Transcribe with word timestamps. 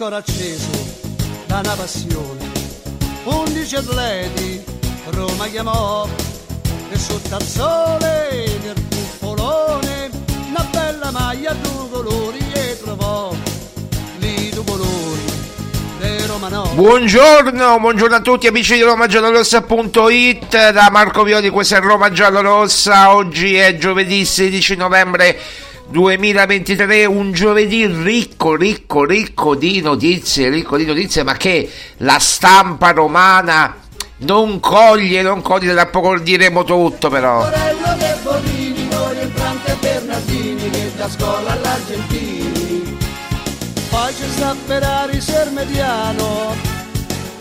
Cor 0.00 0.14
acceso 0.14 0.70
da 1.44 1.58
una 1.58 1.74
passione. 1.74 2.48
Undici 3.24 3.76
atleti 3.76 4.64
Roma 5.10 5.46
chiamò 5.48 6.08
e 6.88 6.98
sotto 6.98 7.34
al 7.34 7.42
sole 7.42 8.48
del 8.62 8.82
cupolone 8.88 10.08
una 10.48 10.66
bella 10.72 11.10
maglia 11.10 11.50
a 11.50 11.54
due 11.54 11.90
colori 11.90 12.38
e 12.50 12.78
trovò 12.82 13.34
lì 14.20 14.48
due 14.48 14.64
colori. 14.64 14.98
Buongiorno, 16.72 17.78
buongiorno 17.78 18.16
a 18.16 18.20
tutti 18.20 18.46
amici 18.46 18.76
di 18.76 18.80
RomaGiallorossa.it 18.80 20.70
da 20.70 20.88
Marco 20.90 21.24
Violi, 21.24 21.50
questa 21.50 21.76
è 21.76 21.80
Roma 21.80 22.10
Giallorossa, 22.10 23.14
oggi 23.14 23.54
è 23.56 23.76
giovedì 23.76 24.24
16 24.24 24.76
novembre 24.76 25.38
2023, 25.90 27.04
un 27.04 27.32
giovedì 27.32 27.84
ricco, 27.86 28.54
ricco, 28.54 29.04
ricco 29.04 29.56
di 29.56 29.80
notizie, 29.80 30.48
ricco 30.48 30.76
di 30.76 30.86
notizie, 30.86 31.24
ma 31.24 31.34
che 31.34 31.68
la 31.98 32.18
stampa 32.20 32.92
romana 32.92 33.76
non 34.18 34.60
coglie, 34.60 35.22
non 35.22 35.42
coglie, 35.42 35.74
da 35.74 35.86
poco 35.86 36.18
diremo 36.18 36.62
tutto 36.62 37.08
però. 37.08 37.48
Poi 43.90 44.14
c'è 44.14 44.26
sta 44.28 44.54
Ferrari 44.66 45.20
Sermediano, 45.20 46.54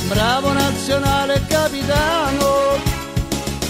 bravo 0.07 0.51
nazionale 0.51 1.45
capitano. 1.47 2.97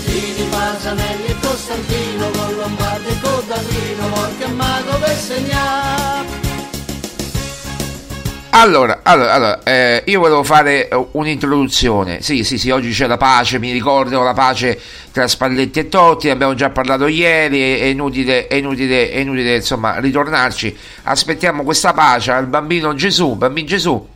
Tini, 0.06 0.48
Pasanelli 0.50 1.39
Costantino, 1.50 2.30
con 2.30 2.56
Lombardi 2.58 3.08
e 3.08 3.20
Codallino, 3.20 4.10
qualche 4.10 4.48
mago 4.50 5.00
per 5.00 5.16
segnare. 5.16 6.28
Allora, 8.52 9.00
allora, 9.04 9.34
allora 9.34 9.64
eh, 9.64 10.04
io 10.06 10.20
volevo 10.20 10.44
fare 10.44 10.88
eh, 10.90 11.08
un'introduzione. 11.14 12.22
Sì, 12.22 12.44
sì, 12.44 12.60
sì, 12.60 12.70
oggi 12.70 12.92
c'è 12.92 13.08
la 13.08 13.18
pace, 13.18 13.58
mi 13.58 13.72
ricordo 13.72 14.22
la 14.22 14.34
pace 14.34 14.80
tra 15.12 15.28
Spalletti 15.28 15.80
e 15.80 15.90
Totti, 15.90 16.30
abbiamo 16.30 16.54
già 16.54 16.70
parlato 16.70 17.08
ieri, 17.08 17.80
è 17.80 17.86
inutile, 17.86 18.46
è 18.46 18.56
inutile, 18.56 19.10
è 19.10 19.18
inutile 19.18 19.56
insomma 19.56 20.00
ritornarci. 20.00 20.78
Aspettiamo 21.04 21.64
questa 21.64 21.94
pace 21.94 22.32
al 22.32 22.46
bambino 22.46 22.94
Gesù, 22.94 23.36
bambino 23.36 23.68
Gesù, 23.68 24.08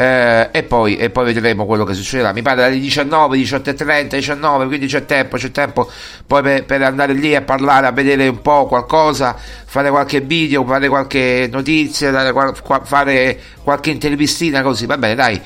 eh, 0.00 0.48
e, 0.50 0.62
poi, 0.62 0.96
e 0.96 1.10
poi 1.10 1.26
vedremo 1.26 1.66
quello 1.66 1.84
che 1.84 1.92
succederà. 1.92 2.32
Mi 2.32 2.40
pare 2.40 2.64
alle 2.64 2.78
19, 2.80 3.36
18 3.36 3.68
e 3.68 3.74
30, 3.74 4.16
19, 4.16 4.64
quindi 4.66 4.86
c'è 4.86 5.04
tempo, 5.04 5.36
c'è 5.36 5.50
tempo 5.50 5.90
poi 6.26 6.40
per, 6.40 6.64
per 6.64 6.82
andare 6.82 7.12
lì 7.12 7.36
a 7.36 7.42
parlare, 7.42 7.86
a 7.86 7.92
vedere 7.92 8.26
un 8.26 8.40
po' 8.40 8.64
qualcosa, 8.66 9.36
fare 9.36 9.90
qualche 9.90 10.22
video, 10.22 10.64
fare 10.64 10.88
qualche 10.88 11.50
notizia, 11.52 12.10
dare 12.10 12.32
fare 12.84 13.38
qualche 13.62 13.90
intervistina 13.90 14.62
così, 14.62 14.86
va 14.86 14.96
bene 14.96 15.14
dai, 15.14 15.38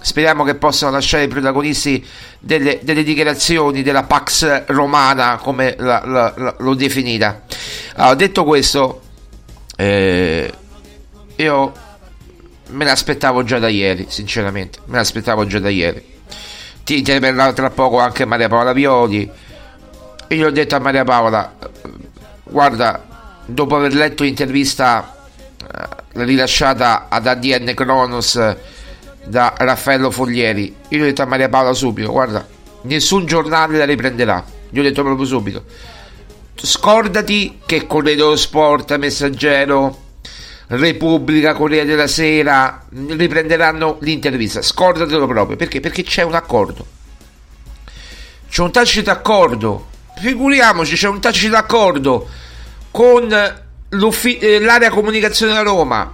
speriamo 0.00 0.42
che 0.42 0.56
possano 0.56 0.90
lasciare 0.90 1.22
i 1.24 1.28
protagonisti 1.28 2.04
delle, 2.40 2.80
delle 2.82 3.04
dichiarazioni 3.04 3.82
della 3.82 4.02
Pax 4.02 4.64
Romana, 4.66 5.36
come 5.40 5.76
la- 5.78 6.02
la- 6.04 6.34
la- 6.36 6.54
l'ho 6.58 6.74
definita. 6.74 7.42
Allora, 7.94 8.14
detto 8.16 8.42
questo, 8.42 9.02
eh, 9.76 10.52
io 11.36 11.72
me 12.70 12.84
l'aspettavo 12.84 13.42
già 13.42 13.58
da 13.58 13.68
ieri, 13.68 14.06
sinceramente, 14.08 14.78
me 14.86 14.96
l'aspettavo 14.96 15.46
già 15.46 15.58
da 15.58 15.68
ieri. 15.68 16.04
Ti 16.84 16.98
interverrà 16.98 17.52
tra 17.52 17.70
poco 17.70 17.98
anche 17.98 18.24
Maria 18.24 18.48
Paola 18.48 18.72
Violi. 18.72 19.30
E 20.26 20.36
gli 20.36 20.42
ho 20.42 20.50
detto 20.50 20.76
a 20.76 20.78
Maria 20.78 21.04
Paola, 21.04 21.56
guarda, 22.44 23.04
dopo 23.44 23.76
aver 23.76 23.94
letto 23.94 24.22
l'intervista 24.22 25.26
eh, 25.60 26.22
rilasciata 26.24 27.06
ad 27.08 27.26
ADN 27.26 27.72
Kronos 27.74 28.56
da 29.24 29.54
Raffaello 29.56 30.10
Foglieri. 30.10 30.74
Io 30.88 31.02
ho 31.02 31.04
detto 31.04 31.22
a 31.22 31.26
Maria 31.26 31.48
Paola 31.48 31.72
subito, 31.72 32.10
guarda, 32.12 32.46
nessun 32.82 33.26
giornale 33.26 33.76
la 33.78 33.84
riprenderà. 33.84 34.44
Gli 34.68 34.78
ho 34.78 34.82
detto 34.82 35.02
proprio 35.02 35.26
subito. 35.26 35.64
Scordati 36.54 37.60
che 37.66 37.86
Corriere 37.86 38.18
dello 38.18 38.36
Sport, 38.36 38.96
Messaggero, 38.96 40.09
Repubblica, 40.70 41.52
Corriere 41.52 41.84
della 41.84 42.06
Sera 42.06 42.84
riprenderanno 42.90 43.98
l'intervista. 44.02 44.62
Scordatelo 44.62 45.26
proprio, 45.26 45.56
perché? 45.56 45.80
Perché 45.80 46.04
c'è 46.04 46.22
un 46.22 46.34
accordo. 46.34 46.86
C'è 48.48 48.62
un 48.62 48.70
tacito 48.70 49.10
accordo. 49.10 49.88
Figuriamoci, 50.20 50.94
c'è 50.94 51.08
un 51.08 51.20
tacito 51.20 51.56
accordo 51.56 52.28
con 52.92 53.32
eh, 53.32 54.60
l'area 54.60 54.90
comunicazione 54.90 55.54
da 55.54 55.62
Roma 55.62 56.12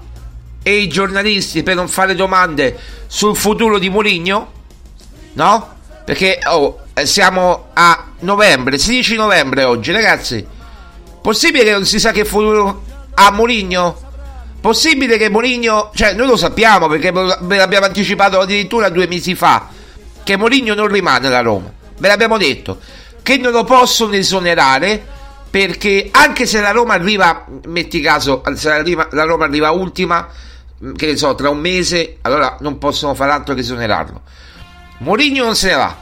e 0.62 0.76
i 0.76 0.88
giornalisti 0.88 1.62
per 1.62 1.74
non 1.74 1.88
fare 1.88 2.14
domande 2.14 2.78
sul 3.08 3.36
futuro 3.36 3.78
di 3.78 3.90
Mourinho? 3.90 4.52
No? 5.34 5.74
Perché 6.02 6.38
oh, 6.46 6.80
eh, 6.94 7.04
siamo 7.04 7.68
a 7.74 8.12
novembre, 8.20 8.78
16 8.78 9.16
novembre 9.16 9.64
oggi, 9.64 9.92
ragazzi. 9.92 10.46
Possibile 11.20 11.64
che 11.64 11.72
non 11.72 11.84
si 11.84 12.00
sa 12.00 12.10
che 12.12 12.24
futuro 12.24 12.84
ha 13.12 13.30
Mourinho? 13.32 14.04
Possibile 14.66 15.16
che 15.16 15.30
Mourinho, 15.30 15.92
cioè 15.94 16.12
noi 16.14 16.26
lo 16.26 16.36
sappiamo 16.36 16.88
perché 16.88 17.12
ve 17.12 17.56
l'abbiamo 17.56 17.86
anticipato 17.86 18.40
addirittura 18.40 18.88
due 18.88 19.06
mesi 19.06 19.36
fa, 19.36 19.68
che 20.24 20.36
Mourinho 20.36 20.74
non 20.74 20.88
rimane 20.88 21.28
alla 21.28 21.40
Roma. 21.40 21.72
Ve 21.96 22.08
l'abbiamo 22.08 22.36
detto, 22.36 22.80
che 23.22 23.36
non 23.36 23.52
lo 23.52 23.62
possono 23.62 24.14
esonerare 24.14 25.00
perché 25.48 26.08
anche 26.10 26.46
se 26.46 26.60
la 26.60 26.72
Roma 26.72 26.94
arriva, 26.94 27.46
metti 27.66 28.00
caso, 28.00 28.42
se 28.56 28.68
la, 28.68 28.82
Roma, 28.82 29.06
la 29.12 29.22
Roma 29.22 29.44
arriva 29.44 29.70
ultima, 29.70 30.26
che 30.96 31.06
ne 31.06 31.16
so, 31.16 31.32
tra 31.36 31.48
un 31.48 31.58
mese, 31.58 32.16
allora 32.22 32.56
non 32.58 32.78
possono 32.78 33.14
fare 33.14 33.30
altro 33.30 33.54
che 33.54 33.60
esonerarlo. 33.60 34.20
Mourinho 34.98 35.44
non 35.44 35.54
se 35.54 35.68
ne 35.68 35.74
va. 35.76 35.96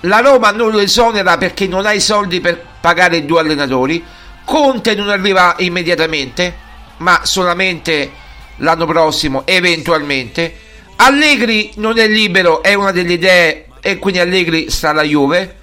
La 0.00 0.18
Roma 0.18 0.50
non 0.50 0.72
lo 0.72 0.80
esonera 0.80 1.36
perché 1.36 1.68
non 1.68 1.86
ha 1.86 1.92
i 1.92 2.00
soldi 2.00 2.40
per 2.40 2.60
pagare 2.80 3.18
i 3.18 3.24
due 3.24 3.38
allenatori. 3.38 4.04
Conte 4.44 4.96
non 4.96 5.08
arriva 5.08 5.54
immediatamente, 5.58 6.64
ma 6.98 7.20
solamente 7.24 8.10
l'anno 8.56 8.86
prossimo, 8.86 9.42
eventualmente. 9.46 10.64
Allegri 10.96 11.72
non 11.76 11.98
è 11.98 12.06
libero, 12.06 12.62
è 12.62 12.74
una 12.74 12.90
delle 12.92 13.14
idee, 13.14 13.66
e 13.80 13.98
quindi 13.98 14.20
Allegri 14.20 14.70
sta 14.70 14.90
alla 14.90 15.02
Juve. 15.02 15.56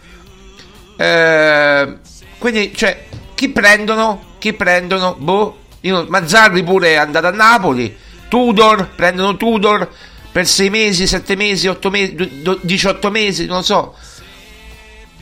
Eh, 0.95 1.97
quindi, 2.38 2.74
cioè, 2.75 3.06
chi 3.33 3.50
prendono? 3.50 4.35
Chi 4.39 4.53
prendono? 4.53 5.15
Boh. 5.18 5.57
Io, 5.81 6.06
Mazzarri 6.07 6.63
pure 6.63 6.94
è 6.94 6.95
andato 6.95 7.27
a 7.27 7.31
Napoli. 7.31 7.94
Tudor, 8.29 8.89
prendono 8.95 9.36
Tudor 9.36 9.89
per 10.31 10.47
6 10.47 10.69
mesi, 10.69 11.06
7 11.06 11.36
mesi, 11.36 11.68
8 11.68 11.89
mesi, 11.89 12.41
18 12.62 13.12
mesi, 13.12 13.45
non 13.45 13.63
so. 13.63 13.95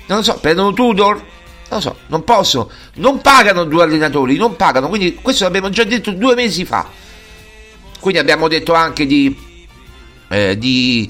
Non 0.06 0.24
so, 0.24 0.38
prendono 0.40 0.74
Tudor? 0.74 1.26
Non 1.72 1.80
lo 1.80 1.80
so, 1.80 1.96
non 2.08 2.26
posso. 2.26 2.70
Non 2.96 3.22
pagano 3.22 3.64
due 3.64 3.84
allenatori, 3.84 4.36
non 4.36 4.58
pagano. 4.58 4.90
Quindi 4.90 5.16
questo 5.16 5.46
l'abbiamo 5.46 5.70
già 5.70 5.86
detto 5.86 6.12
due 6.12 6.36
mesi 6.36 6.66
fa. 6.66 6.86
Quindi 7.98 8.20
abbiamo 8.20 8.50
detto 8.50 8.74
anche 8.74 9.06
di, 9.06 9.34
eh, 10.28 10.58
di, 10.58 11.10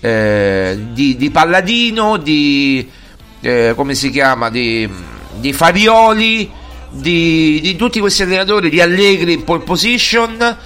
eh, 0.00 0.78
di, 0.90 1.16
di 1.16 1.30
Palladino, 1.30 2.18
di 2.18 2.86
eh, 3.40 3.72
come 3.74 3.94
si 3.94 4.10
chiama, 4.10 4.50
di, 4.50 4.86
di 5.36 5.52
Farioli, 5.54 6.50
di, 6.90 7.74
tutti 7.76 7.98
questi 7.98 8.20
allenatori, 8.22 8.68
di 8.68 8.82
Allegri 8.82 9.32
in 9.32 9.44
pole 9.44 9.62
position 9.62 10.56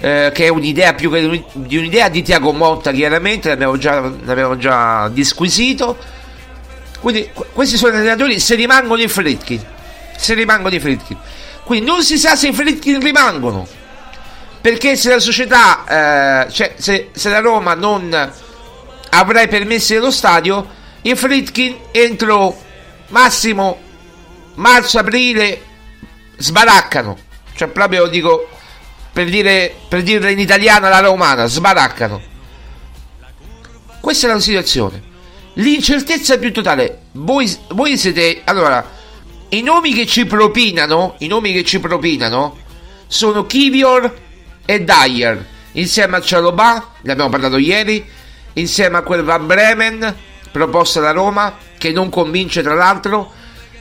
eh, 0.00 0.32
che 0.34 0.46
è 0.46 0.48
un'idea 0.48 0.94
più 0.94 1.10
che 1.10 1.44
di 1.52 1.76
un'idea 1.76 2.08
di 2.08 2.22
Tiago 2.22 2.52
Motta 2.52 2.90
chiaramente 2.90 3.48
l'abbiamo 3.48 3.76
già, 3.76 4.00
l'abbiamo 4.00 4.56
già 4.56 5.08
disquisito 5.08 5.96
quindi 7.00 7.30
questi 7.52 7.76
sono 7.76 7.96
allenatori 7.96 8.40
se 8.40 8.54
rimangono 8.54 9.02
i 9.02 9.08
Fritkin 9.08 9.64
se 10.16 10.34
rimangono 10.34 10.74
i 10.74 10.80
Fritkin 10.80 11.16
quindi 11.64 11.86
non 11.86 12.02
si 12.02 12.18
sa 12.18 12.36
se 12.36 12.48
i 12.48 12.52
Fritkin 12.52 13.00
rimangono 13.00 13.66
perché 14.60 14.96
se 14.96 15.10
la 15.10 15.20
società 15.20 16.44
eh, 16.46 16.50
cioè 16.50 16.74
se, 16.76 17.10
se, 17.12 17.28
la 17.28 17.40
Roma 17.40 17.74
non 17.74 18.32
avrà 19.10 19.42
i 19.42 19.48
permessi 19.48 19.94
dello 19.94 20.10
stadio 20.10 20.66
i 21.02 21.14
Fritkin 21.14 21.76
entro 21.92 22.56
massimo 23.08 23.80
marzo-aprile 24.54 25.60
sbaraccano 26.36 27.16
cioè 27.54 27.68
proprio 27.68 28.06
dico 28.06 28.48
per, 29.18 29.28
dire, 29.28 29.74
per 29.88 30.04
dirla 30.04 30.28
in 30.28 30.38
italiano 30.38 30.86
alla 30.86 31.00
romana, 31.00 31.46
sbaraccano. 31.46 32.22
Questa 34.00 34.28
è 34.28 34.30
la 34.32 34.38
situazione. 34.38 35.02
L'incertezza 35.58 36.38
più 36.38 36.52
totale. 36.52 37.06
Voi, 37.12 37.52
voi 37.70 37.96
siete. 37.96 38.42
Allora, 38.44 38.96
i 39.50 39.62
nomi 39.62 39.92
che 39.92 40.06
ci 40.06 40.24
propinano, 40.24 41.16
i 41.18 41.26
nomi 41.26 41.52
che 41.52 41.64
ci 41.64 41.80
propinano 41.80 42.56
sono 43.08 43.44
Kivior 43.44 44.16
e 44.64 44.84
Dyer, 44.84 45.44
insieme 45.72 46.16
a 46.16 46.20
Cialobà, 46.20 46.92
ne 47.00 47.12
abbiamo 47.12 47.30
parlato 47.30 47.56
ieri, 47.56 48.06
insieme 48.52 48.98
a 48.98 49.02
quel 49.02 49.24
Van 49.24 49.46
Bremen, 49.46 50.14
proposta 50.52 51.00
da 51.00 51.10
Roma, 51.10 51.56
che 51.76 51.90
non 51.90 52.08
convince 52.08 52.62
tra 52.62 52.74
l'altro, 52.74 53.32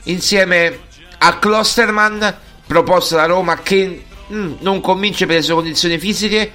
insieme 0.04 0.80
a 1.20 1.38
Klosterman, 1.38 2.38
proposta 2.66 3.18
da 3.18 3.26
Roma, 3.26 3.58
che 3.58 4.04
mm, 4.32 4.54
non 4.60 4.82
convince 4.82 5.28
per 5.28 5.36
le 5.36 5.42
sue 5.44 5.54
condizioni 5.54 6.00
fisiche. 6.00 6.52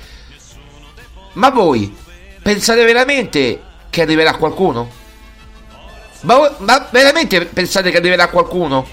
Ma 1.34 1.50
voi 1.50 1.94
pensate 2.42 2.84
veramente 2.84 3.62
che 3.88 4.02
arriverà 4.02 4.34
qualcuno? 4.34 5.00
Ma, 6.22 6.54
ma 6.58 6.88
veramente 6.90 7.44
pensate 7.46 7.90
che 7.90 7.96
arriverà 7.96 8.28
qualcuno? 8.28 8.86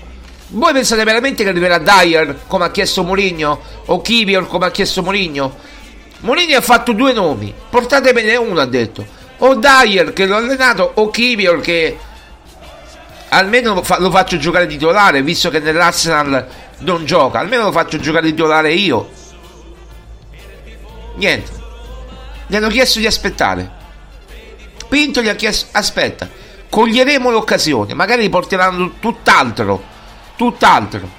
Voi 0.50 0.74
pensate 0.74 1.04
veramente 1.04 1.44
che 1.44 1.50
arriverà 1.50 1.78
Dyer 1.78 2.42
come 2.48 2.66
ha 2.66 2.72
chiesto 2.72 3.04
Mourinho 3.04 3.62
o 3.86 4.02
Kivior 4.02 4.48
come 4.48 4.66
ha 4.66 4.72
chiesto 4.72 5.04
Mourinho? 5.04 5.56
Mourinho 6.22 6.58
ha 6.58 6.62
fatto 6.62 6.92
due 6.94 7.14
nomi, 7.14 7.54
portatevene 7.70 8.36
uno 8.36 8.60
ha 8.60 8.66
detto. 8.66 9.06
O 9.38 9.56
Dyer 9.56 10.12
che 10.12 10.26
l'ho 10.26 10.38
allenato 10.38 10.92
o 10.96 11.10
Kivior 11.12 11.62
che 11.62 11.98
almeno 13.30 13.76
lo, 13.76 13.84
fa- 13.84 14.00
lo 14.00 14.10
faccio 14.10 14.38
giocare 14.38 14.66
titolare 14.66 15.22
visto 15.22 15.52
che 15.52 15.60
nell'Arsenal 15.60 16.48
non 16.80 17.06
gioca, 17.06 17.40
almeno 17.40 17.64
lo 17.66 17.72
faccio 17.72 18.00
giocare 18.00 18.28
titolare 18.28 18.74
io. 18.74 19.10
Niente. 21.16 21.52
Gli 22.48 22.56
hanno 22.56 22.70
chiesto 22.70 22.98
di 22.98 23.06
aspettare. 23.06 23.78
Pinto 24.88 25.22
gli 25.22 25.30
ha 25.30 25.36
chiesto 25.36 25.68
aspetta, 25.74 26.28
coglieremo 26.70 27.32
l'occasione, 27.32 27.94
magari 27.94 28.30
porteranno 28.30 28.94
tutt'altro, 29.00 29.84
tutt'altro. 30.36 31.18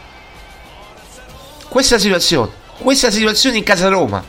Questa 1.69 1.99
situazione, 1.99 2.51
questa 2.79 3.11
situazione 3.11 3.59
in 3.59 3.65
casa 3.65 3.89
Roma. 3.89 4.23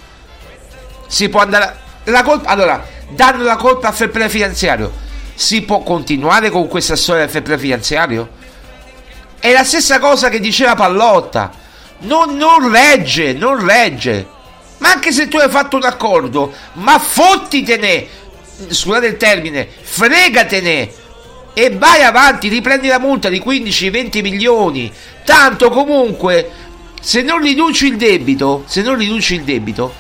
Si 1.07 1.29
può 1.29 1.41
andare 1.41 1.79
la 2.05 2.23
colpa 2.23 2.49
allora, 2.49 2.85
danno 3.09 3.43
la 3.43 3.55
colpa 3.55 3.89
al 3.89 3.93
fair 3.93 4.29
finanziario. 4.29 5.09
Si 5.33 5.61
può 5.61 5.81
continuare 5.81 6.49
con 6.49 6.67
questa 6.67 6.95
storia 6.95 7.25
del 7.25 7.43
fair 7.43 7.59
finanziario? 7.59 8.29
È 9.39 9.51
la 9.51 9.63
stessa 9.63 9.99
cosa 9.99 10.29
che 10.29 10.39
diceva 10.39 10.75
Pallotta. 10.75 11.51
Non, 11.99 12.35
non 12.35 12.71
regge, 12.71 13.33
non 13.33 13.63
regge. 13.65 14.27
Ma 14.77 14.91
anche 14.91 15.11
se 15.11 15.27
tu 15.27 15.37
hai 15.37 15.49
fatto 15.49 15.77
un 15.77 15.83
accordo, 15.83 16.51
ma 16.73 16.97
fottitene, 16.97 18.07
scusate 18.69 19.05
il 19.05 19.17
termine, 19.17 19.67
fregatene 19.81 21.00
e 21.53 21.69
vai 21.77 22.01
avanti, 22.01 22.47
riprendi 22.47 22.87
la 22.87 22.99
multa 22.99 23.29
di 23.29 23.41
15-20 23.45 24.21
milioni. 24.21 24.91
Tanto 25.25 25.69
comunque, 25.69 26.49
se 27.01 27.21
non 27.21 27.41
riduci 27.41 27.87
il 27.87 27.97
debito, 27.97 28.63
se 28.67 28.81
non 28.81 28.95
riduci 28.95 29.35
il 29.35 29.43
debito, 29.43 29.93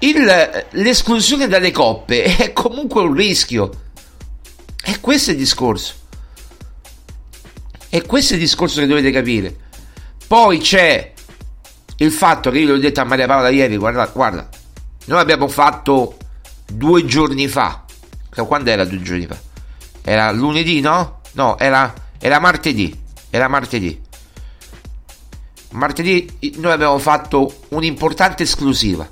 il, 0.00 0.66
l'esclusione 0.70 1.48
dalle 1.48 1.70
coppe 1.70 2.24
è 2.36 2.52
comunque 2.52 3.02
un 3.02 3.14
rischio. 3.14 3.70
E 4.84 5.00
questo 5.00 5.30
è 5.30 5.32
il 5.32 5.38
discorso. 5.38 5.94
E 7.90 8.02
questo 8.04 8.34
è 8.34 8.36
il 8.36 8.42
discorso 8.42 8.80
che 8.80 8.86
dovete 8.86 9.10
capire. 9.10 9.54
Poi 10.26 10.58
c'è 10.58 11.12
il 11.96 12.12
fatto 12.12 12.50
che 12.50 12.58
io 12.58 12.72
l'ho 12.72 12.78
detto 12.78 13.00
a 13.00 13.04
Maria 13.04 13.26
Paola 13.26 13.48
ieri, 13.48 13.76
guarda, 13.76 14.06
guarda, 14.06 14.48
noi 15.06 15.20
abbiamo 15.20 15.48
fatto 15.48 16.16
due 16.66 17.04
giorni 17.06 17.48
fa. 17.48 17.84
Quando 18.34 18.70
era 18.70 18.84
due 18.84 19.02
giorni 19.02 19.26
fa? 19.26 19.47
Era 20.02 20.30
lunedì, 20.30 20.80
no? 20.80 21.20
No, 21.32 21.58
era, 21.58 21.92
era 22.18 22.38
martedì. 22.38 22.96
Era 23.30 23.48
martedì. 23.48 24.00
Martedì 25.70 26.54
noi 26.56 26.72
abbiamo 26.72 26.98
fatto 26.98 27.64
un'importante 27.68 28.42
esclusiva. 28.42 29.08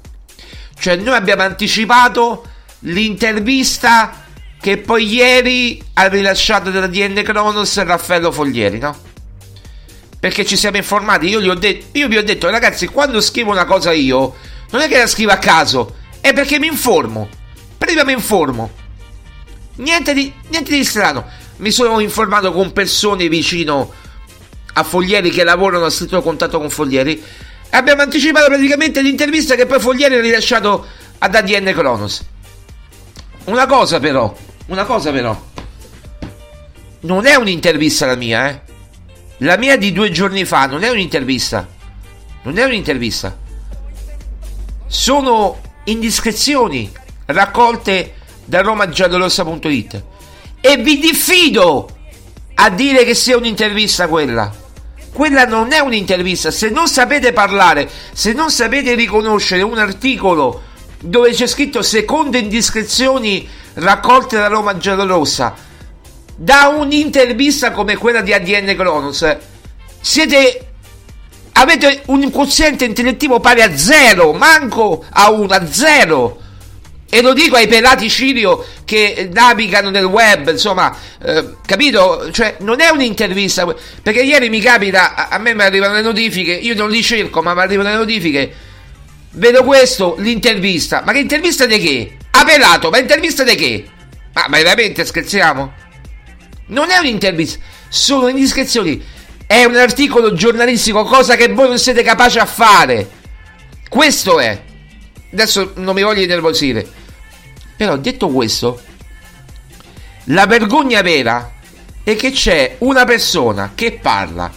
Cioè 0.79 0.97
noi 0.97 1.15
abbiamo 1.15 1.43
anticipato 1.43 2.47
l'intervista 2.81 4.25
che 4.61 4.79
poi 4.79 5.07
ieri 5.07 5.83
ha 5.95 6.09
rilasciato 6.09 6.71
della 6.71 6.87
DN 6.87 7.23
Kronos 7.23 7.83
Raffaello 7.83 8.33
Foglieri, 8.33 8.79
no? 8.79 9.15
perché 10.27 10.45
ci 10.45 10.57
siamo 10.57 10.77
informati. 10.77 11.29
Io, 11.29 11.41
gli 11.41 11.49
ho 11.49 11.55
detto, 11.55 11.97
io 11.99 12.09
vi 12.09 12.17
ho 12.17 12.25
detto, 12.25 12.51
ragazzi, 12.51 12.89
quando 12.89 13.21
scrivo 13.21 13.53
una 13.53 13.65
cosa 13.65 13.93
io, 13.93 14.35
non 14.71 14.83
è 14.83 14.89
che 14.89 14.99
la 14.99 15.07
scrivo 15.07 15.31
a 15.31 15.37
caso, 15.37 15.97
è 16.21 16.33
perché 16.33 16.59
mi 16.59 16.67
informo. 16.67 17.29
Prima 17.79 18.03
mi 18.03 18.13
informo. 18.13 18.71
Niente 19.77 20.15
di, 20.15 20.33
niente 20.49 20.71
di 20.71 20.85
strano. 20.85 21.25
Mi 21.57 21.71
sono 21.71 22.01
informato 22.01 22.53
con 22.53 22.73
persone 22.73 23.29
vicino 23.29 23.93
a 24.75 24.83
Foglieri 24.83 25.31
che 25.31 25.45
lavorano 25.45 25.87
a 25.87 25.91
stretto 25.91 26.23
contatto 26.23 26.59
con 26.59 26.71
Foglieri. 26.71 27.23
Abbiamo 27.71 28.03
anticipato 28.03 28.47
praticamente 28.47 29.03
l'intervista 29.03 29.55
che 29.55 29.67
poi 29.67 29.81
Foglieri 29.81 30.15
ha 30.15 30.21
rilasciato 30.21 30.87
ad 31.19 31.35
ADN 31.35 31.73
Kronos. 31.73 32.25
Una 33.45 33.67
cosa 33.67 34.01
però, 34.01 34.35
una 34.67 34.85
cosa 34.85 35.11
però. 35.13 35.45
Non 37.01 37.27
è 37.27 37.35
un'intervista 37.35 38.07
la 38.07 38.17
mia, 38.17 38.49
eh. 38.49 38.61
La 39.39 39.57
mia 39.57 39.77
di 39.77 39.93
due 39.93 40.11
giorni 40.11 40.45
fa 40.45 40.67
non 40.67 40.83
è 40.83 40.89
un'intervista. 40.89 41.67
Non 42.43 42.59
è 42.59 42.65
un'intervista. 42.65 43.37
Sono 44.87 45.61
indiscrezioni 45.85 46.91
raccolte 47.27 48.15
da 48.47 48.63
romagiallorossa.it 48.63 50.03
e 50.61 50.77
vi 50.79 50.99
diffido 50.99 51.89
a 52.55 52.71
dire 52.71 53.05
che 53.05 53.15
sia 53.15 53.37
un'intervista 53.37 54.09
quella. 54.09 54.51
Quella 55.13 55.45
non 55.45 55.73
è 55.73 55.81
un'intervista. 55.81 56.51
Se 56.51 56.71
non 56.71 56.89
sapete 56.89 57.33
parlare, 57.33 57.89
se 58.13 58.33
non 58.33 58.51
sapete 58.51 58.95
riconoscere 58.95 59.63
un 59.63 59.79
articolo 59.79 60.63
dove 61.01 61.33
c'è 61.33 61.47
scritto 61.47 61.83
seconde 61.83 62.39
indiscrezioni 62.39 63.47
raccolte 63.75 64.37
da 64.37 64.47
Roma 64.47 64.77
Giallorossa, 64.79 65.55
da 66.35 66.69
un'intervista 66.69 67.71
come 67.73 67.97
quella 67.97 68.23
di 68.23 68.33
ADN 68.33 68.75
Kronos, 68.75 69.37
siete 70.01 70.67
avete 71.53 72.03
un 72.07 72.31
quoziente 72.31 72.85
intellettivo 72.85 73.41
pari 73.41 73.63
a 73.63 73.77
zero, 73.77 74.33
manco 74.33 75.05
a 75.11 75.31
uno, 75.31 75.55
a 75.55 75.71
zero. 75.71 76.41
E 77.17 77.23
lo 77.23 77.33
dico 77.33 77.57
ai 77.57 77.67
pelati 77.67 78.11
Cirio 78.11 78.63
che 78.85 79.31
navigano 79.33 79.89
nel 79.89 80.05
web, 80.05 80.51
insomma, 80.51 80.95
eh, 81.25 81.55
capito? 81.65 82.31
Cioè, 82.31 82.57
non 82.59 82.83
è 82.83 82.91
un'intervista. 82.91 83.65
Perché 84.03 84.21
ieri 84.21 84.51
mi 84.51 84.61
capita, 84.61 85.31
a, 85.31 85.39
me 85.39 85.55
mi 85.55 85.63
arrivano 85.63 85.95
le 85.95 86.03
notifiche, 86.03 86.53
io 86.53 86.75
non 86.75 86.91
li 86.91 87.03
cerco, 87.03 87.41
ma 87.41 87.55
mi 87.55 87.61
arrivano 87.63 87.89
le 87.89 87.97
notifiche. 87.97 88.53
Vedo 89.31 89.65
questo, 89.65 90.17
l'intervista. 90.19 91.05
Ma 91.07 91.13
che 91.13 91.21
intervista 91.21 91.65
di 91.65 91.79
che? 91.79 92.17
Ha 92.33 92.45
pelato, 92.45 92.91
ma 92.91 92.99
intervista 92.99 93.45
di 93.45 93.55
che? 93.55 93.87
Ma, 94.35 94.45
ma 94.49 94.59
veramente 94.59 95.03
scherziamo? 95.07 95.73
Non 96.67 96.91
è 96.91 96.99
un'intervista, 96.99 97.61
sono 97.89 98.29
indiscrezioni. 98.29 99.03
È 99.47 99.65
un 99.65 99.77
articolo 99.77 100.35
giornalistico, 100.35 101.05
cosa 101.05 101.35
che 101.37 101.49
voi 101.49 101.69
non 101.69 101.79
siete 101.79 102.03
capaci 102.03 102.39
a 102.39 102.45
fare. 102.45 103.09
Questo 103.89 104.39
è. 104.39 104.61
Adesso 105.33 105.73
non 105.77 105.95
mi 105.95 106.03
voglio 106.03 106.21
innervosire. 106.21 107.05
Però 107.77 107.97
detto 107.97 108.29
questo, 108.29 108.81
la 110.25 110.47
vergogna 110.47 111.03
vera 111.03 111.53
è 112.03 112.17
che 112.17 112.31
c'è 112.31 112.77
una 112.79 113.05
persona 113.05 113.73
che 113.75 113.99
parla, 114.01 114.51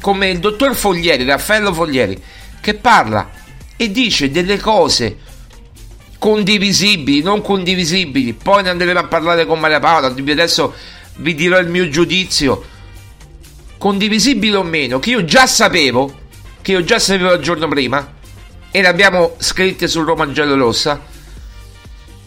come 0.00 0.28
il 0.28 0.38
dottor 0.38 0.74
Foglieri, 0.74 1.24
Raffaello 1.24 1.72
Foglieri, 1.72 2.22
che 2.60 2.74
parla 2.74 3.30
e 3.76 3.90
dice 3.90 4.30
delle 4.30 4.58
cose 4.58 5.16
condivisibili, 6.18 7.22
non 7.22 7.40
condivisibili. 7.40 8.32
Poi 8.34 8.62
ne 8.62 8.70
andremo 8.70 8.98
a 8.98 9.04
parlare 9.04 9.46
con 9.46 9.60
Maria 9.60 9.80
Paola. 9.80 10.08
Adesso 10.08 10.74
vi 11.16 11.34
dirò 11.34 11.58
il 11.58 11.68
mio 11.68 11.88
giudizio. 11.88 12.76
Condivisibile 13.78 14.56
o 14.56 14.64
meno, 14.64 14.98
che 14.98 15.10
io 15.10 15.24
già 15.24 15.46
sapevo, 15.46 16.12
che 16.60 16.72
io 16.72 16.82
già 16.82 16.98
sapevo 16.98 17.32
il 17.34 17.42
giorno 17.42 17.68
prima, 17.68 18.14
e 18.70 18.80
le 18.80 18.88
abbiamo 18.88 19.36
scritte 19.38 19.86
sul 19.86 20.04
Roma 20.04 20.30
Giallo 20.32 20.56
Rossa. 20.56 21.00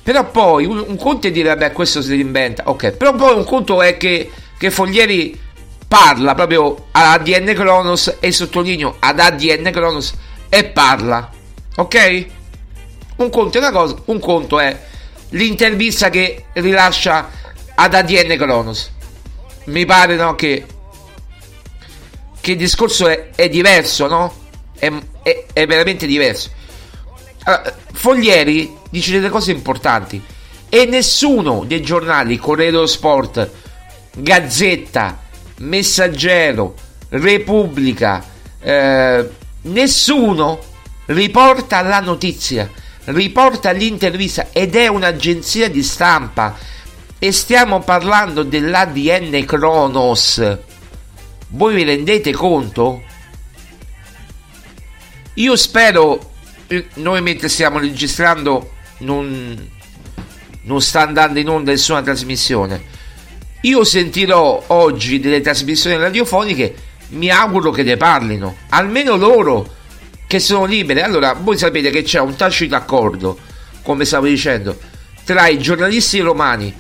Però 0.04 0.30
poi 0.32 0.66
un, 0.66 0.84
un, 0.88 0.98
conto 0.98 1.28
è 1.28 1.32
dire, 1.32 1.50
vabbè, 1.50 1.72
questo 1.72 2.02
si 2.02 2.20
inventa, 2.20 2.64
ok. 2.66 2.92
Però 2.92 3.14
poi 3.14 3.36
un 3.36 3.44
conto 3.44 3.82
è 3.82 3.98
che, 3.98 4.32
che 4.58 4.72
Foglieri 4.72 5.40
parla 5.88 6.34
proprio 6.34 6.88
ad 6.92 7.28
ADN 7.28 7.54
Kronos 7.54 8.18
e 8.20 8.32
sottolineo 8.32 8.96
ad 9.00 9.20
ADN 9.20 9.70
Kronos 9.72 10.14
e 10.48 10.64
parla, 10.64 11.30
ok? 11.76 12.26
Un 13.18 13.30
conto 13.30 13.58
è 13.58 13.62
una 13.62 13.72
cosa, 13.72 13.96
un 14.06 14.20
conto 14.20 14.60
è 14.60 14.80
l'intervista 15.32 16.10
che 16.10 16.46
rilascia 16.54 17.30
ad 17.76 17.94
ADN 17.94 18.38
Kronos. 18.38 18.92
Mi 19.66 19.86
pare 19.86 20.16
no, 20.16 20.34
che, 20.36 20.66
che 22.40 22.52
il 22.52 22.58
discorso 22.58 23.08
è, 23.08 23.30
è 23.36 23.50
diverso, 23.50 24.08
no? 24.08 24.34
È, 24.78 24.92
è, 25.22 25.46
è 25.54 25.68
veramente 25.68 26.08
diverso. 26.08 26.50
Allora, 27.44 27.76
Foglieri 27.94 28.78
dice 28.90 29.14
delle 29.14 29.30
cose 29.30 29.52
importanti 29.52 30.22
e 30.70 30.86
nessuno 30.86 31.64
dei 31.66 31.82
giornali, 31.82 32.38
Corriere 32.38 32.72
dello 32.72 32.86
Sport, 32.86 33.50
Gazzetta, 34.14 35.20
Messaggero, 35.58 36.76
Repubblica, 37.10 38.24
eh, 38.60 39.30
nessuno 39.64 40.60
riporta 41.08 41.82
la 41.82 42.00
notizia, 42.00 42.70
riporta 43.06 43.72
l'intervista 43.72 44.48
ed 44.52 44.76
è 44.76 44.88
un'agenzia 44.88 45.70
di 45.70 45.84
stampa 45.84 46.56
e 47.20 47.32
stiamo 47.32 47.82
parlando 47.82 48.44
dell'ADN 48.44 49.44
Kronos. 49.46 50.58
Voi 51.50 51.76
vi 51.76 51.84
rendete 51.84 52.32
conto? 52.32 53.04
Io 55.36 55.56
spero, 55.56 56.31
noi 56.96 57.22
mentre 57.22 57.50
stiamo 57.50 57.80
registrando 57.80 58.74
non, 59.00 59.70
non 60.64 60.82
sta 60.82 61.02
andando 61.02 61.40
in 61.40 61.50
onda 61.50 61.72
nessuna 61.72 62.02
trasmissione. 62.02 63.00
Io 63.62 63.84
sentirò 63.84 64.64
oggi 64.68 65.20
delle 65.20 65.42
trasmissioni 65.42 65.98
radiofoniche, 65.98 66.76
mi 67.10 67.30
auguro 67.30 67.72
che 67.72 67.84
ne 67.84 67.98
parlino, 67.98 68.56
almeno 68.70 69.16
loro 69.16 69.76
che 70.28 70.40
sono 70.40 70.66
libere. 70.66 71.04
Allora, 71.04 71.34
voi 71.34 71.58
sapete 71.58 71.90
che 71.90 72.04
c'è 72.04 72.20
un 72.20 72.36
tacito 72.36 72.76
accordo, 72.76 73.38
come 73.84 74.06
stavo 74.06 74.26
dicendo, 74.26 74.80
tra 75.26 75.48
i 75.48 75.60
giornalisti 75.60 76.20
romani 76.20 76.74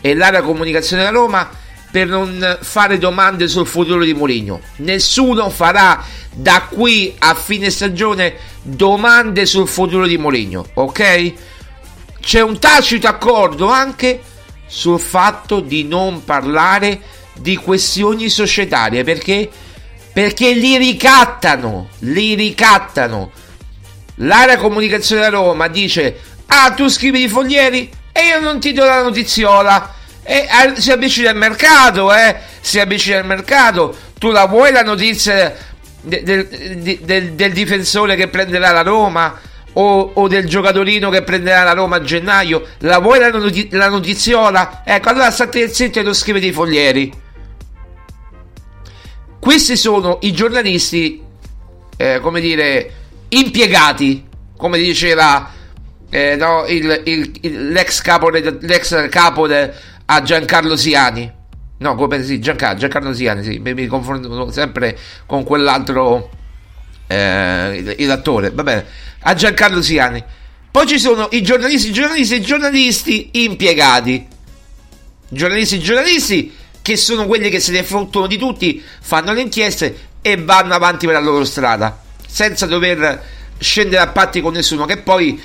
e 0.00 0.14
l'area 0.14 0.42
comunicazione 0.42 1.04
da 1.04 1.10
Roma 1.10 1.48
per 1.90 2.08
non 2.08 2.58
fare 2.60 2.98
domande 2.98 3.48
sul 3.48 3.66
futuro 3.66 4.04
di 4.04 4.12
Mourinho. 4.12 4.60
Nessuno 4.76 5.48
farà 5.48 6.04
da 6.32 6.68
qui 6.68 7.14
a 7.18 7.34
fine 7.34 7.70
stagione 7.70 8.34
domande 8.66 9.46
sul 9.46 9.68
futuro 9.68 10.06
di 10.06 10.18
Mourinho, 10.18 10.66
ok? 10.74 11.32
C'è 12.20 12.40
un 12.40 12.58
tacito 12.58 13.06
accordo 13.06 13.68
anche 13.68 14.20
sul 14.66 14.98
fatto 14.98 15.60
di 15.60 15.84
non 15.84 16.24
parlare 16.24 17.00
di 17.38 17.54
questioni 17.56 18.28
societarie 18.28 19.04
perché 19.04 19.48
perché 20.12 20.52
li 20.52 20.78
ricattano, 20.78 21.90
li 21.98 22.34
ricattano. 22.34 23.30
L'area 24.16 24.56
comunicazione 24.56 25.20
da 25.20 25.28
Roma 25.28 25.68
dice: 25.68 26.18
"Ah, 26.46 26.72
tu 26.72 26.88
scrivi 26.88 27.20
di 27.20 27.28
Foglieri 27.28 27.90
e 28.12 28.28
io 28.28 28.40
non 28.40 28.58
ti 28.58 28.72
do 28.72 28.84
la 28.84 29.02
notiziola. 29.02 29.94
E 30.22 30.48
eh, 30.48 30.80
si 30.80 30.90
avvicina 30.90 31.30
il 31.30 31.36
mercato, 31.36 32.12
eh? 32.12 32.34
Si 32.60 32.80
avvicina 32.80 33.18
il 33.18 33.26
mercato. 33.26 33.94
Tu 34.18 34.30
la 34.30 34.46
vuoi 34.46 34.72
la 34.72 34.82
notizia 34.82 35.54
del, 36.06 36.22
del, 36.22 36.98
del, 37.02 37.32
del 37.32 37.52
difensore 37.52 38.16
che 38.16 38.28
prenderà 38.28 38.70
la 38.70 38.82
Roma? 38.82 39.40
O, 39.78 40.12
o, 40.14 40.26
del 40.26 40.48
giocatorino 40.48 41.10
che 41.10 41.22
prenderà 41.22 41.62
la 41.62 41.72
Roma 41.72 41.96
a 41.96 42.02
gennaio? 42.02 42.66
La 42.78 42.98
vuoi 42.98 43.18
la, 43.18 43.28
noti- 43.28 43.68
la 43.72 43.88
notiziola? 43.88 44.82
Ecco, 44.84 45.10
allora 45.10 45.30
state 45.30 45.68
zitto 45.68 45.98
e 45.98 46.02
lo 46.02 46.14
scrive 46.14 46.40
dei 46.40 46.52
foglieri. 46.52 47.12
Questi 49.38 49.76
sono 49.76 50.18
i 50.22 50.32
giornalisti, 50.32 51.22
eh, 51.96 52.20
come 52.20 52.40
dire, 52.40 52.92
impiegati, 53.28 54.26
come 54.56 54.78
diceva 54.78 55.52
eh, 56.08 56.36
no, 56.36 56.64
il, 56.66 57.02
il, 57.04 57.32
il, 57.42 57.68
l'ex 57.72 58.00
capo, 58.00 58.30
l'ex 58.30 59.08
capo 59.08 59.46
de, 59.46 59.72
a 60.06 60.22
Giancarlo 60.22 60.76
Siani. 60.76 61.35
No, 61.78 61.94
come 61.94 62.24
sì, 62.24 62.40
Giancarlo, 62.40 62.78
Giancarlo 62.78 63.12
Siani, 63.12 63.42
sì, 63.42 63.58
mi, 63.58 63.74
mi 63.74 63.86
confondo 63.86 64.50
sempre 64.50 64.98
con 65.26 65.44
quell'altro 65.44 66.30
eh, 67.06 67.94
il, 67.98 68.06
l'attore, 68.06 68.50
va 68.50 68.62
bene, 68.62 68.86
a 69.20 69.34
Giancarlo 69.34 69.82
Siani. 69.82 70.24
Poi 70.70 70.86
ci 70.86 70.98
sono 70.98 71.28
i 71.32 71.42
giornalisti, 71.42 71.92
giornalisti 71.92 72.34
e 72.34 72.40
giornalisti 72.40 73.30
impiegati. 73.32 74.26
Giornalisti, 75.28 75.78
giornalisti 75.80 76.54
che 76.82 76.96
sono 76.96 77.26
quelli 77.26 77.50
che 77.50 77.60
se 77.60 77.72
ne 77.72 77.82
fruttuano 77.82 78.26
di 78.26 78.38
tutti, 78.38 78.82
fanno 79.00 79.32
le 79.32 79.40
inchieste 79.40 79.98
e 80.22 80.36
vanno 80.36 80.74
avanti 80.74 81.06
per 81.06 81.14
la 81.16 81.20
loro 81.20 81.44
strada, 81.44 82.00
senza 82.26 82.66
dover 82.66 83.22
scendere 83.58 84.02
a 84.02 84.06
patti 84.08 84.40
con 84.40 84.52
nessuno, 84.52 84.84
che 84.84 84.98
poi 84.98 85.40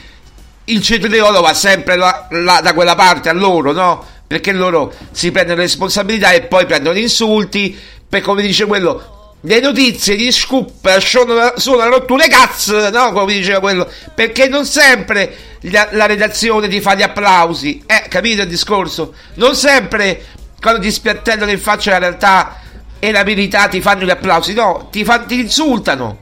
il 0.66 0.82
cetriolo 0.82 1.42
va 1.42 1.54
sempre 1.54 1.96
là, 1.96 2.28
là, 2.30 2.62
da 2.62 2.74
quella 2.74 2.96
parte 2.96 3.30
a 3.30 3.34
loro, 3.34 3.72
no? 3.72 4.06
Perché 4.32 4.54
loro 4.54 4.94
si 5.12 5.30
prendono 5.30 5.58
le 5.58 5.64
responsabilità 5.64 6.32
e 6.32 6.44
poi 6.44 6.66
prendono 6.66 6.98
insulti, 6.98 7.78
per 8.08 8.22
come 8.22 8.42
dice 8.42 8.66
quello, 8.66 9.34
le 9.42 9.60
notizie 9.60 10.16
di 10.16 10.32
scoop 10.32 11.00
sono, 11.00 11.52
sono 11.58 11.90
rotture 11.90 12.30
cazzo, 12.30 12.90
no? 12.92 13.12
Come 13.12 13.34
diceva 13.34 13.60
quello, 13.60 13.86
perché 14.16 14.48
non 14.48 14.66
sempre 14.66 15.36
la, 15.64 15.90
la, 15.92 16.06
redazione 16.06 16.70
ti 16.70 16.80
fa 16.80 16.96
gli 16.96 17.02
applausi, 17.02 17.84
eh, 17.86 18.06
capito 18.08 18.44
il 18.44 18.48
discorso? 18.48 19.16
Non 19.34 19.54
sempre 19.54 20.24
quando 20.62 20.80
ti 20.80 20.90
spiattellano 20.90 21.52
in 21.52 21.60
faccia 21.60 21.92
la 21.92 21.98
realtà 21.98 22.62
e 23.00 23.12
la 23.12 23.26
verità 23.26 23.68
ti 23.68 23.82
fanno 23.82 24.06
gli 24.06 24.12
applausi, 24.12 24.54
no, 24.54 24.88
ti, 24.90 25.04
fa, 25.04 25.20
ti 25.20 25.42
insultano. 25.42 26.20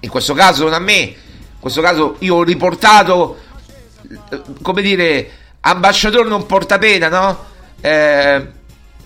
In 0.00 0.08
questo 0.08 0.34
caso 0.34 0.64
non 0.64 0.72
a 0.72 0.80
me, 0.80 0.98
in 0.98 1.14
questo 1.60 1.80
caso 1.80 2.16
io 2.18 2.34
ho 2.34 2.42
riportato, 2.42 3.38
eh, 4.30 4.40
come 4.60 4.82
dire, 4.82 5.30
ambasciatore 5.60 6.28
non 6.28 6.44
porta 6.46 6.76
pena, 6.78 7.08
no? 7.08 7.50
Eh, 7.80 8.46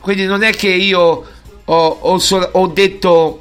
quindi 0.00 0.24
non 0.24 0.42
è 0.42 0.52
che 0.52 0.68
io 0.68 1.24
ho, 1.64 1.98
ho, 2.00 2.20
ho 2.52 2.66
detto 2.68 3.40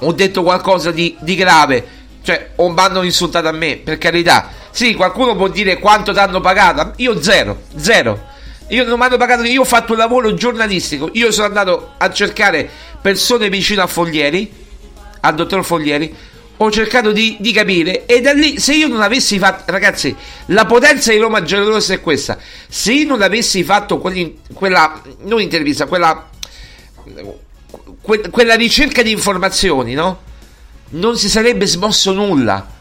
ho 0.00 0.12
detto 0.12 0.42
qualcosa 0.42 0.90
di, 0.90 1.16
di 1.20 1.34
grave, 1.34 1.86
cioè 2.22 2.50
o 2.56 2.68
mi 2.68 2.80
hanno 2.80 3.02
insultato 3.02 3.48
a 3.48 3.52
me, 3.52 3.76
per 3.76 3.98
carità. 3.98 4.50
Sì, 4.70 4.94
qualcuno 4.94 5.34
può 5.36 5.48
dire 5.48 5.78
quanto 5.78 6.12
ti 6.12 6.18
hanno 6.18 6.40
pagato, 6.40 6.92
io 6.96 7.22
zero, 7.22 7.62
zero. 7.76 8.34
Io 8.68 8.84
non 8.84 8.98
mi 8.98 9.04
hanno 9.04 9.16
pagato, 9.16 9.42
io 9.44 9.62
ho 9.62 9.64
fatto 9.64 9.92
un 9.92 9.98
lavoro 9.98 10.34
giornalistico, 10.34 11.08
io 11.12 11.30
sono 11.30 11.46
andato 11.46 11.92
a 11.96 12.12
cercare 12.12 12.68
persone 13.00 13.48
vicino 13.48 13.82
a 13.82 13.86
Foglieri, 13.86 14.52
al 15.20 15.34
dottor 15.34 15.64
Foglieri, 15.64 16.14
ho 16.58 16.70
cercato 16.70 17.12
di, 17.12 17.36
di, 17.38 17.52
capire 17.52 18.06
e 18.06 18.20
da 18.20 18.32
lì 18.32 18.58
se 18.58 18.74
io 18.74 18.88
non 18.88 19.02
avessi 19.02 19.38
fatto 19.38 19.70
ragazzi 19.70 20.14
la 20.46 20.64
potenza 20.64 21.12
di 21.12 21.18
Roma 21.18 21.42
Giallorossa 21.42 21.92
è 21.92 22.00
questa 22.00 22.38
se 22.66 22.92
io 22.92 23.06
non 23.06 23.20
avessi 23.20 23.62
fatto 23.62 23.98
quelli, 23.98 24.38
quella 24.54 25.02
non 25.24 25.40
intervista 25.40 25.86
quella 25.86 26.30
que- 28.00 28.30
quella 28.30 28.54
ricerca 28.54 29.02
di 29.02 29.10
informazioni, 29.10 29.94
no? 29.94 30.22
Non 30.90 31.16
si 31.16 31.28
sarebbe 31.28 31.66
smosso 31.66 32.12
nulla. 32.12 32.74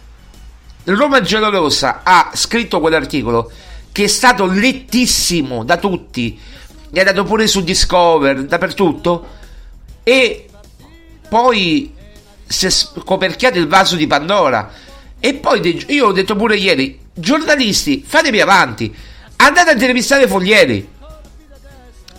Roma 0.83 1.21
Giallorossa 1.21 2.01
ha 2.03 2.31
scritto 2.35 2.79
quell'articolo 2.79 3.51
che 3.91 4.03
è 4.03 4.07
stato 4.07 4.45
lettissimo 4.45 5.63
da 5.63 5.77
tutti, 5.77 6.39
è 6.91 6.99
andato 6.99 7.23
pure 7.23 7.47
su 7.47 7.63
Discover, 7.63 8.43
dappertutto, 8.43 9.27
e 10.03 10.47
poi 11.27 11.91
si 12.47 12.65
è 12.65 12.69
scoperchiato 12.69 13.57
il 13.57 13.67
vaso 13.67 13.95
di 13.95 14.07
Pandora. 14.07 14.71
E 15.19 15.33
poi 15.33 15.85
io 15.87 16.07
ho 16.07 16.11
detto 16.11 16.35
pure 16.35 16.55
ieri, 16.55 16.99
giornalisti, 17.13 18.03
fatevi 18.05 18.41
avanti, 18.41 18.93
andate 19.37 19.69
a 19.69 19.73
intervistare 19.73 20.27
Foglieri. 20.27 20.89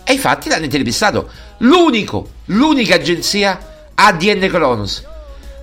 E 0.03 0.13
infatti 0.13 0.49
l'hanno 0.49 0.65
intervistato. 0.65 1.29
L'unico, 1.59 2.29
l'unica 2.45 2.95
agenzia 2.95 3.89
ADN 3.93 4.47
Cronos. 4.49 5.03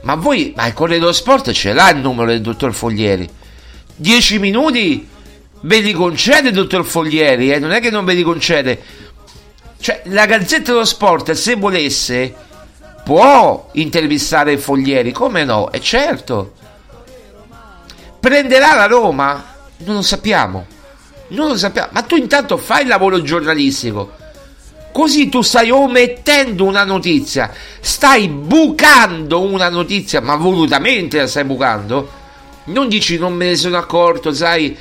Ma 0.03 0.17
voi, 0.17 0.53
ma 0.55 0.67
il 0.67 0.75
Corriere 0.75 1.01
dello 1.01 1.13
Sport 1.13 1.51
ce 1.53 1.73
l'ha 1.73 1.91
il 1.91 1.99
numero 1.99 2.27
del 2.27 2.43
dottor 2.43 2.75
Foglieri? 2.75 3.29
10 3.97 4.39
minuti 4.39 5.09
ve 5.61 5.79
li 5.79 5.93
concede 5.93 6.49
il 6.49 6.55
dottor 6.55 6.85
Foglieri, 6.85 7.53
eh? 7.53 7.59
non 7.59 7.71
è 7.73 7.81
che 7.81 7.91
non 7.91 8.05
ve 8.05 8.15
li 8.15 8.23
concede. 8.23 8.83
Cioè, 9.81 10.03
la 10.07 10.27
Gazzetta 10.27 10.73
dello 10.73 10.85
Sport, 10.85 11.33
se 11.33 11.55
volesse, 11.55 12.35
può 13.05 13.69
intervistare 13.73 14.59
Foglieri, 14.59 15.13
come 15.13 15.45
no? 15.45 15.71
E 15.71 15.81
certo. 15.81 16.55
Prenderà 18.19 18.75
la 18.75 18.87
Roma? 18.87 19.45
Non 19.79 19.97
lo 19.97 20.03
sappiamo. 20.03 20.67
Non 21.29 21.49
lo 21.49 21.57
sappiamo. 21.57 21.89
Ma 21.93 22.03
tu 22.03 22.17
intanto 22.17 22.57
fai 22.57 22.83
il 22.83 22.89
lavoro 22.89 23.23
giornalistico 23.23 24.23
Così 24.95 25.29
tu 25.29 25.43
stai 25.43 25.73
omettendo 25.73 26.65
una 26.65 26.85
notizia, 26.85 27.53
stai 27.81 28.29
bucando 28.29 29.41
una 29.41 29.69
notizia, 29.69 30.21
ma 30.21 30.37
volutamente 30.37 31.19
la 31.19 31.27
stai 31.27 31.43
bucando. 31.43 32.09
Non 32.67 32.89
dici 32.89 33.19
non 33.19 33.33
me 33.33 33.47
ne 33.47 33.57
sono 33.57 33.77
accorto, 33.77 34.33
sai, 34.33 34.77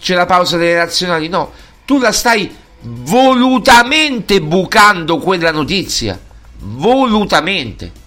c'è 0.00 0.16
la 0.16 0.26
pausa 0.26 0.56
delle 0.56 0.74
nazionali. 0.74 1.28
No, 1.28 1.52
tu 1.84 2.00
la 2.00 2.10
stai 2.10 2.52
volutamente 2.80 4.42
bucando 4.42 5.18
quella 5.18 5.52
notizia. 5.52 6.18
Volutamente. 6.58 8.04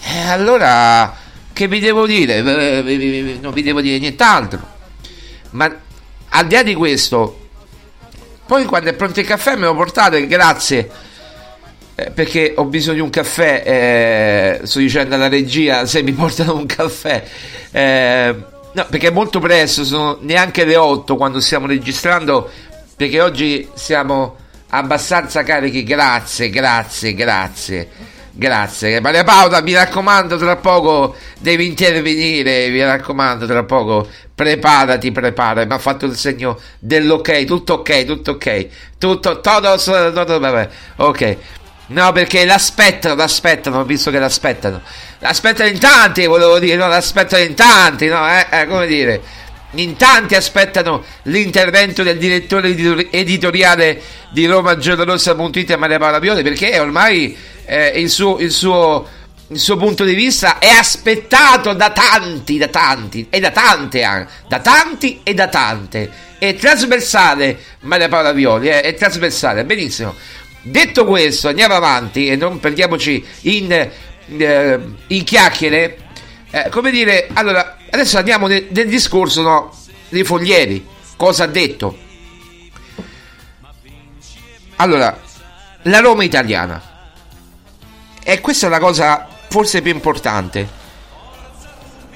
E 0.00 0.20
allora, 0.28 1.14
che 1.52 1.68
vi 1.68 1.80
devo 1.80 2.06
dire? 2.06 2.40
Non 2.40 3.52
vi 3.52 3.62
devo 3.62 3.80
dire 3.80 3.98
nient'altro. 3.98 4.76
Ma 5.50 5.74
al 6.30 6.46
di 6.46 6.54
là 6.54 6.62
di 6.62 6.74
questo, 6.74 7.48
poi 8.46 8.64
quando 8.64 8.90
è 8.90 8.94
pronto 8.94 9.20
il 9.20 9.26
caffè 9.26 9.56
me 9.56 9.66
lo 9.66 9.74
portate, 9.74 10.26
grazie. 10.26 10.90
Eh, 11.94 12.10
perché 12.12 12.52
ho 12.56 12.64
bisogno 12.64 12.94
di 12.94 13.00
un 13.00 13.10
caffè, 13.10 13.62
eh, 14.60 14.66
sto 14.66 14.78
dicendo 14.78 15.16
alla 15.16 15.28
regia 15.28 15.84
se 15.84 16.02
mi 16.02 16.12
portano 16.12 16.54
un 16.54 16.66
caffè. 16.66 17.24
Eh, 17.72 18.36
no, 18.72 18.86
perché 18.88 19.08
è 19.08 19.10
molto 19.10 19.40
presto, 19.40 19.84
sono 19.84 20.18
neanche 20.20 20.64
le 20.64 20.76
8 20.76 21.16
quando 21.16 21.40
stiamo 21.40 21.66
registrando, 21.66 22.48
perché 22.94 23.20
oggi 23.20 23.68
siamo 23.74 24.36
abbastanza 24.70 25.42
carichi. 25.42 25.82
Grazie, 25.82 26.50
grazie, 26.50 27.14
grazie. 27.14 27.88
Grazie. 28.38 29.00
Maria 29.00 29.24
Paola, 29.24 29.60
mi 29.62 29.72
raccomando, 29.72 30.36
tra 30.36 30.54
poco 30.54 31.16
devi 31.40 31.66
intervenire, 31.66 32.68
mi 32.68 32.80
raccomando, 32.80 33.46
tra 33.46 33.64
poco 33.64 34.06
preparati, 34.32 35.10
prepara. 35.10 35.64
Mi 35.64 35.72
ha 35.72 35.78
fatto 35.78 36.06
il 36.06 36.14
segno 36.16 36.56
dell'ok, 36.78 37.44
tutto 37.44 37.74
ok, 37.74 38.04
tutto 38.04 38.30
ok. 38.32 38.66
Tutto, 38.96 39.40
todo, 39.40 39.76
todo, 39.76 40.38
vabbè, 40.38 40.68
ok. 40.96 41.36
No, 41.88 42.12
perché 42.12 42.44
l'aspettano, 42.44 43.16
l'aspettano, 43.16 43.82
visto 43.84 44.12
che 44.12 44.20
l'aspettano. 44.20 44.82
L'aspettano 45.18 45.68
in 45.68 45.80
tanti, 45.80 46.26
volevo 46.26 46.60
dire, 46.60 46.76
no, 46.76 46.86
l'aspettano 46.86 47.42
in 47.42 47.54
tanti, 47.54 48.06
no, 48.06 48.24
eh, 48.28 48.46
eh 48.50 48.66
come 48.66 48.86
dire. 48.86 49.20
In 49.72 49.96
tanti 49.96 50.34
aspettano 50.34 51.04
l'intervento 51.24 52.02
del 52.02 52.16
direttore 52.16 52.70
editoriale 53.10 54.00
di 54.30 54.46
Roma 54.46 54.78
Giallorossa.it 54.78 55.76
Maria 55.76 55.98
Paola 55.98 56.20
Pioli 56.20 56.42
perché 56.42 56.78
ormai 56.78 57.36
eh, 57.66 57.88
il, 57.88 58.08
suo, 58.08 58.38
il, 58.38 58.50
suo, 58.50 59.06
il, 59.48 59.58
suo, 59.58 59.76
punto 59.76 60.04
di 60.04 60.14
vista 60.14 60.58
è 60.58 60.70
aspettato 60.70 61.74
da 61.74 61.90
tanti, 61.90 62.56
da 62.56 62.68
tanti 62.68 63.26
e 63.28 63.40
da 63.40 63.50
tante, 63.50 64.02
anche, 64.04 64.32
da 64.48 64.60
tanti 64.60 65.20
e 65.22 65.34
da 65.34 65.48
tante. 65.48 66.10
È 66.38 66.54
trasversale 66.54 67.58
Maria 67.80 68.08
Paola 68.08 68.32
Violi, 68.32 68.68
eh, 68.68 68.80
è 68.80 68.94
trasversale, 68.94 69.66
benissimo. 69.66 70.14
Detto 70.62 71.04
questo, 71.04 71.48
andiamo 71.48 71.74
avanti 71.74 72.26
e 72.28 72.36
non 72.36 72.58
perdiamoci 72.58 73.22
in, 73.42 73.70
eh, 73.70 74.80
in 75.08 75.24
chiacchiere. 75.24 75.98
Eh, 76.50 76.68
come 76.70 76.90
dire, 76.90 77.28
allora, 77.34 77.77
adesso 77.90 78.18
andiamo 78.18 78.46
nel, 78.46 78.66
nel 78.70 78.88
discorso 78.88 79.42
no, 79.42 79.76
dei 80.08 80.24
foglieri. 80.24 80.86
Cosa 81.16 81.44
ha 81.44 81.46
detto? 81.48 81.98
Allora, 84.76 85.20
la 85.82 86.00
Roma 86.00 86.22
italiana 86.22 86.82
e 88.22 88.40
questa 88.40 88.66
è 88.66 88.70
la 88.70 88.78
cosa 88.78 89.26
forse 89.48 89.82
più 89.82 89.92
importante, 89.92 90.68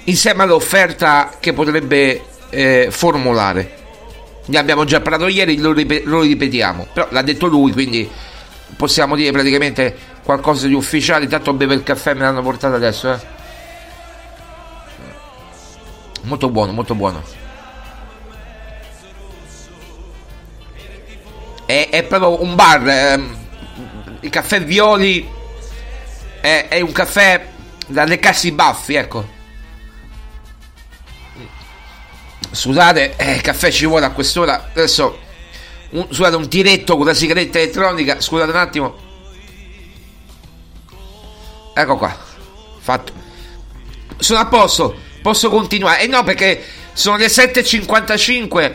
insieme 0.05 0.43
all'offerta 0.43 1.37
che 1.41 1.53
potrebbe 1.53 2.23
eh, 2.51 2.89
formulare. 2.91 3.81
Ne 4.45 4.59
abbiamo 4.59 4.85
già 4.85 5.01
parlato 5.01 5.27
ieri, 5.27 5.59
lo, 5.59 5.73
ripet- 5.73 6.05
lo 6.05 6.21
ripetiamo, 6.21 6.89
però 6.93 7.09
l'ha 7.11 7.23
detto 7.23 7.47
lui, 7.47 7.73
quindi 7.73 8.09
possiamo 8.77 9.17
dire 9.17 9.33
praticamente 9.33 9.97
qualcosa 10.23 10.67
di 10.67 10.75
ufficiale. 10.75 11.25
Intanto 11.25 11.53
beve 11.55 11.75
il 11.75 11.83
caffè, 11.83 12.15
me 12.15 12.21
l'hanno 12.21 12.43
portato 12.43 12.75
adesso. 12.75 13.13
Eh. 13.13 13.19
Molto 16.23 16.49
buono, 16.49 16.73
molto 16.73 16.95
buono. 16.95 17.23
È, 21.67 21.89
è 21.91 22.03
proprio 22.05 22.43
un 22.43 22.55
bar. 22.55 22.89
Eh, 22.89 23.21
il 24.21 24.31
caffè 24.31 24.63
Violi 24.63 25.29
è, 26.41 26.67
è 26.69 26.81
un 26.81 26.93
caffè 26.93 27.49
da 27.87 28.05
leccarsi 28.05 28.49
i 28.49 28.53
baffi, 28.53 28.95
ecco. 28.95 29.41
Scusate, 32.51 33.17
eh, 33.17 33.35
il 33.35 33.41
caffè 33.41 33.71
ci 33.71 33.87
vuole 33.87 34.05
a 34.05 34.11
quest'ora. 34.11 34.71
Adesso, 34.71 35.19
un, 35.91 36.07
scusate, 36.07 36.37
un 36.37 36.49
tiretto 36.49 36.97
con 36.97 37.07
la 37.07 37.15
sigaretta 37.15 37.59
elettronica. 37.59 38.21
Scusate 38.21 38.51
un 38.51 38.57
attimo. 38.57 38.97
Ecco 41.75 41.97
qua. 41.97 42.17
Fatto. 42.79 43.13
Sono 44.19 44.39
a 44.39 44.47
posto. 44.47 45.11
Posso 45.23 45.49
continuare. 45.49 46.03
Eh 46.03 46.07
no, 46.09 46.25
perché 46.25 46.63
sono 46.93 47.17
le 47.17 47.27
7.55. 47.27 48.75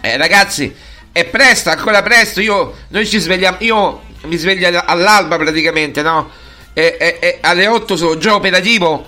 Eh, 0.00 0.16
ragazzi, 0.16 0.72
è 1.10 1.24
presto, 1.24 1.70
ancora 1.70 2.02
presto. 2.02 2.40
Io, 2.40 2.74
noi 2.88 3.06
ci 3.06 3.18
svegliamo. 3.18 3.56
Io 3.60 4.02
mi 4.24 4.36
sveglio 4.36 4.82
all'alba 4.84 5.36
praticamente, 5.36 6.02
no? 6.02 6.30
e, 6.74 6.96
e, 6.98 7.18
e 7.20 7.38
alle 7.40 7.66
8 7.66 7.96
sono 7.96 8.18
già 8.18 8.34
operativo 8.34 9.06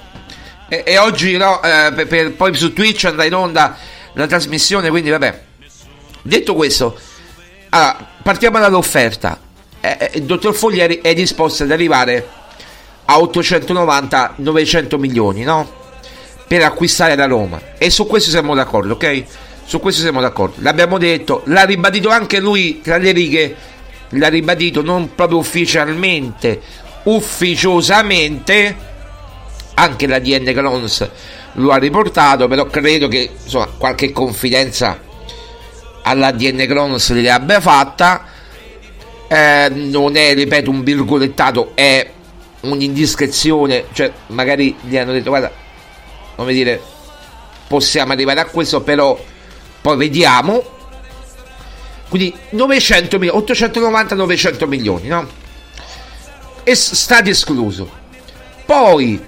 e, 0.68 0.84
e 0.86 0.98
oggi 0.98 1.36
no, 1.36 1.60
eh, 1.62 1.92
per, 1.92 2.06
per, 2.06 2.32
poi 2.32 2.54
su 2.54 2.72
Twitch 2.72 3.04
andrà 3.04 3.24
in 3.24 3.34
onda 3.34 3.76
la 4.14 4.26
trasmissione, 4.26 4.88
quindi 4.88 5.10
vabbè. 5.10 5.42
Detto 6.22 6.54
questo, 6.54 6.98
allora, 7.68 8.08
partiamo 8.22 8.58
dall'offerta. 8.58 9.38
Eh, 9.80 9.96
eh, 10.00 10.10
il 10.14 10.22
dottor 10.22 10.54
Foglieri 10.54 11.00
è 11.02 11.12
disposto 11.12 11.64
ad 11.64 11.70
arrivare 11.70 12.26
a 13.04 13.18
890-900 13.18 14.98
milioni, 14.98 15.42
no? 15.42 15.84
Per 16.46 16.62
acquistare 16.62 17.16
la 17.16 17.26
Roma. 17.26 17.60
E 17.78 17.90
su 17.90 18.06
questo 18.06 18.30
siamo 18.30 18.54
d'accordo, 18.54 18.94
ok? 18.94 19.24
Su 19.64 19.80
questo 19.80 20.02
siamo 20.02 20.20
d'accordo. 20.20 20.56
L'abbiamo 20.58 20.98
detto, 20.98 21.42
l'ha 21.46 21.64
ribadito 21.64 22.08
anche 22.08 22.38
lui 22.38 22.80
tra 22.80 22.98
le 22.98 23.12
righe, 23.12 23.56
l'ha 24.10 24.28
ribadito 24.28 24.82
non 24.82 25.14
proprio 25.14 25.38
ufficialmente, 25.38 26.60
ufficiosamente, 27.04 28.76
anche 29.74 30.06
la 30.06 30.18
DN 30.18 30.52
Clons 30.52 31.10
lo 31.56 31.70
ha 31.70 31.76
riportato, 31.76 32.48
però 32.48 32.66
credo 32.66 33.08
che 33.08 33.30
insomma, 33.42 33.66
qualche 33.66 34.12
confidenza 34.12 35.00
alla 36.02 36.30
DN 36.30 36.64
Clons 36.66 37.10
le 37.10 37.30
abbia 37.30 37.60
fatta. 37.60 38.24
Eh, 39.28 39.68
non 39.70 40.16
è, 40.16 40.34
ripeto, 40.34 40.70
un 40.70 40.84
virgolettato, 40.84 41.72
è 41.74 42.08
un'indiscrezione, 42.60 43.86
cioè 43.92 44.12
magari 44.28 44.76
gli 44.80 44.96
hanno 44.96 45.12
detto 45.12 45.30
guarda, 45.30 45.50
come 46.36 46.52
dire, 46.52 46.80
possiamo 47.66 48.12
arrivare 48.12 48.40
a 48.40 48.44
questo, 48.44 48.82
però 48.82 49.18
poi 49.80 49.96
vediamo. 49.96 50.74
Quindi 52.08 52.32
900 52.50 53.18
milioni, 53.18 53.38
890-900 53.40 54.66
milioni, 54.66 55.08
no? 55.08 55.26
È 56.62 56.74
stato 56.74 57.30
escluso. 57.30 57.90
Poi 58.64 59.24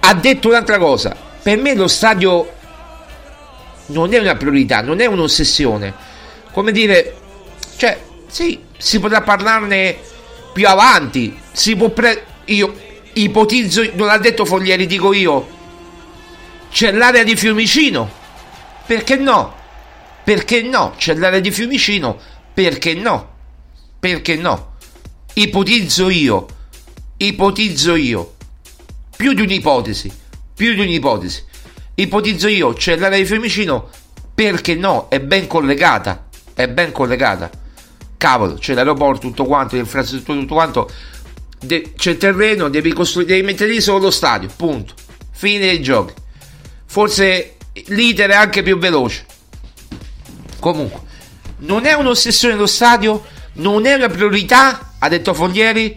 ha 0.00 0.14
detto 0.14 0.48
un'altra 0.48 0.78
cosa. 0.78 1.16
Per 1.42 1.56
me 1.56 1.74
lo 1.74 1.88
stadio 1.88 2.52
non 3.86 4.12
è 4.12 4.18
una 4.18 4.36
priorità, 4.36 4.82
non 4.82 5.00
è 5.00 5.06
un'ossessione. 5.06 5.94
Come 6.52 6.72
dire, 6.72 7.16
cioè, 7.76 7.98
sì, 8.26 8.60
si 8.76 8.98
potrà 8.98 9.22
parlarne 9.22 9.96
più 10.52 10.66
avanti. 10.66 11.38
Si 11.52 11.76
può 11.76 11.88
pre- 11.90 12.24
io 12.46 12.74
ipotizzo, 13.12 13.88
non 13.94 14.08
ha 14.08 14.18
detto 14.18 14.44
Foglieri, 14.44 14.86
dico 14.86 15.12
io. 15.12 15.56
C'è 16.70 16.92
l'area 16.92 17.24
di 17.24 17.36
Fiumicino 17.36 18.18
perché 18.88 19.16
no? 19.16 19.54
Perché 20.24 20.62
no? 20.62 20.94
C'è 20.96 21.14
l'area 21.14 21.40
di 21.40 21.50
Fiumicino. 21.50 22.18
Perché 22.54 22.94
no? 22.94 23.34
Perché 24.00 24.34
no? 24.36 24.76
Ipotizzo 25.34 26.08
io. 26.08 26.46
Ipotizzo 27.18 27.96
io. 27.96 28.36
Più 29.14 29.34
di 29.34 29.42
un'ipotesi. 29.42 30.10
Più 30.54 30.72
di 30.72 30.80
un'ipotesi. 30.80 31.44
Ipotizzo 31.96 32.48
io. 32.48 32.72
C'è 32.72 32.96
l'area 32.96 33.18
di 33.18 33.26
Fiumicino. 33.26 33.90
Perché 34.34 34.74
no? 34.74 35.10
È 35.10 35.20
ben 35.20 35.46
collegata. 35.46 36.28
È 36.54 36.66
ben 36.66 36.90
collegata. 36.90 37.50
Cavolo, 38.16 38.54
c'è 38.54 38.72
l'aeroporto, 38.72 39.28
tutto 39.28 39.44
quanto, 39.44 39.76
l'infrastruttura, 39.76 40.40
tutto 40.40 40.54
quanto. 40.54 40.90
De- 41.60 41.92
c'è 41.94 42.16
terreno, 42.16 42.70
devi 42.70 42.94
costruire, 42.94 43.34
devi 43.34 43.44
mettere 43.44 43.70
lì 43.70 43.82
solo 43.82 44.04
lo 44.04 44.10
stadio. 44.10 44.48
Punto. 44.56 44.94
Fine 45.30 45.58
dei 45.58 45.82
giochi. 45.82 46.14
Forse 46.90 47.56
l'iter 47.88 48.30
è 48.30 48.34
anche 48.34 48.62
più 48.62 48.78
veloce. 48.78 49.26
Comunque, 50.58 51.00
non 51.58 51.84
è 51.84 51.92
un'ossessione 51.92 52.54
lo 52.54 52.66
stadio, 52.66 53.24
non 53.54 53.84
è 53.84 53.92
una 53.92 54.08
priorità, 54.08 54.94
ha 54.98 55.08
detto 55.08 55.34
Foglieri. 55.34 55.96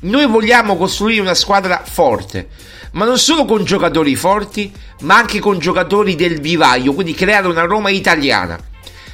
Noi 0.00 0.26
vogliamo 0.26 0.76
costruire 0.76 1.20
una 1.20 1.34
squadra 1.34 1.84
forte, 1.84 2.48
ma 2.92 3.04
non 3.04 3.18
solo 3.18 3.44
con 3.44 3.62
giocatori 3.64 4.16
forti, 4.16 4.72
ma 5.02 5.16
anche 5.16 5.38
con 5.38 5.58
giocatori 5.58 6.16
del 6.16 6.40
vivaio, 6.40 6.92
quindi 6.92 7.14
creare 7.14 7.46
una 7.46 7.64
Roma 7.64 7.90
italiana 7.90 8.58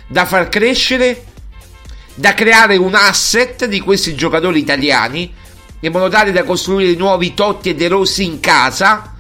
da 0.07 0.25
far 0.25 0.49
crescere, 0.49 1.25
da 2.15 2.33
creare 2.33 2.77
un 2.77 2.95
asset 2.95 3.67
di 3.67 3.81
questi 3.81 4.15
giocatori 4.15 4.61
italiani, 4.61 5.31
in 5.81 5.93
modo 5.93 6.09
tale 6.09 6.33
da 6.33 6.45
costruire 6.45 6.97
nuovi 6.97 7.35
Totti 7.35 7.69
e 7.69 7.75
De 7.75 7.89
Rossi 7.89 8.25
in 8.25 8.41
casa 8.41 9.16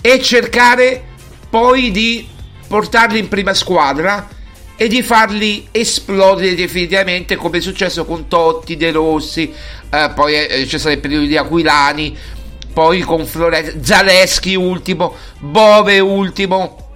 e 0.00 0.20
cercare 0.20 1.02
poi 1.48 1.90
di 1.90 2.28
portarli 2.66 3.18
in 3.18 3.28
prima 3.28 3.54
squadra 3.54 4.28
e 4.76 4.88
di 4.88 5.02
farli 5.02 5.68
esplodere 5.70 6.54
definitivamente 6.54 7.36
come 7.36 7.58
è 7.58 7.60
successo 7.60 8.04
con 8.04 8.28
Totti, 8.28 8.76
De 8.76 8.90
Rossi, 8.90 9.52
eh, 9.90 10.12
poi 10.14 10.34
eh, 10.34 10.64
c'è 10.66 10.78
stato 10.78 10.94
il 10.94 11.00
periodo 11.00 11.24
di 11.24 11.36
Aquilani, 11.36 12.16
poi 12.72 13.00
con 13.00 13.24
Florenzi, 13.24 13.78
Zaleschi 13.82 14.54
ultimo, 14.54 15.14
Bove 15.38 15.98
ultimo 15.98 16.90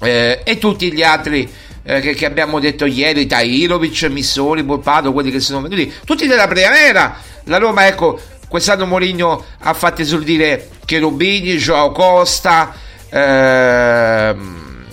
eh, 0.00 0.40
e 0.42 0.58
tutti 0.58 0.90
gli 0.90 1.02
altri 1.02 1.46
eh, 1.82 2.00
che, 2.00 2.14
che, 2.14 2.24
abbiamo 2.24 2.60
detto 2.60 2.86
ieri, 2.86 3.26
Tairovic, 3.26 4.04
Missoni, 4.04 4.62
Volpato, 4.62 5.12
quelli 5.12 5.30
che 5.30 5.40
sono 5.40 5.60
venuti, 5.60 5.92
tutti 6.04 6.26
della 6.26 6.48
primavera. 6.48 7.16
La 7.44 7.58
Roma, 7.58 7.86
ecco, 7.86 8.18
quest'anno 8.48 8.86
Mourinho 8.86 9.44
ha 9.60 9.74
fatto 9.74 10.02
esordire 10.02 10.70
Cherubini, 10.84 11.56
Joao 11.56 11.92
Costa, 11.92 12.74
ehm, 13.10 14.84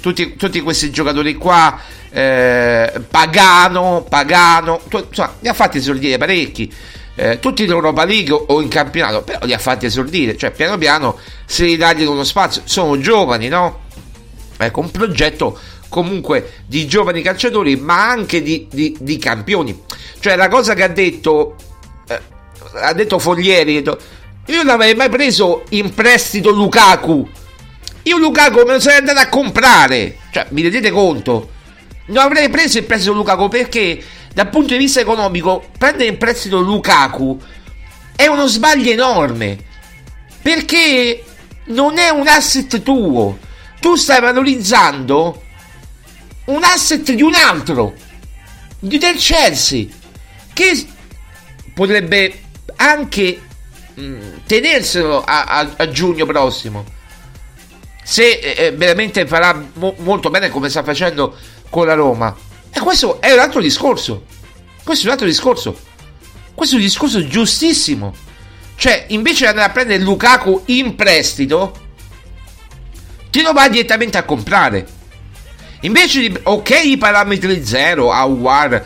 tutti, 0.00 0.36
tutti, 0.36 0.60
questi 0.60 0.90
giocatori 0.90 1.34
qua, 1.34 1.80
eh, 2.10 3.00
Pagano, 3.08 4.04
Pagano, 4.08 4.80
tu, 4.88 5.04
insomma, 5.08 5.34
ne 5.40 5.48
ha 5.48 5.54
fatti 5.54 5.78
esordire 5.78 6.18
parecchi. 6.18 6.72
Eh, 7.14 7.40
tutti 7.40 7.64
in 7.64 7.70
Europa 7.70 8.04
League 8.04 8.32
o 8.32 8.60
in 8.60 8.68
campionato, 8.68 9.22
però 9.22 9.40
li 9.42 9.52
ha 9.52 9.58
fatti 9.58 9.86
esordire, 9.86 10.36
cioè 10.36 10.52
piano 10.52 10.78
piano 10.78 11.18
se 11.46 11.64
li 11.64 11.76
dagli 11.76 12.04
uno 12.04 12.22
spazio, 12.22 12.62
sono 12.64 12.96
giovani, 13.00 13.48
no? 13.48 13.86
Ecco, 14.56 14.80
un 14.80 14.90
progetto 14.92 15.58
comunque 15.88 16.52
di 16.66 16.86
giovani 16.86 17.22
calciatori, 17.22 17.76
ma 17.76 18.08
anche 18.08 18.42
di, 18.42 18.68
di, 18.70 18.96
di 19.00 19.18
campioni. 19.18 19.82
Cioè 20.20 20.36
la 20.36 20.48
cosa 20.48 20.74
che 20.74 20.82
ha 20.82 20.88
detto, 20.88 21.56
eh, 22.06 22.20
ha 22.74 22.92
detto 22.92 23.18
Foglieri, 23.18 23.82
io 24.48 24.62
non 24.62 24.68
avrei 24.70 24.94
mai 24.94 25.10
preso 25.10 25.64
in 25.70 25.92
prestito 25.92 26.50
Lukaku. 26.50 27.28
Io 28.04 28.16
Lukaku 28.16 28.64
me 28.64 28.72
lo 28.72 28.80
sarei 28.80 28.98
andato 28.98 29.20
a 29.20 29.28
comprare. 29.28 30.16
Cioè, 30.30 30.46
mi 30.50 30.62
rendete 30.62 30.90
conto? 30.90 31.50
Non 32.06 32.24
avrei 32.24 32.48
preso 32.48 32.78
in 32.78 32.86
prestito 32.86 33.12
Lukaku 33.12 33.48
perché 33.48 34.02
dal 34.32 34.48
punto 34.48 34.72
di 34.72 34.78
vista 34.78 35.00
economico 35.00 35.68
prendere 35.76 36.08
in 36.08 36.16
prestito 36.16 36.60
Lukaku 36.60 37.38
è 38.16 38.26
uno 38.26 38.46
sbaglio 38.46 38.90
enorme. 38.90 39.58
Perché 40.40 41.24
non 41.66 41.98
è 41.98 42.08
un 42.08 42.26
asset 42.26 42.82
tuo. 42.82 43.38
Tu 43.80 43.96
stai 43.96 44.20
valorizzando 44.22 45.42
un 46.46 46.64
asset 46.64 47.12
di 47.12 47.22
un 47.22 47.34
altro. 47.34 47.94
Del 48.78 49.16
Chelsea. 49.16 49.84
Che 50.54 50.86
potrebbe 51.74 52.47
anche 52.78 53.40
tenerselo 54.46 55.22
a, 55.24 55.44
a, 55.44 55.70
a, 55.76 55.88
giugno 55.90 56.24
prossimo. 56.24 56.84
Se 58.04 58.38
eh, 58.38 58.72
veramente 58.72 59.26
farà 59.26 59.60
mo- 59.74 59.94
molto 59.98 60.30
bene 60.30 60.48
come 60.50 60.68
sta 60.68 60.82
facendo 60.82 61.36
con 61.68 61.86
la 61.86 61.94
Roma. 61.94 62.34
E 62.70 62.80
questo 62.80 63.20
è 63.20 63.32
un 63.32 63.40
altro 63.40 63.60
discorso. 63.60 64.24
Questo 64.84 65.04
è 65.04 65.06
un 65.08 65.12
altro 65.12 65.26
discorso. 65.26 65.78
Questo 66.54 66.76
è 66.76 66.78
un 66.78 66.84
discorso 66.84 67.26
giustissimo. 67.26 68.14
Cioè, 68.76 69.06
invece 69.08 69.40
di 69.40 69.46
andare 69.46 69.68
a 69.68 69.72
prendere 69.72 70.02
Lukaku 70.02 70.62
in 70.66 70.94
prestito, 70.94 71.86
ti 73.30 73.42
lo 73.42 73.52
vai 73.52 73.70
direttamente 73.70 74.16
a 74.16 74.22
comprare. 74.22 74.86
Invece 75.80 76.20
di, 76.20 76.38
ok, 76.40 76.84
i 76.84 76.96
parametri 76.96 77.64
zero, 77.64 78.12
a 78.12 78.24
war, 78.24 78.84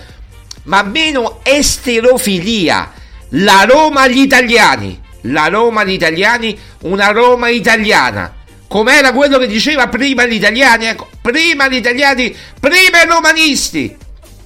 ma 0.64 0.82
meno 0.82 1.40
esterofilia. 1.42 3.00
La 3.34 3.64
Roma 3.66 4.02
agli 4.02 4.20
italiani 4.20 5.02
la 5.22 5.48
Roma 5.48 5.82
agli 5.82 5.92
italiani, 5.92 6.58
una 6.82 7.10
Roma 7.10 7.48
italiana. 7.48 8.40
Com'era 8.66 9.12
quello 9.12 9.38
che 9.38 9.46
diceva 9.46 9.88
prima 9.88 10.24
gli 10.24 10.34
italiani? 10.34 10.86
Ecco, 10.86 11.08
prima 11.20 11.68
gli 11.68 11.74
italiani, 11.74 12.34
prima 12.58 13.02
i 13.02 13.06
romanisti. 13.06 13.96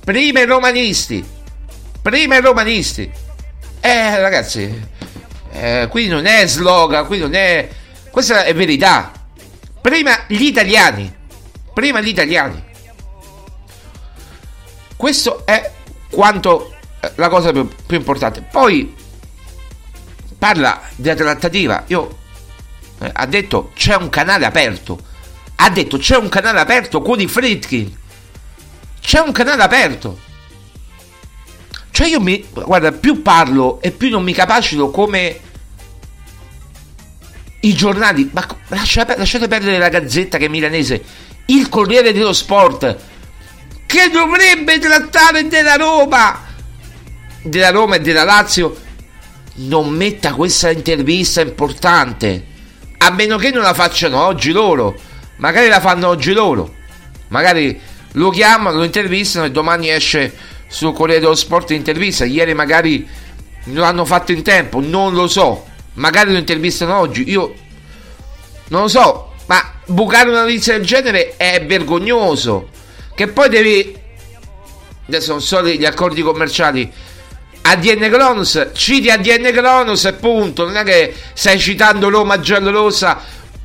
Prima 0.05 0.41
i 0.41 0.45
romanisti. 0.45 1.25
Prima 2.03 2.37
i 2.37 2.41
romanisti. 2.41 3.11
Eh, 3.81 4.21
ragazzi, 4.21 4.83
eh, 5.53 5.87
qui 5.91 6.09
non 6.09 6.27
è 6.27 6.47
slogan, 6.47 7.07
qui 7.07 7.19
non 7.19 7.35
è... 7.35 7.69
Questa 8.11 8.45
è 8.45 8.55
verità. 8.55 9.13
Prima 9.81 10.25
gli 10.27 10.43
italiani. 10.43 11.15
Prima 11.73 12.01
gli 12.01 12.09
italiani. 12.09 12.65
Questo 14.97 15.47
è 15.47 15.71
quanto 16.11 16.76
la 17.17 17.29
cosa 17.29 17.53
più, 17.53 17.69
più 17.87 17.97
importante. 17.97 18.43
Poi 18.43 18.95
parla 20.39 20.81
della 20.97 21.15
trattativa. 21.15 21.85
Io 21.87 22.19
eh, 23.01 23.11
ha 23.13 23.27
detto 23.27 23.73
c'è 23.75 23.97
un 23.97 24.09
canale 24.09 24.47
aperto. 24.47 24.99
Ha 25.57 25.71
detto 25.71 25.99
c'è 25.99 26.17
un 26.17 26.29
canale 26.29 26.61
aperto 26.61 27.01
con 27.03 27.21
i 27.21 27.27
Fritkin. 27.27 27.95
C'è 29.01 29.21
un 29.21 29.33
canale 29.33 29.63
aperto. 29.63 30.25
Cioè 31.91 32.09
io 32.09 32.21
mi 32.21 32.47
guarda, 32.53 32.93
più 32.93 33.23
parlo 33.23 33.81
e 33.81 33.91
più 33.91 34.11
non 34.11 34.23
mi 34.23 34.35
capacito 34.35 34.91
come 34.91 35.41
i 37.61 37.75
giornali, 37.75 38.29
ma 38.33 38.47
lasciate, 38.69 39.17
lasciate 39.17 39.49
perdere 39.49 39.79
la 39.79 39.89
gazzetta 39.89 40.37
che 40.37 40.45
è 40.45 40.49
milanese, 40.49 41.03
il 41.47 41.69
Corriere 41.69 42.13
dello 42.13 42.33
Sport 42.33 42.97
che 43.87 44.11
dovrebbe 44.11 44.79
trattare 44.79 45.49
della 45.49 45.77
Roma, 45.77 46.45
della 47.47 47.71
Roma 47.71 47.97
e 47.97 48.01
della 48.01 48.25
Lazio 48.25 48.77
non 49.57 49.89
metta 49.89 50.35
questa 50.35 50.71
intervista 50.71 51.41
importante. 51.41 52.45
A 52.99 53.11
meno 53.11 53.37
che 53.39 53.51
non 53.51 53.63
la 53.63 53.75
facciano 53.75 54.25
oggi 54.25 54.53
loro. 54.53 54.99
Magari 55.37 55.69
la 55.69 55.81
fanno 55.81 56.09
oggi 56.09 56.33
loro. 56.33 56.75
Magari 57.29 57.79
lo 58.13 58.31
chiamano, 58.31 58.79
lo 58.79 58.85
intervistano 58.85 59.47
e 59.47 59.51
domani 59.51 59.91
esce 59.91 60.35
sul 60.69 60.93
Corriere 60.93 61.21
dello 61.21 61.35
Sport 61.35 61.71
intervista. 61.71 62.25
Ieri 62.25 62.55
magari 62.55 63.07
non 63.65 63.83
l'hanno 63.83 64.05
fatto 64.05 64.33
in 64.33 64.43
tempo, 64.43 64.81
non 64.81 65.15
lo 65.15 65.27
so. 65.29 65.65
Magari 65.95 66.33
lo 66.33 66.39
intervistano 66.39 66.97
oggi. 66.99 67.29
Io 67.29 67.55
non 68.69 68.83
lo 68.83 68.89
so, 68.89 69.33
ma 69.47 69.73
bucare 69.87 70.29
una 70.29 70.43
notizia 70.43 70.77
del 70.77 70.87
genere 70.87 71.37
è 71.37 71.65
vergognoso. 71.65 72.71
Che 73.15 73.29
poi 73.29 73.49
devi. 73.49 74.05
Adesso 75.07 75.31
non 75.31 75.41
so 75.41 75.65
gli 75.65 75.85
accordi 75.85 76.23
commerciali. 76.23 76.93
ADN 77.71 78.09
Cronos, 78.11 78.69
citi 78.73 79.11
ADN 79.11 79.51
Cronos 79.53 80.05
e 80.05 80.13
punto. 80.15 80.65
Non 80.65 80.77
è 80.77 80.85
che 80.85 81.15
stai 81.33 81.59
citando 81.59 82.09
Roma 82.09 82.39
Giallorosa 82.39 83.21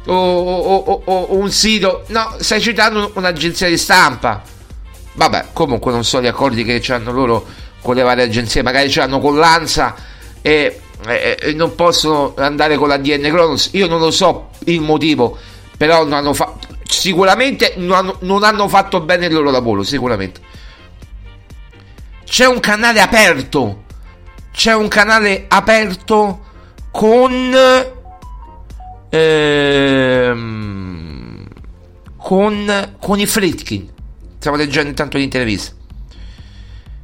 o, 0.06 0.14
o, 0.14 0.76
o, 0.76 1.02
o 1.06 1.36
un 1.36 1.52
sito. 1.52 2.04
No, 2.08 2.36
stai 2.40 2.62
citando 2.62 3.12
un'agenzia 3.16 3.68
di 3.68 3.78
stampa. 3.78 4.42
Vabbè, 5.14 5.48
comunque 5.54 5.92
non 5.92 6.04
so 6.04 6.22
gli 6.22 6.28
accordi 6.28 6.64
che 6.64 6.82
hanno 6.92 7.12
loro 7.12 7.46
con 7.82 7.96
le 7.96 8.02
varie 8.02 8.24
agenzie. 8.24 8.62
Magari 8.64 8.90
ce 8.90 9.00
l'hanno 9.02 9.20
con 9.20 9.38
l'ANSA 9.38 9.96
e, 10.42 10.80
e, 11.08 11.38
e 11.40 11.54
non 11.54 11.76
possono 11.76 12.34
andare 12.38 12.78
con 12.78 12.88
l'ADN 12.88 13.30
Cronos. 13.30 13.70
Io 13.74 13.88
non 13.88 14.00
lo 14.00 14.12
so 14.12 14.50
il 14.66 14.82
motivo, 14.82 15.38
però 15.78 16.04
non 16.04 16.14
hanno 16.14 16.34
fatto. 16.34 16.70
Sicuramente 16.88 17.74
non 17.78 17.98
hanno, 17.98 18.18
non 18.22 18.44
hanno 18.44 18.68
fatto 18.68 19.00
bene 19.02 19.28
il 19.28 19.34
loro 19.34 19.52
lavoro. 19.52 19.84
Sicuramente 19.84 20.50
c'è 22.32 22.46
un 22.46 22.62
canale 22.62 23.02
aperto 23.02 23.84
c'è 24.52 24.74
un 24.74 24.88
canale 24.88 25.46
aperto 25.48 26.46
con 26.92 27.56
ehm, 29.10 30.38
con 32.18 32.96
con 33.00 33.20
i 33.20 33.26
Fritkin. 33.26 33.90
Stiamo 34.38 34.58
leggendo 34.58 34.90
intanto 34.90 35.18
l'intervista 35.18 35.80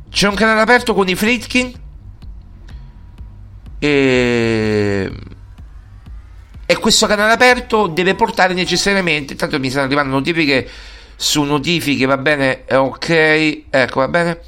c'è 0.09 0.27
un 0.27 0.35
canale 0.35 0.61
aperto 0.61 0.93
con 0.95 1.07
i 1.07 1.15
Fritkin 1.15 1.71
e 3.77 5.11
e 6.69 6.77
questo 6.79 7.05
canale 7.05 7.33
aperto 7.33 7.87
deve 7.87 8.15
portare 8.15 8.53
necessariamente 8.53 9.35
tanto 9.35 9.59
mi 9.59 9.69
stanno 9.69 9.85
arrivando 9.85 10.15
notifiche 10.15 10.67
su 11.15 11.43
notifiche 11.43 12.05
va 12.05 12.17
bene 12.17 12.63
ok 12.69 13.09
ecco 13.69 13.99
va 13.99 14.07
bene 14.07 14.39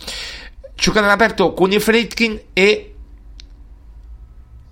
c'è 0.79 0.87
un 0.87 0.95
canale 0.95 1.11
aperto 1.11 1.53
con 1.53 1.73
i 1.73 1.79
Fritkin 1.79 2.39
e 2.53 2.93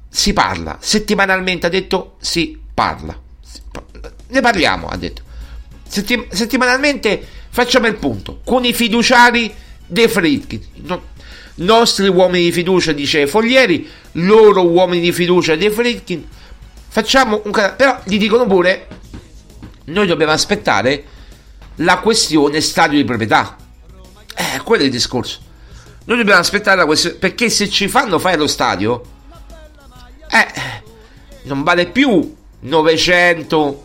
si 0.07 0.31
parla. 0.31 0.77
Settimanalmente 0.79 1.65
ha 1.65 1.69
detto 1.69 2.15
si 2.21 2.57
parla. 2.73 3.19
Ne 4.29 4.41
parliamo 4.41 4.87
ha 4.87 4.95
detto. 4.95 5.21
Settim- 5.85 6.31
settimanalmente 6.31 7.25
facciamo 7.49 7.87
il 7.87 7.95
punto. 7.95 8.39
Con 8.45 8.63
i 8.63 8.71
fiduciari 8.71 9.53
dei 9.85 10.07
Fritkin 10.07 10.61
no, 10.75 11.07
nostri 11.55 12.07
uomini 12.07 12.45
di 12.45 12.51
fiducia 12.51 12.91
dice 12.91 13.25
Foglieri 13.25 13.89
loro 14.13 14.67
uomini 14.67 14.99
di 14.99 15.13
fiducia 15.13 15.55
dei 15.55 15.69
Fritkin 15.69 16.27
facciamo 16.89 17.41
un 17.45 17.51
canale 17.51 17.75
però 17.75 18.01
gli 18.03 18.17
dicono 18.17 18.45
pure 18.45 18.87
noi 19.85 20.07
dobbiamo 20.07 20.33
aspettare 20.33 21.05
la 21.75 21.99
questione 21.99 22.59
stadio 22.61 22.97
di 22.97 23.05
proprietà. 23.05 23.55
Eh 24.35 24.61
quello 24.63 24.83
è 24.83 24.85
il 24.85 24.91
discorso 24.91 25.45
noi 26.07 26.17
dobbiamo 26.17 26.39
aspettare 26.39 26.77
la 26.77 26.85
questione. 26.85 27.17
Perché 27.17 27.49
se 27.49 27.69
ci 27.69 27.89
fanno 27.89 28.17
fare 28.17 28.37
lo 28.37 28.47
stadio, 28.47 29.01
eh, 30.31 30.81
non 31.43 31.63
vale 31.63 31.87
più 31.87 32.33
900 32.61 33.83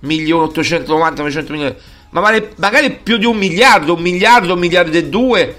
milioni, 0.00 0.44
890, 0.44 1.22
900 1.22 1.52
milioni, 1.52 1.74
ma 2.10 2.20
vale 2.20 2.52
magari 2.56 2.90
più 2.90 3.16
di 3.16 3.26
un 3.26 3.36
miliardo, 3.36 3.94
un 3.94 4.02
miliardo, 4.02 4.54
un 4.54 4.58
miliardo 4.58 4.96
e 4.96 5.08
due, 5.08 5.56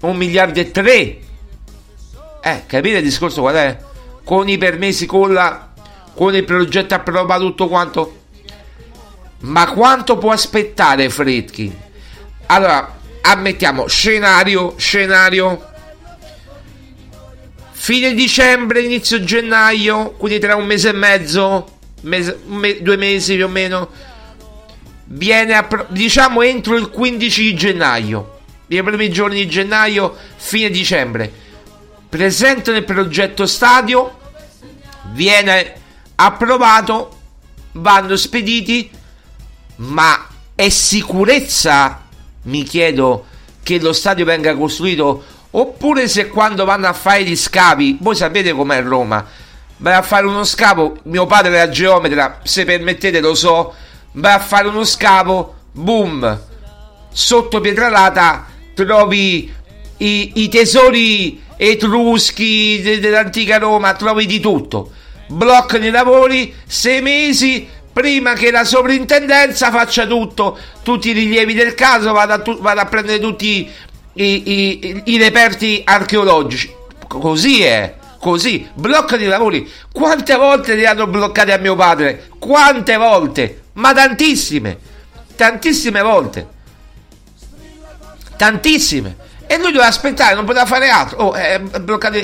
un 0.00 0.16
miliardo 0.16 0.58
e 0.58 0.70
tre. 0.70 1.20
Eh, 2.44 2.62
capite 2.66 2.96
il 2.96 3.02
discorso 3.02 3.42
qual 3.42 3.54
è? 3.54 3.78
Con 4.24 4.48
i 4.48 4.56
permessi, 4.56 5.04
con 5.04 5.32
la. 5.34 5.68
Con 6.14 6.34
il 6.34 6.44
progetto 6.44 6.94
approvato 6.94 7.44
tutto 7.44 7.68
quanto. 7.68 8.20
Ma 9.40 9.70
quanto 9.72 10.16
può 10.16 10.30
aspettare 10.30 11.10
Fredkin? 11.10 11.74
Allora, 12.46 13.00
ammettiamo 13.22 13.86
scenario 13.86 14.74
scenario. 14.76 15.70
Fine 17.72 18.14
dicembre 18.14 18.82
inizio 18.82 19.24
gennaio 19.24 20.12
quindi 20.12 20.38
tra 20.38 20.54
un 20.54 20.66
mese 20.66 20.90
e 20.90 20.92
mezzo 20.92 21.78
mese, 22.02 22.38
me, 22.46 22.80
due 22.80 22.96
mesi 22.96 23.34
più 23.34 23.46
o 23.46 23.48
meno 23.48 23.90
viene 25.06 25.54
a, 25.54 25.86
diciamo 25.88 26.42
entro 26.42 26.76
il 26.76 26.90
15 26.90 27.42
di 27.42 27.54
gennaio 27.54 28.38
i 28.68 28.82
primi 28.82 29.10
giorni 29.10 29.36
di 29.36 29.48
gennaio 29.48 30.16
fine 30.36 30.70
dicembre. 30.70 31.30
Presentano 32.08 32.78
il 32.78 32.84
progetto 32.84 33.46
stadio 33.46 34.18
viene 35.12 35.74
approvato 36.14 37.18
vanno 37.72 38.16
spediti 38.16 38.90
ma 39.76 40.28
è 40.54 40.68
sicurezza 40.68 42.01
mi 42.42 42.62
chiedo 42.64 43.26
che 43.62 43.78
lo 43.80 43.92
stadio 43.92 44.24
venga 44.24 44.54
costruito 44.56 45.24
oppure 45.50 46.08
se 46.08 46.28
quando 46.28 46.64
vanno 46.64 46.88
a 46.88 46.92
fare 46.92 47.24
gli 47.24 47.36
scavi 47.36 47.98
voi 48.00 48.16
sapete 48.16 48.52
com'è 48.52 48.82
Roma 48.82 49.24
vai 49.78 49.94
a 49.94 50.02
fare 50.02 50.26
uno 50.26 50.44
scavo 50.44 50.96
mio 51.04 51.26
padre 51.26 51.56
era 51.56 51.70
geometra 51.70 52.40
se 52.42 52.64
permettete 52.64 53.20
lo 53.20 53.34
so 53.34 53.74
vai 54.12 54.32
a 54.32 54.38
fare 54.38 54.68
uno 54.68 54.84
scavo 54.84 55.54
boom 55.72 56.40
sotto 57.12 57.60
Pietralata 57.60 58.46
trovi 58.74 59.52
i, 59.98 60.32
i 60.34 60.48
tesori 60.48 61.40
etruschi 61.56 62.80
dell'antica 62.82 63.58
Roma 63.58 63.94
trovi 63.94 64.26
di 64.26 64.40
tutto. 64.40 64.90
Bloccano 65.28 65.86
i 65.86 65.90
lavori 65.90 66.52
sei 66.66 67.00
mesi 67.00 67.68
prima 67.92 68.32
che 68.32 68.50
la 68.50 68.64
sovrintendenza 68.64 69.70
faccia 69.70 70.06
tutto, 70.06 70.58
tutti 70.82 71.10
i 71.10 71.12
rilievi 71.12 71.54
del 71.54 71.74
caso, 71.74 72.12
vada 72.12 72.40
tu, 72.40 72.58
vada 72.60 72.82
a 72.82 72.86
prendere 72.86 73.18
tutti 73.18 73.70
i, 74.14 74.50
i, 74.50 75.02
i, 75.04 75.18
reperti 75.18 75.82
archeologici. 75.84 76.74
Così 77.06 77.62
è, 77.62 77.94
così. 78.18 78.66
Bloccano 78.72 79.22
i 79.22 79.26
lavori. 79.26 79.70
Quante 79.92 80.34
volte 80.36 80.74
li 80.74 80.86
hanno 80.86 81.06
bloccati 81.06 81.50
a 81.50 81.58
mio 81.58 81.76
padre? 81.76 82.28
Quante 82.38 82.96
volte? 82.96 83.62
Ma 83.74 83.92
tantissime, 83.92 84.78
tantissime 85.36 86.02
volte. 86.02 86.48
Tantissime. 88.36 89.16
E 89.46 89.58
lui 89.58 89.66
doveva 89.66 89.86
aspettare, 89.86 90.34
non 90.34 90.46
poteva 90.46 90.64
fare 90.64 90.88
altro. 90.88 91.18
Oh, 91.18 91.32
è 91.34 91.60
bloccato. 91.60 92.18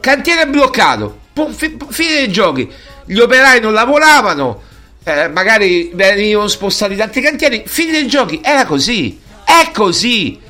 Cantiere 0.00 0.48
bloccato. 0.48 1.20
Fine 1.54 2.14
dei 2.14 2.30
giochi. 2.30 2.70
Gli 3.04 3.18
operai 3.18 3.60
non 3.60 3.72
lavoravano 3.72 4.62
eh, 5.08 5.28
magari 5.28 5.92
venivano 5.94 6.48
spostati 6.48 6.96
tanti 6.96 7.20
cantieri, 7.20 7.62
fine 7.64 7.92
dei 7.92 8.08
giochi, 8.08 8.40
era 8.42 8.66
così, 8.66 9.20
è 9.44 9.70
così. 9.72 10.40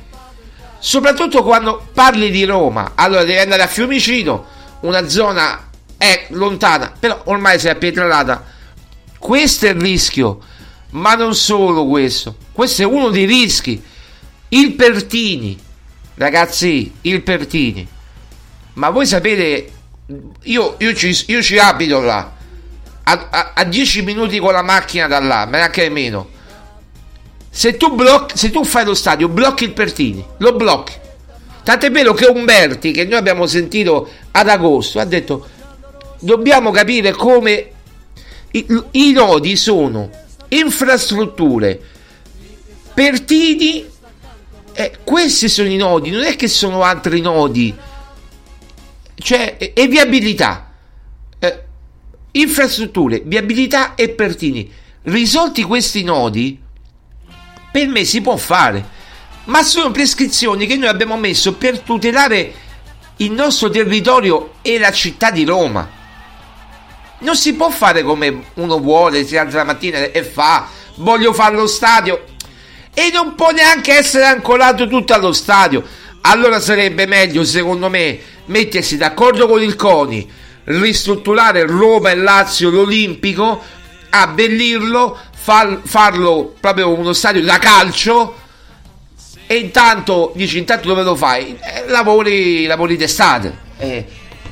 Soprattutto 0.79 1.43
quando 1.43 1.87
parli 1.93 2.31
di 2.31 2.43
Roma, 2.43 2.93
allora 2.95 3.23
devi 3.23 3.37
andare 3.37 3.61
a 3.61 3.67
Fiumicino, 3.67 4.45
una 4.79 5.07
zona 5.09 5.69
è 5.95 6.25
lontana, 6.29 6.91
però 6.97 7.21
ormai 7.25 7.59
sei 7.59 7.71
a 7.71 7.75
Pietralata. 7.75 8.45
Questo 9.19 9.67
è 9.67 9.69
il 9.69 9.79
rischio, 9.79 10.39
ma 10.91 11.13
non 11.13 11.35
solo 11.35 11.85
questo, 11.85 12.35
questo 12.51 12.81
è 12.81 12.85
uno 12.85 13.09
dei 13.09 13.25
rischi. 13.25 13.79
Il 14.49 14.73
Pertini, 14.73 15.55
ragazzi, 16.15 16.91
il 17.01 17.21
Pertini. 17.21 17.87
Ma 18.73 18.89
voi 18.89 19.05
sapete, 19.05 19.71
io, 20.43 20.75
io, 20.79 20.93
ci, 20.95 21.25
io 21.27 21.43
ci 21.43 21.59
abito 21.59 22.01
là 22.01 22.36
a, 23.09 23.63
10 23.63 24.01
minuti 24.01 24.37
con 24.39 24.51
la 24.51 24.61
macchina 24.61 25.07
da 25.07 25.19
là, 25.19 25.45
ma 25.45 25.57
neanche 25.57 25.89
meno. 25.89 26.35
Se 27.49 27.77
tu, 27.77 27.95
blocchi, 27.95 28.37
se 28.37 28.51
tu 28.51 28.65
fai 28.65 28.83
lo 28.83 28.93
stadio, 28.93 29.29
blocchi 29.29 29.63
il 29.63 29.71
Pertini, 29.71 30.23
lo 30.39 30.53
blocchi. 30.53 30.93
Tant'è 31.63 31.89
vero 31.89 32.13
che 32.13 32.25
Umberti, 32.25 32.91
che 32.91 33.05
noi 33.05 33.17
abbiamo 33.17 33.45
sentito 33.45 34.09
ad 34.31 34.49
agosto, 34.49 34.99
ha 34.99 35.05
detto 35.05 35.47
dobbiamo 36.19 36.71
capire 36.71 37.11
come 37.11 37.71
i, 38.51 38.83
i 38.91 39.11
nodi 39.11 39.55
sono 39.55 40.09
infrastrutture, 40.49 41.79
Pertini, 42.93 43.85
eh, 44.73 44.97
questi 45.03 45.49
sono 45.49 45.69
i 45.69 45.75
nodi, 45.75 46.09
non 46.09 46.23
è 46.23 46.35
che 46.35 46.47
sono 46.47 46.83
altri 46.83 47.21
nodi, 47.21 47.75
cioè 49.15 49.57
e 49.73 49.87
viabilità 49.87 50.66
infrastrutture, 52.31 53.21
viabilità 53.25 53.95
e 53.95 54.09
pertini. 54.09 54.71
Risolti 55.03 55.63
questi 55.63 56.03
nodi, 56.03 56.59
per 57.71 57.87
me 57.87 58.03
si 58.03 58.21
può 58.21 58.35
fare, 58.37 58.95
ma 59.45 59.63
sono 59.63 59.91
prescrizioni 59.91 60.65
che 60.65 60.75
noi 60.75 60.89
abbiamo 60.89 61.17
messo 61.17 61.53
per 61.53 61.79
tutelare 61.79 62.65
il 63.17 63.31
nostro 63.31 63.69
territorio 63.69 64.53
è 64.61 64.77
la 64.77 64.91
città 64.91 65.31
di 65.31 65.43
Roma. 65.43 65.89
Non 67.19 67.35
si 67.35 67.55
può 67.55 67.69
fare 67.71 68.03
come 68.03 68.43
uno 68.55 68.79
vuole, 68.79 69.25
si 69.25 69.35
alza 69.37 69.57
la 69.57 69.63
mattina 69.63 70.11
e 70.11 70.23
fa, 70.23 70.67
voglio 70.97 71.33
fare 71.33 71.55
lo 71.55 71.65
stadio. 71.65 72.25
E 72.93 73.09
non 73.11 73.33
può 73.33 73.49
neanche 73.51 73.93
essere 73.93 74.25
ancorato 74.25 74.87
tutto 74.87 75.13
allo 75.13 75.31
stadio. 75.31 75.83
Allora 76.21 76.59
sarebbe 76.59 77.07
meglio, 77.07 77.43
secondo 77.43 77.89
me, 77.89 78.19
mettersi 78.45 78.97
d'accordo 78.97 79.47
con 79.47 79.61
il 79.61 79.75
CONI, 79.75 80.29
ristrutturare 80.67 81.65
Roma 81.65 82.11
e 82.11 82.15
Lazio 82.15 82.69
l'Olimpico, 82.69 83.61
abbellirlo, 84.09 85.17
far, 85.31 85.81
farlo 85.83 86.55
proprio 86.59 86.93
uno 86.93 87.13
stadio 87.13 87.41
da 87.43 87.57
calcio 87.57 88.35
e 89.45 89.55
intanto 89.55 90.33
dici 90.35 90.57
intanto 90.57 90.89
dove 90.89 91.03
lo 91.03 91.15
fai? 91.15 91.57
Eh, 91.59 91.87
lavori, 91.87 92.65
lavori 92.65 92.97
d'estate. 92.97 93.65
Eh, 93.77 94.05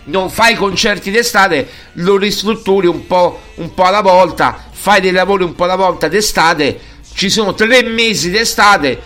non 0.05 0.29
fai 0.29 0.55
concerti 0.55 1.11
d'estate, 1.11 1.67
lo 1.93 2.17
ristrutturi 2.17 2.87
un 2.87 3.07
po', 3.07 3.41
un 3.55 3.73
po' 3.73 3.83
alla 3.83 4.01
volta, 4.01 4.67
fai 4.71 5.01
dei 5.01 5.11
lavori 5.11 5.43
un 5.43 5.55
po' 5.55 5.63
alla 5.63 5.75
volta 5.75 6.07
d'estate, 6.07 6.79
ci 7.15 7.29
sono 7.29 7.55
tre 7.55 7.81
mesi 7.81 8.29
d'estate, 8.29 9.01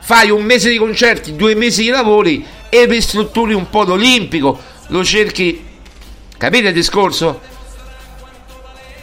fai 0.00 0.30
un 0.30 0.44
mese 0.44 0.68
di 0.68 0.76
concerti, 0.76 1.34
due 1.34 1.54
mesi 1.54 1.84
di 1.84 1.88
lavori 1.88 2.44
e 2.68 2.84
ristrutturi 2.84 3.54
un 3.54 3.70
po' 3.70 3.84
l'Olimpico, 3.84 4.60
lo 4.88 5.02
cerchi, 5.02 5.63
capite 6.44 6.68
il 6.68 6.74
discorso? 6.74 7.40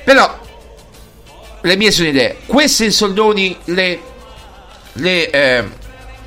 Però 0.04 0.40
le 1.62 1.76
mie 1.76 1.92
sono 1.92 2.08
idee, 2.08 2.38
queste 2.46 2.86
in 2.86 2.92
soldoni 2.92 3.58
le, 3.66 4.00
le 4.94 5.30
eh, 5.30 5.64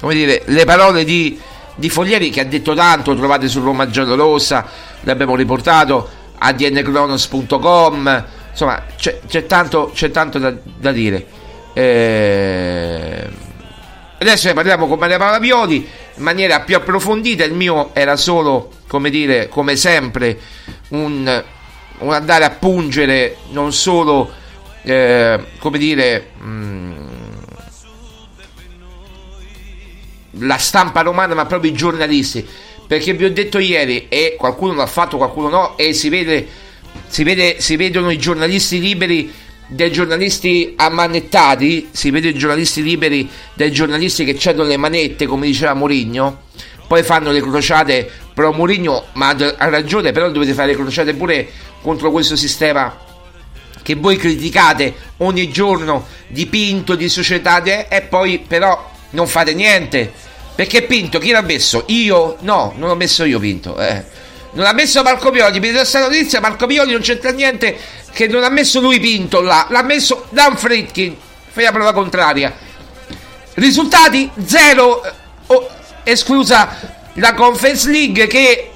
dire, 0.09 0.43
le 0.47 0.65
parole 0.65 1.05
di, 1.05 1.41
di 1.77 1.89
Foglieri 1.89 2.31
che 2.31 2.41
ha 2.41 2.45
detto 2.45 2.75
tanto, 2.75 3.15
trovate 3.15 3.49
su 3.49 3.61
Roma 3.61 3.89
Giallorossa, 3.89 4.67
l'abbiamo 5.03 5.37
riportato, 5.37 6.09
adncronos.com, 6.39 8.27
insomma 8.51 8.83
c'è, 8.97 9.21
c'è, 9.27 9.47
tanto, 9.47 9.91
c'è 9.95 10.11
tanto 10.11 10.39
da, 10.39 10.53
da 10.79 10.93
dire. 10.93 11.27
Eh, 11.75 13.29
adesso 14.25 14.49
ne 14.49 14.55
parliamo 14.55 14.87
con 14.87 14.99
Maria 14.99 15.19
Paola 15.19 15.39
Violi 15.39 15.77
in 16.17 16.23
maniera 16.23 16.61
più 16.61 16.77
approfondita, 16.77 17.45
il 17.45 17.55
mio 17.55 17.91
era 17.95 18.17
solo, 18.17 18.71
come 18.87 19.11
dire, 19.11 19.49
come 19.49 19.77
sempre, 19.77 20.39
un, 20.89 21.45
un 21.99 22.13
andare 22.13 22.45
a 22.45 22.51
pungere 22.51 23.37
non 23.51 23.73
solo, 23.73 24.33
eh, 24.83 25.41
come 25.59 25.79
dire... 25.79 26.31
Mh, 26.39 26.47
mm, 26.47 26.93
la 30.39 30.59
stampa 30.59 31.03
romana, 31.03 31.35
ma 31.35 31.47
proprio 31.47 31.71
i 31.71 31.75
giornalisti. 31.75 32.47
Perché 32.87 33.13
vi 33.15 33.25
ho 33.25 33.33
detto 33.33 33.59
ieri, 33.59 34.07
e 34.09 34.37
qualcuno 34.39 34.75
l'ha 34.75 34.87
fatto, 34.87 35.17
qualcuno 35.17 35.49
no, 35.49 35.79
e 35.79 35.93
si 35.93 36.09
vede, 36.09 36.47
si, 37.07 37.23
vede, 37.23 37.61
si 37.61 37.77
vedono 37.77 38.11
i 38.11 38.19
giornalisti 38.19 38.81
liberi 38.81 39.33
dei 39.67 39.91
giornalisti 39.91 40.75
ammanettati, 40.77 41.89
si 41.91 42.11
vede 42.11 42.29
i 42.29 42.35
giornalisti 42.35 42.83
liberi 42.83 43.29
dei 43.55 43.73
giornalisti 43.73 44.25
che 44.25 44.39
cedono 44.39 44.69
le 44.69 44.77
manette, 44.77 45.27
come 45.27 45.47
diceva 45.47 45.75
Mourinho, 45.75 46.43
poi 46.87 47.03
fanno 47.03 47.31
le 47.31 47.41
crociate 47.41 48.11
pro 48.35 48.53
Mourinho, 48.53 49.07
ma 49.13 49.29
ha 49.29 49.69
ragione, 49.69 50.13
però 50.13 50.31
dovete 50.31 50.53
fare 50.53 50.69
le 50.69 50.77
crociate 50.77 51.15
pure 51.15 51.49
contro 51.81 52.11
questo 52.11 52.37
sistema 52.37 53.03
che 53.83 53.95
voi 53.95 54.17
criticate 54.17 54.95
ogni 55.19 55.51
giorno 55.51 56.07
dipinto 56.29 56.95
di 56.95 57.09
società 57.09 57.63
e 57.63 58.01
poi 58.03 58.39
però 58.39 58.91
non 59.11 59.27
fate 59.27 59.55
niente. 59.55 60.11
Perché 60.55 60.83
Pinto 60.83 61.19
chi 61.19 61.31
l'ha 61.31 61.43
messo? 61.43 61.85
Io? 61.89 62.37
No, 62.41 62.73
non 62.77 62.89
l'ho 62.89 62.95
messo 62.95 63.25
io 63.25 63.39
Pinto. 63.39 63.77
Eh. 63.79 64.03
Non 64.53 64.67
ha 64.67 64.73
messo 64.73 65.03
Marco 65.03 65.31
Pioli. 65.31 65.59
Per 65.59 65.73
questa 65.73 66.01
notizia 66.01 66.41
Marco 66.41 66.67
Pioli 66.67 66.93
non 66.93 67.01
c'entra 67.01 67.31
niente 67.31 67.77
che 68.15 68.29
non 68.29 68.45
ha 68.45 68.49
messo 68.49 68.81
lui 68.81 69.01
Pinto 69.01 69.41
là. 69.43 69.67
L'ha 69.69 69.83
messo 69.83 70.27
Dan 70.31 70.57
Fritkin. 70.57 71.17
Fai 71.51 71.65
la 71.65 71.73
prova 71.73 71.93
contraria. 71.93 72.55
Risultati? 73.55 74.31
Zero. 74.45 75.03
Oh, 75.49 75.69
esclusa 76.05 77.03
la 77.15 77.35
Conference 77.35 77.91
League 77.91 78.27
che 78.29 78.71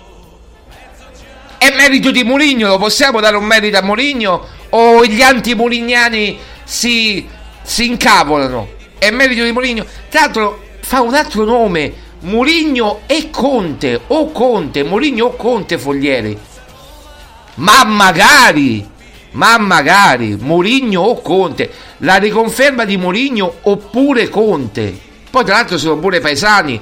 è 1.56 1.70
merito 1.74 2.10
di 2.10 2.24
Mourinho. 2.24 2.66
Lo 2.66 2.78
possiamo 2.78 3.20
dare 3.20 3.36
un 3.36 3.44
merito 3.44 3.78
a 3.78 3.82
Mourinho? 3.82 4.46
O 4.70 5.04
gli 5.04 5.22
anti-murignani 5.22 6.38
si, 6.64 7.26
si 7.62 7.86
incavolano? 7.86 8.70
È 8.98 9.10
merito 9.10 9.44
di 9.44 9.52
Mourinho. 9.52 9.86
Tra 10.08 10.22
l'altro 10.22 10.64
fa 10.80 11.00
un 11.00 11.14
altro 11.14 11.44
nome. 11.44 12.06
Mourinho 12.20 13.02
e 13.06 13.30
Conte. 13.30 14.00
O 14.08 14.32
Conte. 14.32 14.82
Mourinho 14.82 15.26
o 15.26 15.36
Conte 15.36 15.78
Foglieri. 15.78 16.36
Ma 17.54 17.84
magari. 17.84 18.96
Ma 19.32 19.58
magari. 19.58 20.36
Mourinho 20.38 21.00
o 21.02 21.20
Conte. 21.20 21.70
La 21.98 22.16
riconferma 22.16 22.84
di 22.84 22.96
Mourinho 22.96 23.58
oppure 23.62 24.28
Conte. 24.28 24.96
Poi 25.30 25.44
tra 25.44 25.54
l'altro 25.54 25.78
sono 25.78 25.98
pure 25.98 26.20
paesani. 26.20 26.80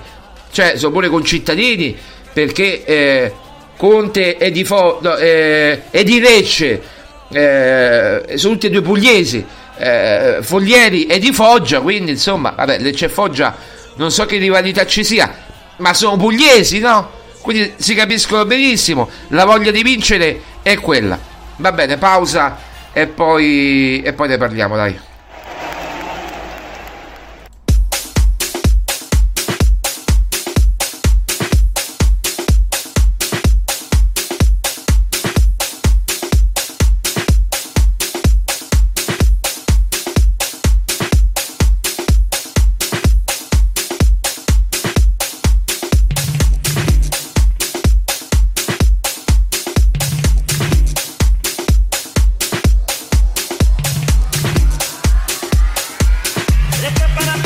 Cioè 0.50 0.76
sono 0.76 0.92
pure 0.92 1.08
concittadini. 1.08 1.96
Perché 2.32 2.84
eh, 2.84 3.32
Conte 3.76 4.36
è 4.36 4.50
di, 4.50 4.64
Fo- 4.64 4.98
no, 5.02 5.16
eh, 5.16 5.90
è 5.90 6.02
di 6.04 6.20
Lecce. 6.20 6.82
Eh, 7.28 8.22
sono 8.36 8.52
tutti 8.52 8.66
e 8.66 8.70
due 8.70 8.82
pugliesi 8.82 9.44
eh, 9.78 10.38
Foglieri 10.40 11.06
e 11.06 11.18
di 11.18 11.32
Foggia, 11.32 11.80
quindi 11.80 12.12
insomma, 12.12 12.50
vabbè, 12.56 12.78
Lecce 12.78 13.06
e 13.06 13.08
Foggia 13.08 13.56
non 13.96 14.10
so 14.10 14.24
che 14.26 14.36
rivalità 14.38 14.86
ci 14.86 15.04
sia, 15.04 15.34
ma 15.78 15.94
sono 15.94 16.16
pugliesi, 16.16 16.78
no? 16.78 17.10
Quindi 17.40 17.74
si 17.76 17.94
capiscono 17.94 18.44
benissimo, 18.44 19.08
la 19.28 19.44
voglia 19.44 19.70
di 19.70 19.82
vincere 19.82 20.40
è 20.62 20.76
quella. 20.76 21.18
Va 21.56 21.72
bene, 21.72 21.96
pausa 21.96 22.56
e 22.92 23.06
poi, 23.06 24.02
e 24.02 24.12
poi 24.12 24.28
ne 24.28 24.36
parliamo, 24.36 24.76
dai. 24.76 24.98
Es 56.86 57.45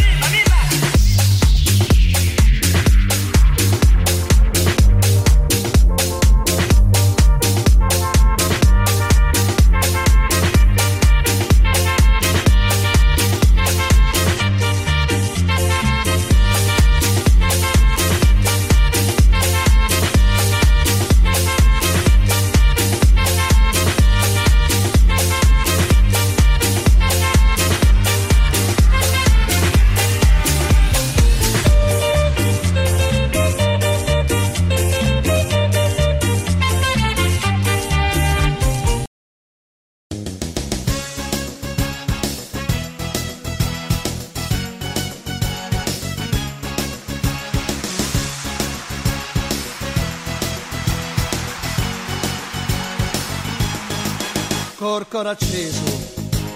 ancora 55.20 55.30
acceso 55.30 55.82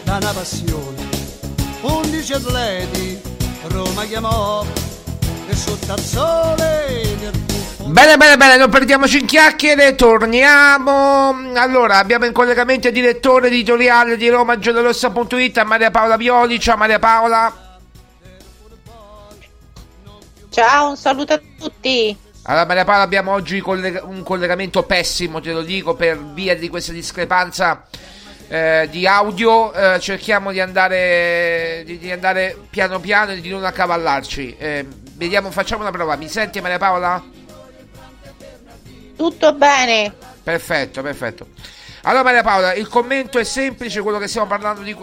da 0.05 0.17
una 0.17 0.33
passione. 0.33 1.09
Undici 1.83 2.33
atleti, 2.33 3.21
Roma 3.65 4.05
chiamò 4.07 4.65
e 5.47 5.55
sotto 5.55 5.93
al 5.93 6.01
sole 6.01 7.17
del 7.19 7.43
Bene, 7.87 8.17
bene, 8.17 8.37
bene, 8.39 8.57
non 8.57 8.71
perdiamoci 8.71 9.19
in 9.19 9.27
chiacchiere, 9.27 9.95
torniamo. 9.95 11.37
Allora, 11.55 11.99
abbiamo 11.99 12.25
in 12.25 12.33
collegamento 12.33 12.89
il 12.89 12.95
direttore 12.95 13.49
editoriale 13.49 14.17
di 14.17 14.31
Roma 14.31 14.59
Giallorossa.it, 14.59 15.63
Maria 15.65 15.91
Paola 15.91 16.17
Violi. 16.17 16.59
Ciao 16.59 16.79
Maria 16.79 16.99
Paola. 16.99 17.79
Ciao, 20.49 20.89
un 20.89 20.97
saluto 20.97 21.35
a 21.35 21.41
tutti. 21.59 22.17
Allora 22.45 22.65
Maria 22.65 22.85
Paola 22.85 23.03
abbiamo 23.03 23.33
oggi 23.33 23.61
collega- 23.61 24.05
un 24.05 24.23
collegamento 24.23 24.83
pessimo, 24.85 25.41
te 25.41 25.53
lo 25.53 25.63
dico, 25.63 25.95
per 25.95 26.19
via 26.19 26.57
di 26.57 26.69
questa 26.71 26.93
discrepanza 26.93 27.87
eh, 28.55 28.87
di 28.89 29.05
audio. 29.05 29.73
Eh, 29.73 29.99
cerchiamo 29.99 30.53
di 30.53 30.61
andare, 30.61 31.83
di, 31.85 31.99
di 31.99 32.13
andare 32.13 32.57
piano 32.71 33.01
piano 33.01 33.33
e 33.33 33.41
di 33.41 33.49
non 33.49 33.65
accavallarci. 33.65 34.57
Eh, 34.57 34.87
vediamo, 35.15 35.51
facciamo 35.51 35.83
una 35.83 35.91
prova. 35.91 36.15
Mi 36.15 36.29
senti 36.29 36.61
Maria 36.61 36.79
Paola? 36.79 37.23
Tutto 39.17 39.53
bene. 39.55 40.15
Perfetto, 40.43 41.03
perfetto. 41.03 41.49
Allora 42.03 42.23
Maria 42.23 42.43
Paola, 42.43 42.75
il 42.75 42.87
commento 42.87 43.39
è 43.39 43.45
semplice, 43.45 44.03
quello 44.03 44.19
che 44.19 44.29
stiamo 44.29 44.47
parlando 44.47 44.83
di, 44.83 44.95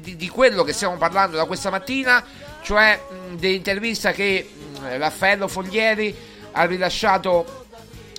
di- 0.00 0.16
di 0.16 0.28
quello 0.28 0.64
che 0.64 0.72
stiamo 0.72 0.96
parlando 0.96 1.36
da 1.36 1.44
questa 1.44 1.70
mattina, 1.70 2.22
cioè 2.62 3.00
mh, 3.08 3.36
dell'intervista 3.36 4.12
che 4.12 4.50
mh, 4.80 4.98
Raffaello 4.98 5.48
Foglieri 5.48 6.14
ha 6.52 6.64
rilasciato 6.64 7.66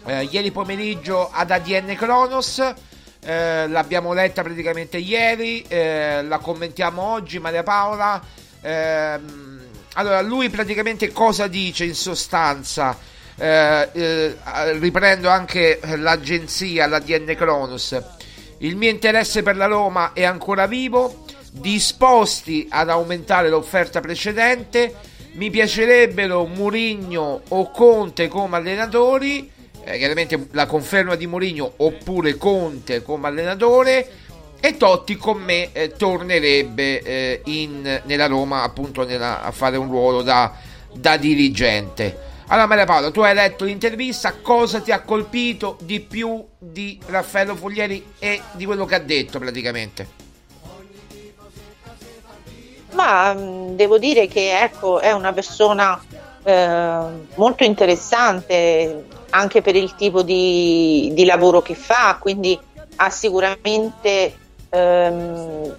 eh, 0.06 0.24
ieri 0.32 0.52
pomeriggio 0.52 1.30
ad 1.32 1.52
ADN 1.52 1.96
Kronos. 1.96 2.74
Eh, 3.22 3.68
l'abbiamo 3.68 4.14
letta 4.14 4.44
praticamente 4.44 4.98
ieri, 4.98 5.62
eh, 5.68 6.24
la 6.24 6.38
commentiamo 6.38 7.02
oggi, 7.02 7.40
Maria 7.40 7.64
Paola. 7.64 8.22
Ehm, 8.62 9.62
allora, 9.94 10.22
lui 10.22 10.50
praticamente 10.50 11.12
cosa 11.12 11.48
dice 11.48 11.84
in 11.84 11.96
sostanza? 11.96 12.98
Eh, 13.36 13.90
eh, 13.92 14.36
riprendo 14.80 15.30
anche 15.30 15.80
l'agenzia, 15.98 16.88
l'ADN 16.88 17.36
Kronos. 17.36 18.02
Il 18.60 18.76
mio 18.76 18.90
interesse 18.90 19.44
per 19.44 19.56
la 19.56 19.66
Roma 19.66 20.12
è 20.14 20.24
ancora 20.24 20.68
vivo, 20.68 21.26
disposti 21.52 22.68
ad 22.70 22.90
aumentare 22.90 23.50
l'offerta 23.50 24.00
precedente. 24.02 24.94
Mi 25.34 25.50
piacerebbero 25.50 26.46
Murigno 26.46 27.42
o 27.48 27.72
Conte 27.72 28.28
come 28.28 28.58
allenatori. 28.58 29.50
Eh, 29.92 29.98
chiaramente 29.98 30.50
la 30.52 30.68
conferma 30.68 31.16
di 31.16 31.26
Mourinho 31.26 31.74
oppure 31.78 32.38
Conte 32.38 33.02
come 33.02 33.26
allenatore 33.28 34.08
e 34.60 34.78
Totti 34.78 35.16
con 35.16 35.42
me 35.42 35.72
eh, 35.72 35.94
tornerebbe 35.94 37.02
eh, 37.02 37.42
in- 37.46 38.02
nella 38.06 38.28
Roma 38.28 38.62
appunto 38.62 39.04
nella- 39.04 39.42
a 39.42 39.50
fare 39.50 39.78
un 39.78 39.90
ruolo 39.90 40.22
da, 40.22 40.54
da 40.94 41.18
dirigente. 41.18 42.28
Allora 42.50 42.68
Maria 42.68 42.86
Paola 42.86 43.10
tu 43.10 43.22
hai 43.22 43.34
letto 43.34 43.66
l'intervista 43.66 44.34
cosa 44.34 44.80
ti 44.80 44.92
ha 44.92 45.02
colpito 45.02 45.80
di 45.82 46.00
più 46.02 46.46
di 46.60 47.00
Raffaello 47.08 47.56
Foglieri 47.56 48.14
e 48.20 48.42
di 48.52 48.66
quello 48.66 48.86
che 48.86 48.94
ha 48.94 49.00
detto 49.00 49.40
praticamente? 49.40 50.08
Ma 52.92 53.34
mh, 53.34 53.76
devo 53.76 53.98
dire 53.98 54.28
che 54.28 54.60
ecco, 54.62 55.00
è 55.00 55.12
una 55.14 55.34
persona 55.34 56.00
eh, 56.50 57.28
molto 57.36 57.64
interessante 57.64 59.06
anche 59.30 59.62
per 59.62 59.76
il 59.76 59.94
tipo 59.96 60.24
di, 60.24 61.12
di 61.14 61.26
lavoro 61.26 61.62
che 61.62 61.76
fa, 61.76 62.18
quindi 62.20 62.60
ha 62.96 63.10
sicuramente 63.12 64.36
ehm, 64.70 65.76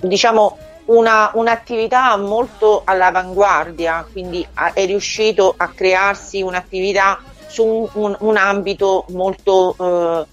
diciamo 0.00 0.56
una, 0.86 1.30
un'attività 1.34 2.16
molto 2.16 2.80
all'avanguardia, 2.84 4.06
quindi 4.10 4.46
è 4.72 4.86
riuscito 4.86 5.52
a 5.54 5.68
crearsi 5.68 6.40
un'attività 6.40 7.20
su 7.46 7.88
un, 7.92 8.16
un- 8.20 8.36
ambito 8.38 9.04
molto 9.08 9.76
eh, 9.78 10.26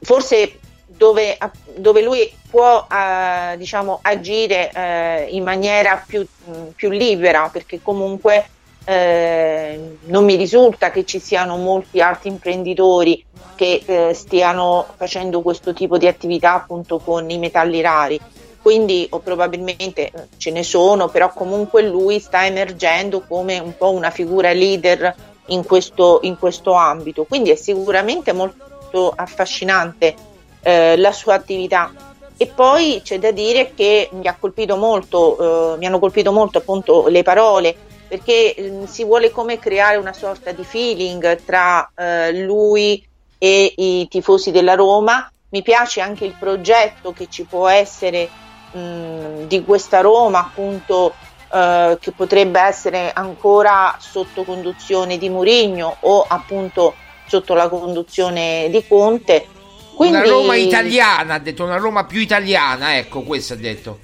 forse 0.00 0.58
dove, 0.86 1.36
dove 1.76 2.02
lui 2.02 2.32
può 2.48 2.86
eh, 2.90 3.56
diciamo, 3.58 3.98
agire 4.00 4.70
eh, 4.72 5.26
in 5.30 5.42
maniera 5.42 6.02
più, 6.06 6.26
più 6.74 6.88
libera 6.88 7.50
perché 7.52 7.80
comunque 7.82 8.48
eh, 8.84 9.96
non 10.04 10.24
mi 10.24 10.36
risulta 10.36 10.90
che 10.90 11.04
ci 11.04 11.18
siano 11.18 11.56
molti 11.56 12.00
altri 12.00 12.30
imprenditori 12.30 13.24
che 13.54 13.82
eh, 13.84 14.14
stiano 14.14 14.86
facendo 14.96 15.42
questo 15.42 15.72
tipo 15.72 15.98
di 15.98 16.06
attività 16.06 16.54
appunto 16.54 16.98
con 16.98 17.28
i 17.30 17.38
metalli 17.38 17.80
rari. 17.80 18.20
Quindi 18.62 19.06
o 19.10 19.20
probabilmente 19.20 20.06
eh, 20.06 20.12
ce 20.36 20.50
ne 20.50 20.62
sono 20.62 21.08
però 21.08 21.32
comunque 21.32 21.82
lui 21.82 22.20
sta 22.20 22.46
emergendo 22.46 23.22
come 23.26 23.58
un 23.58 23.76
po' 23.76 23.90
una 23.90 24.10
figura 24.10 24.52
leader 24.52 25.14
in 25.46 25.64
questo, 25.64 26.20
in 26.22 26.38
questo 26.38 26.72
ambito. 26.72 27.24
Quindi 27.24 27.50
è 27.50 27.54
sicuramente 27.54 28.32
molto 28.32 29.12
affascinante 29.14 30.14
eh, 30.62 30.96
la 30.96 31.12
sua 31.12 31.34
attività. 31.34 31.92
E 32.36 32.46
poi 32.46 33.02
c'è 33.04 33.18
da 33.18 33.30
dire 33.30 33.72
che 33.74 34.08
mi 34.12 34.26
ha 34.26 34.34
colpito 34.38 34.76
molto, 34.76 35.74
eh, 35.74 35.78
mi 35.78 35.84
hanno 35.84 35.98
colpito 35.98 36.32
molto 36.32 36.58
appunto 36.58 37.08
le 37.08 37.22
parole 37.22 37.76
perché 38.10 38.56
mm, 38.58 38.84
si 38.86 39.04
vuole 39.04 39.30
come 39.30 39.60
creare 39.60 39.96
una 39.96 40.12
sorta 40.12 40.50
di 40.50 40.64
feeling 40.64 41.44
tra 41.44 41.88
eh, 41.94 42.42
lui 42.42 43.06
e 43.38 43.72
i 43.76 44.08
tifosi 44.08 44.50
della 44.50 44.74
Roma. 44.74 45.30
Mi 45.50 45.62
piace 45.62 46.00
anche 46.00 46.24
il 46.24 46.34
progetto 46.36 47.12
che 47.12 47.28
ci 47.30 47.44
può 47.44 47.68
essere 47.68 48.28
mh, 48.72 49.46
di 49.46 49.62
questa 49.64 50.00
Roma, 50.00 50.40
appunto, 50.40 51.14
eh, 51.52 51.98
che 52.00 52.10
potrebbe 52.10 52.60
essere 52.60 53.12
ancora 53.14 53.96
sotto 54.00 54.42
conduzione 54.42 55.16
di 55.16 55.28
Mourinho 55.28 55.98
o 56.00 56.24
appunto 56.26 56.94
sotto 57.26 57.54
la 57.54 57.68
conduzione 57.68 58.66
di 58.70 58.84
Conte. 58.88 59.46
Quindi, 59.94 60.16
una 60.16 60.26
Roma 60.26 60.56
italiana 60.56 61.34
ha 61.34 61.38
detto 61.38 61.62
una 61.62 61.76
Roma 61.76 62.06
più 62.06 62.20
italiana 62.20 62.96
ecco 62.96 63.22
questo 63.22 63.52
ha 63.52 63.56
detto 63.56 64.00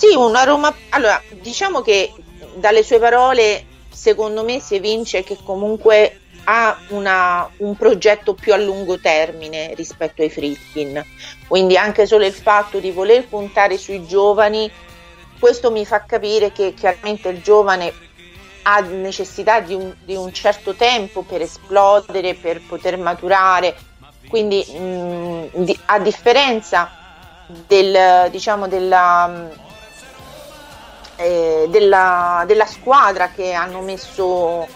Sì, 0.00 0.14
una 0.16 0.44
Roma. 0.44 0.74
Allora, 0.90 1.22
diciamo 1.28 1.82
che 1.82 2.12
dalle 2.54 2.82
sue 2.82 2.98
parole, 2.98 3.64
secondo 3.90 4.44
me, 4.44 4.58
si 4.60 4.76
evince 4.76 5.22
che 5.22 5.36
comunque 5.42 6.20
ha 6.44 6.84
una- 6.88 7.48
un 7.58 7.76
progetto 7.76 8.34
più 8.34 8.52
a 8.54 8.56
lungo 8.56 8.98
termine 8.98 9.74
rispetto 9.74 10.22
ai 10.22 10.30
Fritkin. 10.30 11.04
Quindi 11.46 11.76
anche 11.76 12.06
solo 12.06 12.24
il 12.24 12.32
fatto 12.32 12.80
di 12.80 12.90
voler 12.92 13.28
puntare 13.28 13.76
sui 13.76 14.06
giovani, 14.06 14.70
questo 15.38 15.70
mi 15.70 15.84
fa 15.84 16.04
capire 16.04 16.50
che 16.52 16.72
chiaramente 16.74 17.28
il 17.28 17.42
giovane 17.42 17.92
ha 18.62 18.80
necessità 18.80 19.60
di 19.60 19.74
un, 19.74 19.94
di 20.00 20.14
un 20.16 20.32
certo 20.32 20.74
tempo 20.74 21.22
per 21.22 21.42
esplodere, 21.42 22.34
per 22.36 22.62
poter 22.66 22.96
maturare. 22.98 23.76
Quindi, 24.28 24.64
mh, 24.66 25.64
di- 25.64 25.78
a 25.86 25.98
differenza 25.98 26.94
del, 27.46 28.28
diciamo, 28.30 28.68
della, 28.68 29.50
eh, 31.20 31.66
della, 31.68 32.44
della 32.46 32.66
squadra 32.66 33.30
che 33.34 33.52
hanno 33.52 33.80
messo 33.80 34.66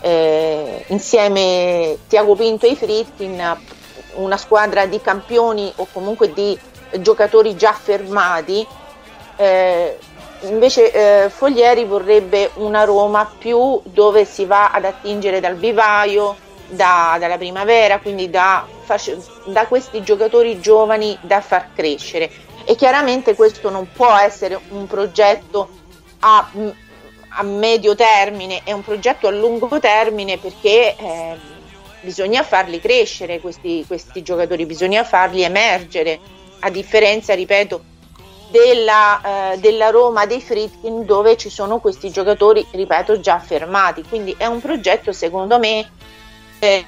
eh, 0.00 0.84
insieme 0.88 1.98
Tiago 2.08 2.34
Pinto 2.34 2.66
e 2.66 2.70
i 2.70 2.76
Fritkin, 2.76 3.56
una 4.14 4.36
squadra 4.36 4.86
di 4.86 5.00
campioni 5.00 5.72
o 5.76 5.86
comunque 5.92 6.32
di 6.32 6.58
giocatori 7.00 7.56
già 7.56 7.72
fermati. 7.72 8.66
eh, 9.36 9.98
invece 10.42 10.90
eh, 11.24 11.30
Foglieri 11.30 11.84
vorrebbe 11.84 12.50
una 12.54 12.84
Roma 12.84 13.30
più 13.38 13.80
dove 13.84 14.24
si 14.24 14.44
va 14.44 14.70
ad 14.70 14.84
attingere 14.84 15.40
dal 15.40 15.54
vivaio, 15.56 16.36
da- 16.68 17.16
dalla 17.18 17.36
primavera, 17.38 18.00
quindi 18.00 18.28
da, 18.28 18.66
da 19.46 19.66
questi 19.66 20.02
giocatori 20.02 20.60
giovani 20.60 21.16
da 21.20 21.40
far 21.40 21.68
crescere. 21.74 22.30
E 22.64 22.74
chiaramente 22.76 23.34
questo 23.34 23.70
non 23.70 23.88
può 23.92 24.16
essere 24.16 24.58
un 24.70 24.86
progetto 24.86 25.80
a, 26.24 26.50
a 27.28 27.42
medio 27.42 27.94
termine, 27.94 28.62
è 28.64 28.72
un 28.72 28.82
progetto 28.82 29.26
a 29.26 29.30
lungo 29.30 29.78
termine 29.80 30.38
perché 30.38 30.96
eh, 30.96 31.36
bisogna 32.00 32.42
farli 32.42 32.80
crescere 32.80 33.40
questi, 33.40 33.84
questi 33.86 34.22
giocatori, 34.22 34.66
bisogna 34.66 35.04
farli 35.04 35.42
emergere, 35.42 36.18
a 36.60 36.70
differenza, 36.70 37.34
ripeto, 37.34 37.84
della, 38.50 39.52
eh, 39.52 39.58
della 39.58 39.90
Roma 39.90 40.26
dei 40.26 40.40
Fritkin 40.40 41.04
dove 41.04 41.36
ci 41.36 41.48
sono 41.48 41.78
questi 41.78 42.10
giocatori, 42.10 42.64
ripeto, 42.70 43.18
già 43.18 43.40
fermati. 43.40 44.02
Quindi 44.02 44.34
è 44.36 44.46
un 44.46 44.60
progetto, 44.60 45.12
secondo 45.12 45.58
me, 45.58 45.90
eh, 46.60 46.84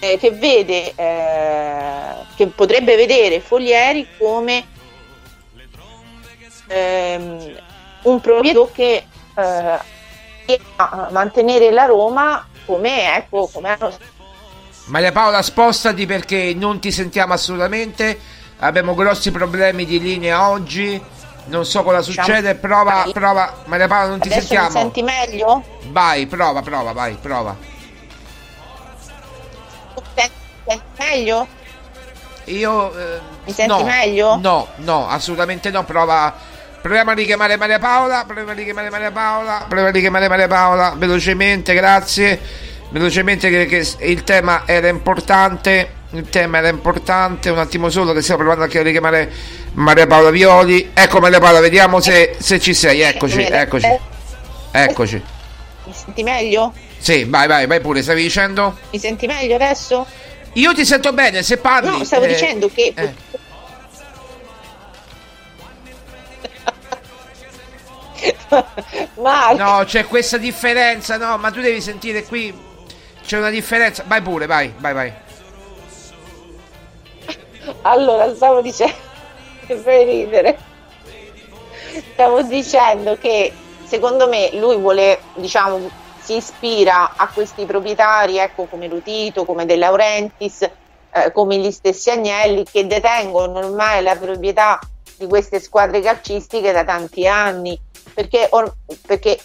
eh, 0.00 0.18
che 0.18 0.30
vede, 0.32 0.92
eh, 0.96 2.14
che 2.34 2.46
potrebbe 2.48 2.96
vedere 2.96 3.38
Foglieri 3.38 4.08
come 4.18 4.66
ehm, 6.66 7.56
un 8.02 8.20
progetto 8.20 8.70
che 8.72 9.04
eh, 9.34 10.60
a 10.76 11.08
mantenere 11.10 11.70
la 11.70 11.84
Roma 11.86 12.46
come 12.66 13.16
ecco 13.16 13.48
come 13.52 13.68
hanno 13.70 13.92
Maria 14.86 15.12
Paola 15.12 15.40
spostati 15.42 16.06
perché 16.06 16.52
non 16.54 16.80
ti 16.80 16.90
sentiamo 16.90 17.32
assolutamente. 17.32 18.18
Abbiamo 18.58 18.94
grossi 18.94 19.30
problemi 19.30 19.84
di 19.86 20.00
linea 20.00 20.48
oggi. 20.48 21.00
Non 21.44 21.64
so 21.64 21.82
cosa 21.82 22.02
succede. 22.02 22.56
Prova 22.56 23.08
prova. 23.12 23.62
Maria 23.66 23.86
Paola 23.86 24.08
non 24.08 24.18
ti 24.20 24.28
adesso 24.28 24.46
sentiamo. 24.46 24.66
mi 24.68 24.72
senti 24.74 25.02
meglio? 25.02 25.64
vai 25.90 26.26
prova 26.26 26.62
prova 26.62 26.92
vai 26.92 27.14
prova. 27.14 27.56
Senti, 30.14 30.32
senti 30.66 30.84
meglio? 30.98 31.46
io 32.46 32.92
eh, 32.98 33.20
Mi 33.44 33.52
senti 33.52 33.72
no, 33.72 33.84
meglio? 33.84 34.36
no 34.36 34.66
no 34.76 35.08
assolutamente 35.08 35.70
no. 35.70 35.84
Prova 35.84 36.34
Proviamo 36.82 37.12
a 37.12 37.14
richiamare 37.14 37.56
Maria 37.56 37.78
Paola, 37.78 38.24
proviamo 38.26 38.50
a 38.50 38.54
richiamare 38.54 38.90
Maria 38.90 39.12
Paola, 39.12 39.58
proviamo 39.68 39.88
a 39.88 39.92
richiamare 39.92 40.26
Maria 40.26 40.48
Paola, 40.48 40.94
velocemente, 40.98 41.74
grazie. 41.74 42.40
Velocemente 42.88 43.48
che, 43.50 43.66
che 43.66 43.88
il 44.00 44.24
tema 44.24 44.64
era 44.66 44.88
importante, 44.88 45.90
il 46.10 46.28
tema 46.28 46.58
era 46.58 46.68
importante, 46.68 47.50
un 47.50 47.58
attimo 47.58 47.88
solo 47.88 48.12
che 48.12 48.20
stiamo 48.20 48.40
provando 48.40 48.64
anche 48.64 48.80
a 48.80 48.82
richiamare 48.82 49.30
Maria 49.74 50.08
Paola 50.08 50.30
Violi. 50.30 50.90
Ecco 50.92 51.20
Maria 51.20 51.38
Paola, 51.38 51.60
vediamo 51.60 52.00
se, 52.00 52.34
se 52.38 52.58
ci 52.58 52.74
sei, 52.74 53.00
eccoci, 53.00 53.42
eccoci. 53.42 53.98
Eccoci. 54.72 55.22
Mi 55.84 55.92
senti 55.94 56.22
meglio? 56.24 56.72
Sì, 56.98 57.24
vai, 57.24 57.46
vai, 57.46 57.66
vai 57.68 57.80
pure, 57.80 58.02
stavi 58.02 58.22
dicendo? 58.22 58.76
Mi 58.90 58.98
senti 58.98 59.28
meglio 59.28 59.54
adesso? 59.54 60.04
Io 60.54 60.74
ti 60.74 60.84
sento 60.84 61.12
bene, 61.12 61.44
se 61.44 61.58
parli. 61.58 61.96
No, 61.96 62.04
stavo 62.04 62.24
eh, 62.24 62.28
dicendo 62.28 62.68
che 62.68 62.92
eh. 62.94 63.14
Marco, 69.14 69.62
No, 69.62 69.84
c'è 69.84 70.06
questa 70.06 70.36
differenza, 70.36 71.16
no, 71.16 71.38
ma 71.38 71.50
tu 71.50 71.60
devi 71.60 71.80
sentire 71.80 72.24
qui. 72.24 72.70
C'è 73.24 73.38
una 73.38 73.50
differenza. 73.50 74.04
Vai 74.06 74.20
pure, 74.20 74.46
vai, 74.46 74.72
vai, 74.78 74.92
vai. 74.92 75.12
allora 77.82 78.34
stavo 78.34 78.60
dicendo 78.60 78.94
che 79.66 79.76
fai 79.78 80.04
ridere. 80.04 80.58
Stavo 82.12 82.42
dicendo 82.42 83.16
che 83.18 83.52
secondo 83.84 84.28
me 84.28 84.50
lui 84.54 84.76
vuole, 84.76 85.20
diciamo, 85.34 85.90
si 86.18 86.36
ispira 86.36 87.12
a 87.16 87.28
questi 87.28 87.64
proprietari, 87.64 88.38
ecco, 88.38 88.64
come 88.64 88.86
Lutito, 88.86 89.44
come 89.44 89.66
De 89.66 89.76
Laurentiis, 89.76 90.62
eh, 91.12 91.32
come 91.32 91.58
gli 91.58 91.70
stessi 91.70 92.10
Agnelli, 92.10 92.64
che 92.64 92.86
detengono 92.86 93.58
ormai 93.58 94.02
la 94.02 94.16
proprietà 94.16 94.78
di 95.16 95.26
queste 95.26 95.60
squadre 95.60 96.00
calcistiche 96.00 96.72
da 96.72 96.84
tanti 96.84 97.26
anni. 97.26 97.78
Perché, 98.14 98.48
or- 98.50 98.74
perché 99.06 99.38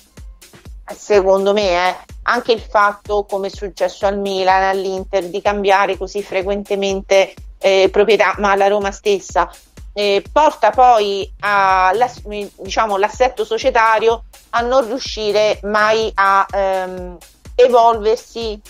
secondo 0.96 1.54
me 1.54 1.90
eh, 1.90 1.96
anche 2.24 2.52
il 2.52 2.62
fatto, 2.62 3.26
come 3.26 3.48
è 3.48 3.50
successo 3.50 4.06
al 4.06 4.20
Milan, 4.20 4.64
all'Inter, 4.64 5.26
di 5.26 5.42
cambiare 5.42 5.98
così 5.98 6.22
frequentemente 6.22 7.34
eh, 7.60 7.90
proprietà, 7.92 8.36
ma 8.40 8.52
alla 8.52 8.68
Roma 8.68 8.92
stessa, 8.92 9.50
eh, 9.94 10.24
porta 10.32 10.70
poi 10.70 11.32
alla, 11.40 12.12
diciamo, 12.60 12.98
l'assetto 12.98 13.44
societario 13.44 14.26
a 14.52 14.62
non 14.62 14.86
riuscire 14.86 15.60
mai 15.64 16.12
a 16.14 16.46
ehm, 16.52 17.18
evolversi 17.56 18.62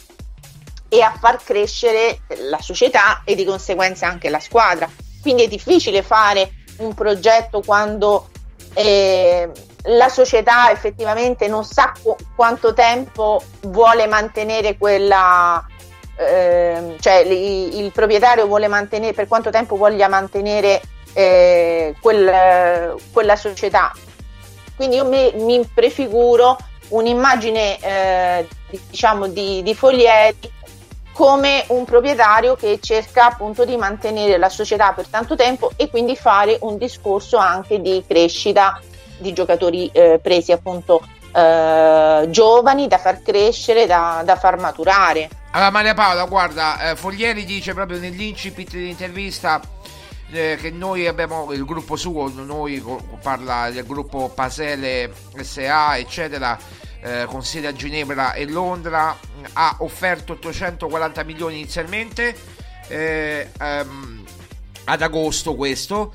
e 0.90 1.02
a 1.02 1.14
far 1.20 1.44
crescere 1.44 2.20
la 2.50 2.62
società 2.62 3.24
e 3.26 3.36
di 3.36 3.44
conseguenza 3.44 4.08
anche 4.08 4.30
la 4.30 4.40
squadra. 4.40 4.90
Quindi 5.22 5.44
è 5.44 5.48
difficile 5.48 6.02
fare 6.02 6.52
un 6.78 6.94
progetto 6.94 7.62
quando 7.62 8.30
eh, 8.74 9.52
la 9.88 10.10
società 10.10 10.72
effettivamente 10.72 11.48
non 11.48 11.64
sa 11.64 11.94
qu- 12.02 12.18
quanto 12.36 12.74
tempo 12.74 13.42
vuole 13.62 14.08
mantenere 14.08 14.78
quella, 14.78 15.66
eh, 16.18 16.96
cioè 17.00 17.16
il, 17.18 17.80
il, 17.80 17.92
proprietario 17.92 18.48
vuole 18.48 18.68
mantenere, 18.68 19.14
per 19.14 19.28
quanto 19.28 19.50
tempo 19.50 19.78
voglia 19.78 20.08
mantenere 20.08 20.82
eh, 21.14 21.96
quel, 22.02 22.96
quella 23.12 23.36
società. 23.36 23.92
Quindi 24.76 24.98
io 24.98 25.06
mi, 25.06 25.32
mi 25.36 25.66
prefiguro 25.74 26.58
un'immagine 26.90 27.80
eh, 27.80 28.48
diciamo 28.70 29.28
di, 29.28 29.62
di 29.64 29.76
Foglieri 29.76 30.56
come 31.12 31.64
un 31.70 31.84
proprietario 31.84 32.56
che 32.56 32.80
cerca 32.80 33.26
appunto 33.26 33.66
di 33.66 33.76
mantenere 33.76 34.38
la 34.38 34.50
società 34.50 34.94
per 34.94 35.08
tanto 35.08 35.36
tempo 35.36 35.72
e 35.76 35.90
quindi 35.90 36.16
fare 36.16 36.60
un 36.62 36.78
discorso 36.78 37.38
anche 37.38 37.82
di 37.82 38.04
crescita 38.08 38.80
di 39.18 39.34
giocatori 39.34 39.90
eh, 39.92 40.20
presi 40.22 40.52
appunto 40.52 41.02
eh, 41.34 42.28
giovani 42.30 42.88
da 42.88 42.98
far 42.98 43.22
crescere, 43.22 43.86
da, 43.86 44.22
da, 44.26 44.36
far 44.36 44.58
maturare. 44.58 45.30
Allora 45.52 45.72
Maria 45.72 45.94
Paola, 45.94 46.26
guarda, 46.26 46.92
eh, 46.92 46.96
Foglieri 46.96 47.46
dice 47.46 47.74
proprio 47.74 48.00
nell'incipit 48.00 48.72
dell'intervista 48.72 49.62
eh, 50.32 50.58
che 50.60 50.72
noi 50.72 51.08
abbiamo 51.08 51.52
il 51.54 51.64
gruppo 51.66 51.96
suo, 51.96 52.30
noi 52.30 52.84
parla 53.22 53.70
del 53.70 53.86
gruppo 53.86 54.30
Pasele 54.34 55.12
SA, 55.42 55.98
eccetera, 55.98 56.58
eh, 57.02 57.22
a 57.22 57.74
Ginevra 57.74 58.34
e 58.34 58.50
Londra, 58.50 59.16
ha 59.54 59.76
offerto 59.80 60.34
840 60.34 61.24
milioni 61.24 61.56
inizialmente 61.56 62.36
eh, 62.88 63.50
ehm, 63.60 64.26
ad 64.86 65.02
agosto 65.02 65.56
questo 65.56 66.14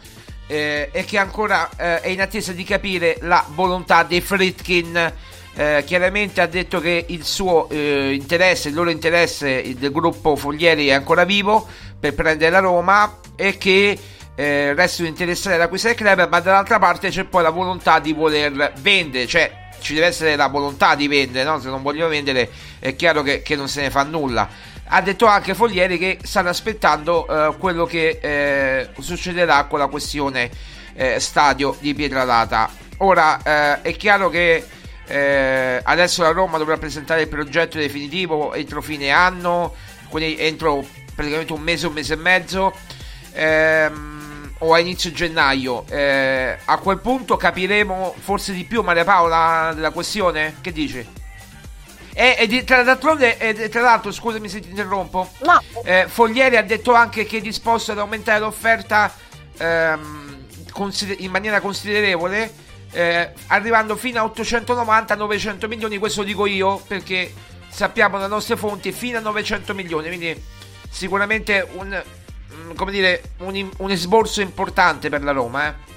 eh, 0.52 0.90
e 0.92 1.04
che 1.06 1.16
ancora 1.16 1.70
eh, 1.78 2.02
è 2.02 2.08
in 2.08 2.20
attesa 2.20 2.52
di 2.52 2.62
capire 2.62 3.16
la 3.22 3.42
volontà 3.54 4.02
dei 4.02 4.20
Fritkin. 4.20 5.12
Eh, 5.54 5.82
chiaramente 5.86 6.40
ha 6.40 6.46
detto 6.46 6.78
che 6.78 7.06
il 7.08 7.24
suo 7.24 7.68
eh, 7.70 8.12
interesse, 8.12 8.68
il 8.68 8.74
loro 8.74 8.90
interesse 8.90 9.74
del 9.76 9.90
gruppo 9.90 10.36
Foglieri 10.36 10.88
è 10.88 10.92
ancora 10.92 11.24
vivo 11.24 11.66
per 11.98 12.14
prendere 12.14 12.50
la 12.50 12.58
Roma 12.58 13.18
e 13.36 13.58
che 13.58 13.98
eh, 14.34 14.74
restano 14.74 15.08
interessati 15.08 15.56
ad 15.56 15.62
acquistare 15.62 15.94
il 15.94 16.00
club, 16.00 16.28
ma 16.28 16.40
dall'altra 16.40 16.78
parte 16.78 17.08
c'è 17.08 17.24
poi 17.24 17.42
la 17.42 17.50
volontà 17.50 17.98
di 17.98 18.12
voler 18.12 18.72
vendere, 18.80 19.26
cioè 19.26 19.50
ci 19.80 19.94
deve 19.94 20.06
essere 20.06 20.36
la 20.36 20.48
volontà 20.48 20.94
di 20.94 21.08
vendere, 21.08 21.44
no? 21.44 21.60
se 21.60 21.68
non 21.68 21.82
vogliono 21.82 22.08
vendere 22.08 22.48
è 22.78 22.94
chiaro 22.94 23.22
che, 23.22 23.42
che 23.42 23.56
non 23.56 23.68
se 23.68 23.82
ne 23.82 23.90
fa 23.90 24.02
nulla 24.04 24.48
ha 24.86 25.00
detto 25.00 25.26
anche 25.26 25.54
Foglieri 25.54 25.98
che 25.98 26.18
stanno 26.22 26.50
aspettando 26.50 27.26
eh, 27.26 27.56
quello 27.56 27.84
che 27.86 28.18
eh, 28.20 28.88
succederà 29.00 29.64
con 29.64 29.78
la 29.78 29.86
questione 29.86 30.50
eh, 30.94 31.18
stadio 31.18 31.76
di 31.80 31.94
Pietradata. 31.94 32.70
Ora 32.98 33.42
eh, 33.42 33.82
è 33.82 33.96
chiaro 33.96 34.28
che 34.28 34.64
eh, 35.06 35.80
adesso 35.82 36.22
la 36.22 36.30
Roma 36.30 36.58
dovrà 36.58 36.76
presentare 36.76 37.22
il 37.22 37.28
progetto 37.28 37.78
definitivo 37.78 38.52
entro 38.54 38.82
fine 38.82 39.10
anno, 39.10 39.74
quindi 40.08 40.36
entro 40.38 40.84
praticamente 41.14 41.52
un 41.52 41.60
mese, 41.60 41.86
un 41.86 41.92
mese 41.92 42.14
e 42.14 42.16
mezzo. 42.16 42.74
Ehm, 43.32 44.20
o 44.64 44.74
a 44.74 44.78
inizio 44.78 45.10
gennaio 45.10 45.84
eh, 45.88 46.56
a 46.64 46.78
quel 46.78 46.98
punto 47.00 47.36
capiremo 47.36 48.14
forse 48.20 48.52
di 48.52 48.62
più 48.64 48.82
Maria 48.82 49.02
Paola 49.02 49.72
della 49.74 49.90
questione 49.90 50.56
che 50.60 50.70
dici? 50.70 51.21
E, 52.14 52.36
e 52.38 52.64
tra, 52.64 52.82
d'altronde, 52.82 53.38
e, 53.38 53.68
tra 53.70 53.80
l'altro, 53.80 54.12
scusami 54.12 54.48
se 54.48 54.60
ti 54.60 54.68
interrompo, 54.68 55.30
no. 55.40 55.62
eh, 55.84 56.06
Foglieri 56.08 56.56
ha 56.56 56.62
detto 56.62 56.92
anche 56.92 57.24
che 57.24 57.38
è 57.38 57.40
disposto 57.40 57.92
ad 57.92 57.98
aumentare 57.98 58.40
l'offerta 58.40 59.12
ehm, 59.56 60.44
consider- 60.70 61.20
in 61.20 61.30
maniera 61.30 61.60
considerevole, 61.60 62.52
eh, 62.90 63.32
arrivando 63.46 63.96
fino 63.96 64.20
a 64.20 64.24
890-900 64.26 65.66
milioni. 65.66 65.96
Questo 65.96 66.22
dico 66.22 66.44
io 66.44 66.76
perché 66.86 67.32
sappiamo 67.68 68.18
dalle 68.18 68.28
nostre 68.28 68.56
fonti 68.56 68.92
fino 68.92 69.16
a 69.16 69.22
900 69.22 69.72
milioni. 69.72 70.08
Quindi, 70.08 70.44
sicuramente 70.90 71.66
un, 71.76 72.02
mm, 72.54 72.74
come 72.74 72.90
dire, 72.92 73.22
un, 73.38 73.70
un 73.78 73.90
esborso 73.90 74.42
importante 74.42 75.08
per 75.08 75.22
la 75.22 75.32
Roma. 75.32 75.68
Eh. 75.68 75.90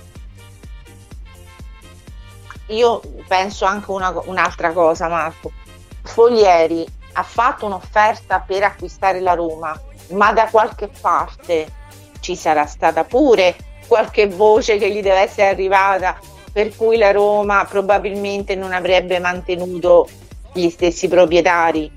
Io 2.68 3.02
penso 3.28 3.66
anche 3.66 3.92
una, 3.92 4.14
un'altra 4.24 4.72
cosa, 4.72 5.10
Marco 5.10 5.64
Foglieri 6.06 6.86
ha 7.14 7.24
fatto 7.24 7.66
un'offerta 7.66 8.40
per 8.40 8.64
acquistare 8.64 9.20
la 9.20 9.34
Roma, 9.34 9.80
ma 10.12 10.32
da 10.34 10.48
qualche 10.50 10.88
parte 10.88 11.84
ci 12.20 12.36
sarà 12.36 12.66
stata 12.66 13.04
pure 13.04 13.56
qualche 13.88 14.28
voce 14.28 14.78
che 14.78 14.90
gli 14.90 15.02
deve 15.02 15.20
essere 15.20 15.50
arrivata 15.50 16.18
per 16.52 16.76
cui 16.76 16.98
la 16.98 17.12
Roma 17.12 17.66
probabilmente 17.70 18.56
non 18.56 18.72
avrebbe 18.72 19.20
mantenuto 19.20 20.08
gli 20.54 20.70
stessi 20.70 21.08
proprietari. 21.08 21.92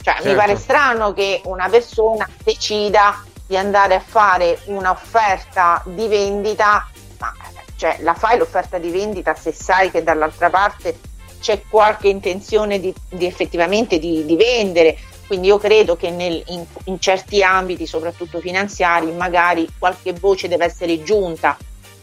Cioè, 0.00 0.14
certo. 0.14 0.28
mi 0.28 0.34
pare 0.34 0.56
strano 0.56 1.12
che 1.12 1.42
una 1.44 1.68
persona 1.68 2.28
decida 2.42 3.22
di 3.46 3.56
andare 3.56 3.94
a 3.94 4.00
fare 4.00 4.58
un'offerta 4.64 5.82
di 5.84 6.06
vendita, 6.08 6.88
ma 7.18 7.32
cioè, 7.76 7.98
la 8.00 8.14
fai 8.14 8.38
l'offerta 8.38 8.78
di 8.78 8.90
vendita 8.90 9.34
se 9.34 9.52
sai 9.52 9.90
che 9.90 10.02
dall'altra 10.02 10.48
parte 10.48 10.98
c'è 11.44 11.60
qualche 11.68 12.08
intenzione 12.08 12.80
di, 12.80 12.90
di 13.10 13.26
effettivamente 13.26 13.98
di, 13.98 14.24
di, 14.24 14.34
vendere. 14.34 14.96
Quindi 15.26 15.48
io 15.48 15.58
credo 15.58 15.94
che 15.94 16.08
nel, 16.08 16.42
in, 16.46 16.64
in, 16.84 16.98
certi 16.98 17.42
ambiti, 17.42 17.86
soprattutto 17.86 18.40
finanziari, 18.40 19.12
magari 19.12 19.68
qualche 19.78 20.14
voce 20.14 20.48
deve 20.48 20.64
essere 20.64 21.02
giunta. 21.02 21.58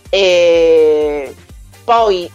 E 0.10 1.34
poi 1.84 2.30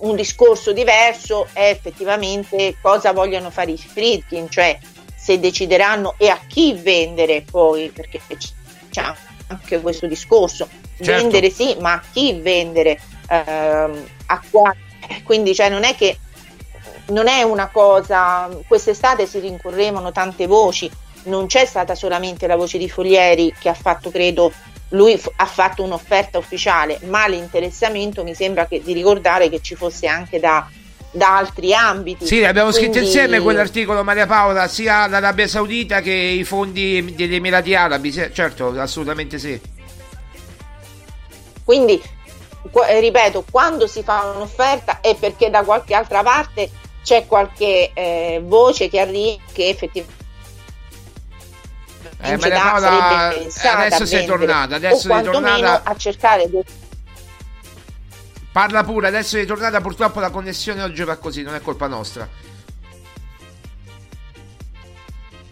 un 0.00 0.14
discorso 0.16 0.74
diverso 0.74 1.48
è 1.54 1.70
effettivamente 1.70 2.76
cosa 2.82 3.12
vogliono 3.12 3.48
fare 3.48 3.70
i 3.70 3.78
Friedkin, 3.78 4.50
cioè 4.50 4.78
se 5.16 5.40
decideranno 5.40 6.14
e 6.18 6.28
a 6.28 6.40
chi 6.46 6.74
vendere 6.74 7.42
poi, 7.50 7.88
perché 7.88 8.20
c'è 8.90 9.14
anche 9.46 9.80
questo 9.80 10.06
discorso. 10.06 10.68
Certo. 11.00 11.10
Vendere 11.10 11.48
sì, 11.48 11.74
ma 11.80 11.94
a 11.94 12.02
chi 12.12 12.34
vendere? 12.34 13.00
Ehm, 13.30 14.04
a 14.26 14.42
quale 14.50 14.87
quindi 15.24 15.54
cioè, 15.54 15.68
non 15.68 15.84
è 15.84 15.94
che 15.94 16.18
non 17.08 17.26
è 17.26 17.42
una 17.42 17.68
cosa, 17.68 18.48
quest'estate 18.66 19.26
si 19.26 19.38
rincorrevano 19.38 20.12
tante 20.12 20.46
voci, 20.46 20.90
non 21.24 21.46
c'è 21.46 21.64
stata 21.64 21.94
solamente 21.94 22.46
la 22.46 22.56
voce 22.56 22.76
di 22.78 22.88
Foglieri 22.88 23.54
che 23.58 23.68
ha 23.70 23.74
fatto, 23.74 24.10
credo, 24.10 24.52
lui 24.90 25.16
f- 25.16 25.30
ha 25.36 25.46
fatto 25.46 25.82
un'offerta 25.82 26.38
ufficiale, 26.38 26.98
ma 27.04 27.26
l'interessamento 27.26 28.24
mi 28.24 28.34
sembra 28.34 28.66
che, 28.66 28.82
di 28.82 28.92
ricordare 28.92 29.48
che 29.48 29.60
ci 29.62 29.74
fosse 29.74 30.06
anche 30.06 30.38
da, 30.38 30.68
da 31.10 31.38
altri 31.38 31.72
ambiti. 31.72 32.26
Sì, 32.26 32.44
abbiamo 32.44 32.70
Quindi- 32.70 32.90
scritto 32.90 33.04
insieme 33.06 33.40
quell'articolo 33.40 34.04
Maria 34.04 34.26
Paola, 34.26 34.68
sia 34.68 35.06
l'Arabia 35.06 35.48
Saudita 35.48 36.00
che 36.02 36.12
i 36.12 36.44
fondi 36.44 37.14
degli 37.14 37.34
Emirati 37.34 37.74
Arabi, 37.74 38.12
certo, 38.12 38.78
assolutamente 38.78 39.38
sì. 39.38 39.58
Quindi, 41.64 42.00
qu- 42.00 42.08
ripeto, 43.00 43.44
quando 43.50 43.86
si 43.86 44.02
fa 44.02 44.32
un'offerta 44.34 45.00
è 45.00 45.14
perché 45.14 45.50
da 45.50 45.62
qualche 45.62 45.94
altra 45.94 46.22
parte 46.22 46.70
c'è 47.02 47.26
qualche 47.26 47.90
eh, 47.94 48.40
voce 48.44 48.88
che 48.88 49.00
arriva 49.00 49.42
che 49.52 49.68
effettivamente 49.68 50.16
Eh, 52.20 52.36
Paola, 52.36 53.32
pensata 53.32 53.78
adesso 53.78 54.04
sei 54.04 54.26
vendere, 54.26 54.38
tornata, 54.38 54.74
adesso 54.74 55.08
sei 55.08 55.22
tornata. 55.22 55.82
a 55.84 55.96
cercare 55.96 56.50
di 56.50 56.60
Parla 58.50 58.82
pure, 58.82 59.06
adesso 59.06 59.38
è 59.38 59.44
tornata, 59.46 59.80
purtroppo 59.80 60.18
la 60.18 60.30
connessione 60.30 60.82
oggi 60.82 61.04
va 61.04 61.16
così, 61.16 61.42
non 61.42 61.54
è 61.54 61.60
colpa 61.60 61.86
nostra. 61.86 62.28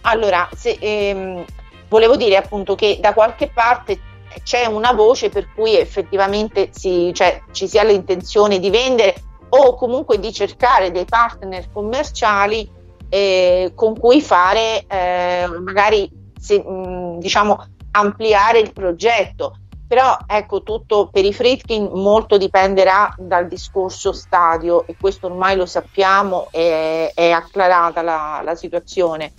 Allora, 0.00 0.48
se, 0.56 0.76
ehm, 0.80 1.44
volevo 1.88 2.16
dire 2.16 2.36
appunto 2.36 2.74
che 2.74 2.98
da 3.00 3.12
qualche 3.12 3.48
parte 3.48 4.00
c'è 4.42 4.66
una 4.66 4.92
voce 4.92 5.28
per 5.28 5.52
cui 5.54 5.76
effettivamente 5.76 6.70
si- 6.72 7.12
cioè, 7.14 7.42
ci 7.52 7.68
sia 7.68 7.82
l'intenzione 7.84 8.58
di 8.58 8.70
vendere 8.70 9.14
o 9.48 9.74
comunque 9.74 10.18
di 10.18 10.32
cercare 10.32 10.90
dei 10.90 11.04
partner 11.04 11.70
commerciali 11.72 12.68
eh, 13.08 13.72
con 13.74 13.98
cui 13.98 14.20
fare 14.20 14.84
eh, 14.86 15.46
magari 15.62 16.10
se, 16.38 16.58
mh, 16.58 17.18
diciamo 17.18 17.64
ampliare 17.92 18.58
il 18.58 18.72
progetto. 18.72 19.58
Però 19.88 20.16
ecco 20.26 20.64
tutto 20.64 21.08
per 21.12 21.24
i 21.24 21.32
Fritkin 21.32 21.90
molto 21.92 22.38
dipenderà 22.38 23.14
dal 23.16 23.46
discorso 23.46 24.12
stadio 24.12 24.84
e 24.84 24.96
questo 25.00 25.26
ormai 25.28 25.56
lo 25.56 25.64
sappiamo, 25.64 26.48
è, 26.50 27.12
è 27.14 27.30
acclarata 27.30 28.02
la, 28.02 28.40
la 28.42 28.56
situazione. 28.56 29.32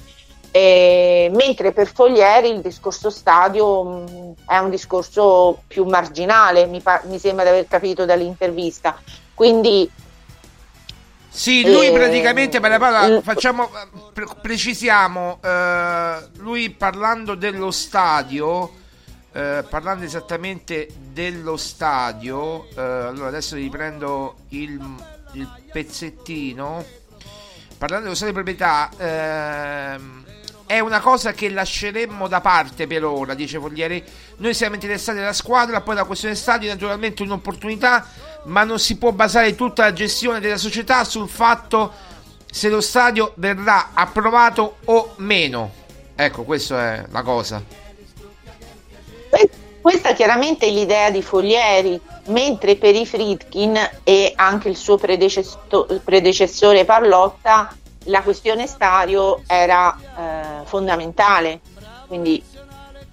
Eh, 0.52 1.30
mentre 1.36 1.72
per 1.72 1.92
Foglieri 1.92 2.50
il 2.50 2.62
discorso 2.62 3.10
stadio 3.10 3.84
mh, 3.84 4.34
è 4.48 4.58
un 4.58 4.70
discorso 4.70 5.62
più 5.68 5.84
marginale, 5.86 6.66
mi, 6.66 6.82
pa- 6.82 7.02
mi 7.06 7.20
sembra 7.20 7.44
di 7.44 7.50
aver 7.52 7.68
capito 7.68 8.06
dall'intervista. 8.06 9.00
Quindi 9.36 9.88
Sì, 11.30 11.62
lui 11.70 11.88
Eh, 11.88 11.92
praticamente, 11.92 12.60
Maria 12.60 12.80
Paola, 12.80 13.22
facciamo, 13.22 13.70
pre- 14.14 14.26
precisiamo, 14.42 15.40
eh, 15.44 16.16
lui 16.38 16.72
parlando 16.72 17.36
dello 17.36 17.70
stadio, 17.70 18.72
eh, 19.34 19.64
parlando 19.70 20.04
esattamente 20.06 20.88
dello 20.98 21.58
stadio, 21.58 22.68
eh, 22.76 22.82
allora 22.82 23.28
adesso 23.28 23.56
riprendo 23.56 24.38
il, 24.50 24.82
il 25.34 25.50
pezzettino, 25.72 26.84
parlando 27.78 28.06
dello 28.06 28.16
stadio 28.16 28.34
di 28.34 28.42
proprietà, 28.42 28.90
ehm, 28.98 30.26
è 30.68 30.80
una 30.80 31.00
cosa 31.00 31.32
che 31.32 31.50
lasceremmo 31.50 32.28
da 32.28 32.42
parte 32.42 32.86
per 32.88 33.06
ora, 33.06 33.34
dice 33.34 33.58
Foglieri. 33.58 34.04
Noi 34.38 34.54
siamo 34.54 34.76
interessati 34.76 35.18
alla 35.18 35.34
squadra, 35.34 35.82
poi 35.82 35.96
la 35.96 36.04
questione 36.04 36.36
stadio 36.36 36.70
è 36.70 36.74
naturalmente 36.74 37.24
un'opportunità, 37.24 38.06
ma 38.44 38.64
non 38.64 38.78
si 38.78 38.98
può 38.98 39.12
basare 39.14 39.56
tutta 39.56 39.84
la 39.84 39.94
gestione 39.94 40.42
della 40.42 40.58
società 40.58 41.04
sul 41.06 41.30
fatto 41.30 41.92
se 42.52 42.70
lo 42.70 42.82
stadio 42.82 43.32
verrà 43.36 43.92
approvato 43.94 44.78
o 44.86 45.14
meno. 45.18 45.72
Ecco, 46.16 46.44
questa 46.44 46.94
è 46.94 47.06
la 47.12 47.22
cosa. 47.22 47.64
que- 49.30 49.50
questa 49.80 50.14
chiaramente 50.14 50.68
è 50.68 50.70
l'idea 50.70 51.10
di 51.12 51.22
Foglieri, 51.22 52.00
mentre 52.26 52.76
per 52.76 52.94
i 52.94 53.06
Fritkin 53.06 53.78
e 54.04 54.34
anche 54.36 54.68
il 54.68 54.76
suo 54.76 54.98
predecesso- 54.98 56.02
predecessore 56.04 56.84
Parlotta 56.84 57.74
la 58.08 58.22
questione 58.22 58.68
stadio 58.68 59.44
era 59.48 59.96
eh, 59.96 60.66
fondamentale. 60.66 61.60
Quindi 62.08 62.44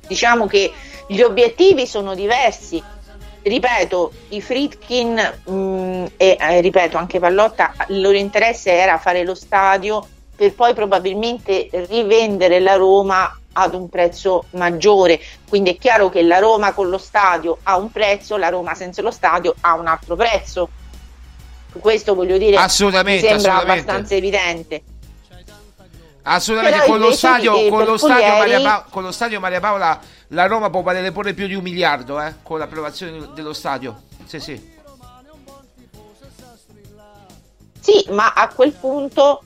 diciamo 0.06 0.46
che 0.46 0.72
gli 1.06 1.20
obiettivi 1.20 1.86
sono 1.86 2.14
diversi. 2.14 2.82
Ripeto, 3.42 4.12
i 4.30 4.40
Fritkin 4.40 5.14
mh, 5.14 6.12
e 6.16 6.36
eh, 6.40 6.60
ripeto 6.62 6.96
anche 6.96 7.18
Pallotta, 7.18 7.74
il 7.88 8.00
loro 8.00 8.16
interesse 8.16 8.72
era 8.72 8.96
fare 8.96 9.22
lo 9.22 9.34
stadio 9.34 10.06
per 10.34 10.54
poi 10.54 10.72
probabilmente 10.74 11.68
rivendere 11.88 12.58
la 12.58 12.74
Roma 12.76 13.38
ad 13.52 13.74
un 13.74 13.88
prezzo 13.88 14.46
maggiore. 14.50 15.20
Quindi 15.48 15.74
è 15.74 15.78
chiaro 15.78 16.08
che 16.08 16.22
la 16.22 16.38
Roma 16.38 16.72
con 16.72 16.88
lo 16.88 16.98
stadio 16.98 17.58
ha 17.64 17.76
un 17.76 17.90
prezzo, 17.90 18.36
la 18.36 18.48
Roma 18.48 18.74
senza 18.74 19.02
lo 19.02 19.10
stadio 19.10 19.54
ha 19.60 19.74
un 19.74 19.86
altro 19.86 20.16
prezzo. 20.16 20.68
Questo 21.80 22.14
voglio 22.14 22.38
dire, 22.38 22.56
Assolutamente, 22.56 23.22
mi 23.22 23.28
sembra 23.28 23.52
assolutamente. 23.54 23.90
abbastanza 23.90 24.14
evidente. 24.14 24.82
Assolutamente, 26.26 26.78
Però 26.78 26.90
con 26.90 27.00
lo, 27.00 27.12
stadio, 27.12 27.54
di- 27.54 27.68
con, 27.68 27.84
lo 27.84 27.98
Maria 28.08 28.60
Pa- 28.62 28.86
con 28.88 29.02
lo 29.02 29.12
stadio 29.12 29.40
Maria 29.40 29.60
Paola 29.60 30.00
la 30.28 30.46
Roma 30.46 30.70
può 30.70 30.80
valere 30.80 31.12
pure 31.12 31.34
più 31.34 31.46
di 31.46 31.54
un 31.54 31.62
miliardo 31.62 32.18
eh, 32.20 32.36
con 32.42 32.58
l'approvazione 32.58 33.28
dello 33.34 33.52
stadio. 33.52 34.02
Sì, 34.24 34.40
sì. 34.40 34.72
Sì, 37.80 38.06
ma 38.10 38.32
a 38.32 38.48
quel 38.48 38.72
punto 38.72 39.42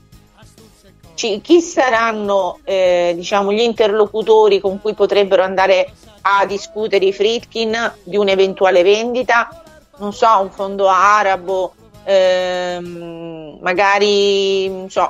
ci- 1.15 1.41
chi 1.41 1.59
saranno 1.59 2.59
eh, 2.63 3.11
diciamo, 3.13 3.51
gli 3.51 3.59
interlocutori 3.59 4.61
con 4.61 4.79
cui 4.79 4.93
potrebbero 4.93 5.43
andare 5.43 5.91
a 6.21 6.45
discutere 6.45 7.03
i 7.05 7.11
Fritkin 7.13 7.93
di 8.03 8.15
un'eventuale 8.15 8.83
vendita? 8.83 9.63
Non 9.97 10.13
so, 10.13 10.39
un 10.39 10.49
fondo 10.49 10.87
arabo, 10.87 11.73
ehm, 12.09 13.59
magari 13.61 14.85
so, 14.89 15.09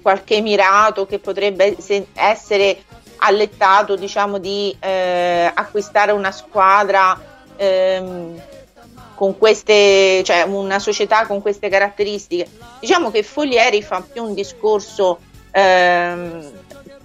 qualche 0.00 0.36
emirato 0.36 1.04
che 1.04 1.18
potrebbe 1.18 1.76
se- 1.78 2.06
essere 2.14 2.84
allettato 3.18 3.96
diciamo, 3.96 4.38
di 4.38 4.74
eh, 4.80 5.50
acquistare 5.52 6.12
una 6.12 6.32
squadra 6.32 7.20
ehm, 7.56 8.40
con 9.14 9.36
queste, 9.36 10.22
cioè 10.24 10.42
una 10.42 10.78
società 10.78 11.26
con 11.26 11.42
queste 11.42 11.68
caratteristiche. 11.68 12.48
Diciamo 12.80 13.10
che 13.10 13.22
Foglieri 13.22 13.82
fa 13.82 14.02
più 14.10 14.24
un 14.24 14.32
discorso 14.32 15.18
ehm, 15.50 16.52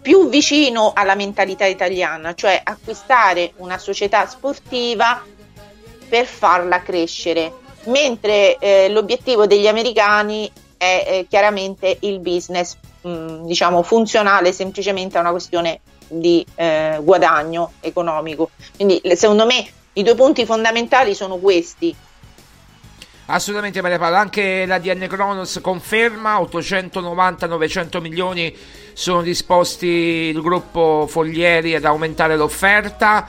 più 0.01 0.29
vicino 0.29 0.93
alla 0.95 1.15
mentalità 1.15 1.65
italiana, 1.65 2.33
cioè 2.33 2.61
acquistare 2.63 3.51
una 3.57 3.77
società 3.77 4.25
sportiva 4.27 5.21
per 6.07 6.25
farla 6.25 6.81
crescere, 6.81 7.51
mentre 7.85 8.57
eh, 8.57 8.89
l'obiettivo 8.89 9.45
degli 9.45 9.67
americani 9.67 10.51
è 10.77 11.05
eh, 11.07 11.25
chiaramente 11.29 11.97
il 12.01 12.19
business, 12.19 12.77
mh, 13.01 13.45
diciamo 13.45 13.81
funzionale 13.83 14.51
semplicemente 14.51 15.17
a 15.17 15.21
una 15.21 15.31
questione 15.31 15.79
di 16.07 16.45
eh, 16.55 16.99
guadagno 17.01 17.73
economico. 17.79 18.51
Quindi 18.75 19.01
secondo 19.15 19.45
me 19.45 19.65
i 19.93 20.03
due 20.03 20.15
punti 20.15 20.45
fondamentali 20.45 21.15
sono 21.15 21.37
questi. 21.37 21.95
Assolutamente 23.27 23.81
Maria 23.81 23.97
Paola, 23.97 24.19
anche 24.19 24.67
la 24.67 24.77
DN 24.77 25.07
Kronos 25.07 25.59
conferma 25.59 26.39
890-900 26.41 27.99
milioni 27.99 28.55
sono 28.93 29.23
disposti 29.23 29.87
il 29.87 30.39
gruppo 30.41 31.07
Foglieri 31.09 31.73
ad 31.73 31.85
aumentare 31.85 32.37
l'offerta. 32.37 33.27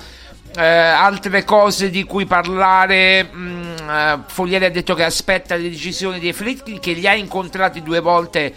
Eh, 0.59 0.65
altre 0.65 1.45
cose 1.45 1.91
di 1.91 2.05
cui 2.05 2.25
parlare, 2.25 3.25
mh, 3.25 3.91
eh, 3.91 4.19
Foglieri 4.27 4.65
ha 4.65 4.71
detto 4.71 4.95
che 4.95 5.05
aspetta 5.05 5.55
le 5.55 5.69
decisioni 5.69 6.19
dei 6.19 6.33
Fritkin 6.33 6.81
che 6.81 6.93
li 6.93 7.07
ha 7.07 7.13
incontrati 7.13 7.83
due 7.83 8.01
volte 8.01 8.55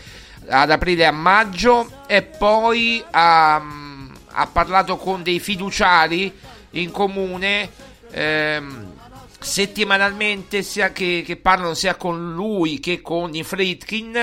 ad 0.47 0.71
aprile 0.71 1.03
e 1.03 1.07
a 1.07 1.11
maggio 1.11 2.03
e 2.07 2.21
poi 2.21 3.03
ha, 3.11 3.59
mh, 3.59 4.13
ha 4.31 4.47
parlato 4.47 4.95
con 4.95 5.23
dei 5.23 5.41
fiduciari 5.41 6.33
in 6.71 6.89
comune 6.91 7.69
ehm, 8.11 8.93
settimanalmente 9.37 10.63
sia 10.63 10.93
che, 10.93 11.21
che 11.25 11.35
parlano 11.35 11.73
sia 11.73 11.95
con 11.95 12.33
lui 12.33 12.79
che 12.79 13.01
con 13.01 13.35
i 13.35 13.43
Fritkin 13.43 14.15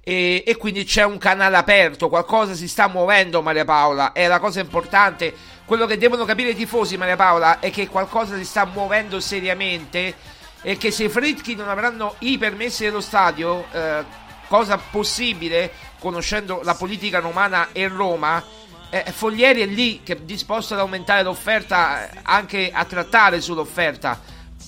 e, 0.00 0.44
e 0.46 0.56
quindi 0.56 0.84
c'è 0.84 1.04
un 1.04 1.18
canale 1.18 1.56
aperto, 1.56 2.08
qualcosa 2.08 2.54
si 2.54 2.66
sta 2.66 2.88
muovendo 2.88 3.42
Maria 3.42 3.64
Paola, 3.64 4.12
è 4.12 4.26
la 4.26 4.38
cosa 4.38 4.60
importante, 4.60 5.34
quello 5.68 5.84
che 5.84 5.98
devono 5.98 6.24
capire 6.24 6.48
i 6.48 6.54
tifosi 6.54 6.96
Maria 6.96 7.14
Paola 7.14 7.60
è 7.60 7.70
che 7.70 7.88
qualcosa 7.88 8.38
si 8.38 8.44
sta 8.46 8.64
muovendo 8.64 9.20
seriamente 9.20 10.14
e 10.62 10.78
che 10.78 10.90
se 10.90 11.04
i 11.04 11.08
Fritkin 11.10 11.58
non 11.58 11.68
avranno 11.68 12.14
i 12.20 12.38
permessi 12.38 12.84
dello 12.84 13.02
stadio, 13.02 13.66
eh, 13.70 14.02
cosa 14.48 14.78
possibile 14.78 15.70
conoscendo 15.98 16.62
la 16.64 16.72
politica 16.72 17.18
romana 17.18 17.68
e 17.72 17.86
Roma, 17.86 18.42
eh, 18.88 19.12
Foglieri 19.12 19.60
è 19.60 19.66
lì 19.66 20.00
che 20.02 20.14
è 20.14 20.16
disposto 20.16 20.72
ad 20.72 20.80
aumentare 20.80 21.22
l'offerta, 21.22 22.10
eh, 22.10 22.18
anche 22.22 22.70
a 22.72 22.86
trattare 22.86 23.42
sull'offerta, 23.42 24.22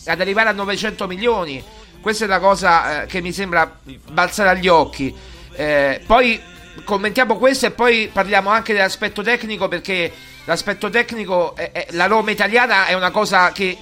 ad 0.05 0.21
arrivare 0.21 0.51
a 0.51 0.53
900 0.53 1.07
milioni. 1.07 1.65
Questa 1.99 2.27
è 2.27 2.29
la 2.29 2.41
cosa 2.41 3.05
eh, 3.05 3.07
che 3.07 3.23
mi 3.23 3.33
sembra 3.33 3.75
balzare 4.11 4.51
agli 4.51 4.69
occhi. 4.69 5.17
Eh, 5.53 6.03
poi 6.07 6.39
commentiamo 6.85 7.39
questo 7.39 7.65
e 7.65 7.71
poi 7.71 8.11
parliamo 8.13 8.51
anche 8.51 8.75
dell'aspetto 8.75 9.23
tecnico 9.23 9.67
perché 9.67 10.13
l'aspetto 10.45 10.91
tecnico, 10.91 11.55
è, 11.55 11.71
è, 11.73 11.87
la 11.91 12.07
Roma 12.07 12.31
italiana 12.31 12.87
è 12.87 12.95
una 12.95 13.11
cosa 13.11 13.53
che 13.53 13.77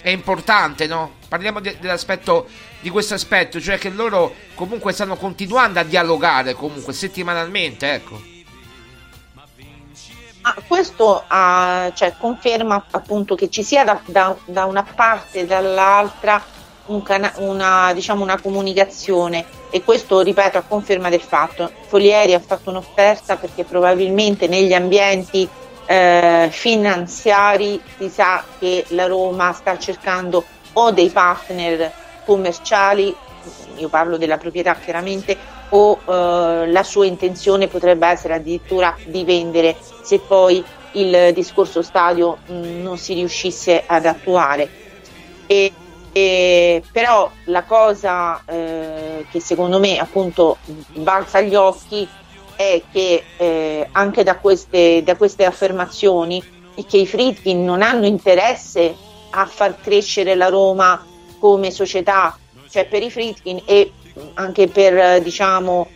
è 0.00 0.10
importante, 0.10 0.86
no? 0.86 1.16
Parliamo 1.28 1.60
de, 1.60 1.76
dell'aspetto 1.80 2.48
di 2.80 2.90
questo 2.90 3.14
aspetto, 3.14 3.60
cioè 3.60 3.78
che 3.78 3.90
loro 3.90 4.34
comunque 4.54 4.92
stanno 4.92 5.16
continuando 5.16 5.80
a 5.80 5.84
dialogare 5.84 6.54
comunque 6.54 6.92
settimanalmente, 6.92 7.92
ecco. 7.92 8.36
Ah, 10.42 10.54
questo 10.66 11.24
ah, 11.26 11.90
cioè, 11.94 12.14
conferma 12.18 12.86
appunto 12.92 13.34
che 13.34 13.50
ci 13.50 13.62
sia 13.62 13.84
da, 13.84 14.00
da, 14.06 14.34
da 14.44 14.64
una 14.64 14.82
parte 14.82 15.40
e 15.40 15.46
dall'altra 15.46 16.42
un 16.86 17.02
cana- 17.02 17.34
una, 17.36 17.92
diciamo, 17.92 18.22
una 18.22 18.40
comunicazione 18.40 19.44
e 19.70 19.82
questo 19.82 20.20
ripeto 20.20 20.56
a 20.56 20.62
conferma 20.62 21.10
del 21.10 21.20
fatto 21.20 21.70
Folieri 21.88 22.32
ha 22.32 22.40
fatto 22.40 22.70
un'offerta 22.70 23.36
perché 23.36 23.64
probabilmente 23.64 24.46
negli 24.46 24.72
ambienti 24.72 25.46
eh, 25.90 26.48
finanziari 26.52 27.80
si 27.96 28.10
sa 28.10 28.44
che 28.58 28.84
la 28.88 29.06
Roma 29.06 29.52
sta 29.54 29.78
cercando 29.78 30.44
o 30.74 30.90
dei 30.90 31.08
partner 31.08 31.90
commerciali, 32.26 33.14
io 33.76 33.88
parlo 33.88 34.18
della 34.18 34.36
proprietà 34.36 34.74
chiaramente, 34.74 35.34
o 35.70 35.98
eh, 36.04 36.70
la 36.70 36.82
sua 36.82 37.06
intenzione 37.06 37.68
potrebbe 37.68 38.06
essere 38.06 38.34
addirittura 38.34 38.94
di 39.06 39.24
vendere 39.24 39.76
se 40.02 40.18
poi 40.18 40.62
il 40.92 41.32
discorso 41.32 41.80
stadio 41.80 42.36
mh, 42.46 42.52
mm, 42.52 42.82
non 42.82 42.98
si 42.98 43.14
riuscisse 43.14 43.82
ad 43.86 44.04
attuare. 44.04 44.68
E, 45.46 45.72
e, 46.12 46.82
però 46.92 47.30
la 47.44 47.62
cosa 47.62 48.42
eh, 48.44 49.24
che 49.30 49.40
secondo 49.40 49.78
me 49.78 49.98
appunto 49.98 50.58
balza 50.92 51.38
agli 51.38 51.54
occhi 51.54 52.06
è 52.58 52.82
che 52.90 53.22
eh, 53.36 53.88
anche 53.92 54.24
da 54.24 54.38
queste, 54.38 55.04
da 55.04 55.14
queste 55.14 55.44
affermazioni 55.44 56.42
che 56.88 56.96
i 56.96 57.06
Fritkin 57.06 57.64
non 57.64 57.82
hanno 57.82 58.04
interesse 58.04 58.96
a 59.30 59.46
far 59.46 59.80
crescere 59.80 60.34
la 60.34 60.48
Roma 60.48 61.06
come 61.38 61.70
società, 61.70 62.36
cioè 62.68 62.86
per 62.86 63.04
i 63.04 63.12
Fritkin 63.12 63.62
e 63.64 63.92
anche 64.34 64.66
per 64.66 65.22
diciamo 65.22 65.86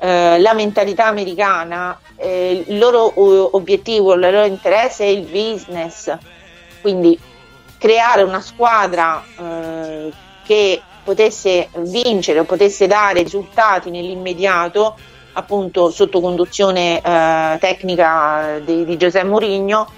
eh, 0.00 0.40
la 0.40 0.54
mentalità 0.54 1.06
americana, 1.06 2.00
eh, 2.16 2.64
il 2.66 2.78
loro 2.78 3.12
obiettivo, 3.54 4.14
il 4.14 4.20
loro 4.20 4.44
interesse 4.44 5.04
è 5.04 5.08
il 5.08 5.22
business, 5.22 6.12
quindi 6.80 7.16
creare 7.78 8.22
una 8.22 8.40
squadra 8.40 9.24
eh, 9.38 10.12
che 10.44 10.82
potesse 11.04 11.68
vincere 11.76 12.40
o 12.40 12.44
potesse 12.44 12.88
dare 12.88 13.22
risultati 13.22 13.88
nell'immediato 13.90 14.96
appunto 15.38 15.90
sotto 15.90 16.20
conduzione 16.20 17.00
eh, 17.00 17.56
tecnica 17.60 18.58
di, 18.64 18.84
di 18.84 18.96
Giuseppe 18.96 19.26
Mourinho, 19.26 19.88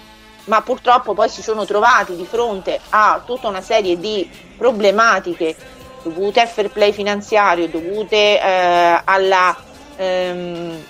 ma 0.45 0.61
purtroppo 0.61 1.15
poi 1.15 1.29
si 1.31 1.43
sono 1.43 1.65
trovati 1.65 2.15
di 2.15 2.27
fronte 2.27 2.79
a 2.91 3.23
tutta 3.25 3.49
una 3.49 3.63
serie 3.63 3.99
di 3.99 4.29
problematiche 4.57 5.57
dovute 6.03 6.41
al 6.41 6.49
fair 6.49 6.71
play 6.71 6.93
finanziario, 6.93 7.69
dovute 7.69 8.41
eh, 8.41 9.01
alla, 9.03 9.57
ehm, 9.97 10.85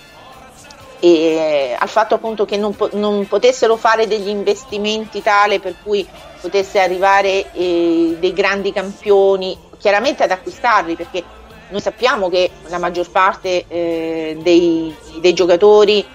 e, 0.99 1.75
al 1.77 1.89
fatto 1.89 2.15
appunto 2.15 2.43
che 2.45 2.57
non, 2.57 2.75
non, 2.93 3.25
potessero 3.27 3.77
fare 3.77 4.05
degli 4.07 4.29
investimenti 4.29 5.21
tale 5.21 5.59
per 5.59 5.75
cui 5.81 6.05
potesse 6.41 6.79
arrivare 6.79 7.51
eh, 7.53 8.17
dei 8.19 8.33
grandi 8.33 8.73
campioni, 8.73 9.57
chiaramente 9.77 10.23
ad 10.23 10.31
acquistarli 10.31 10.95
perché 10.95 11.23
noi 11.71 11.81
sappiamo 11.81 12.29
che 12.29 12.51
la 12.67 12.77
maggior 12.77 13.09
parte 13.09 13.65
eh, 13.67 14.37
dei, 14.39 14.95
dei, 15.19 15.33
giocatori 15.33 16.05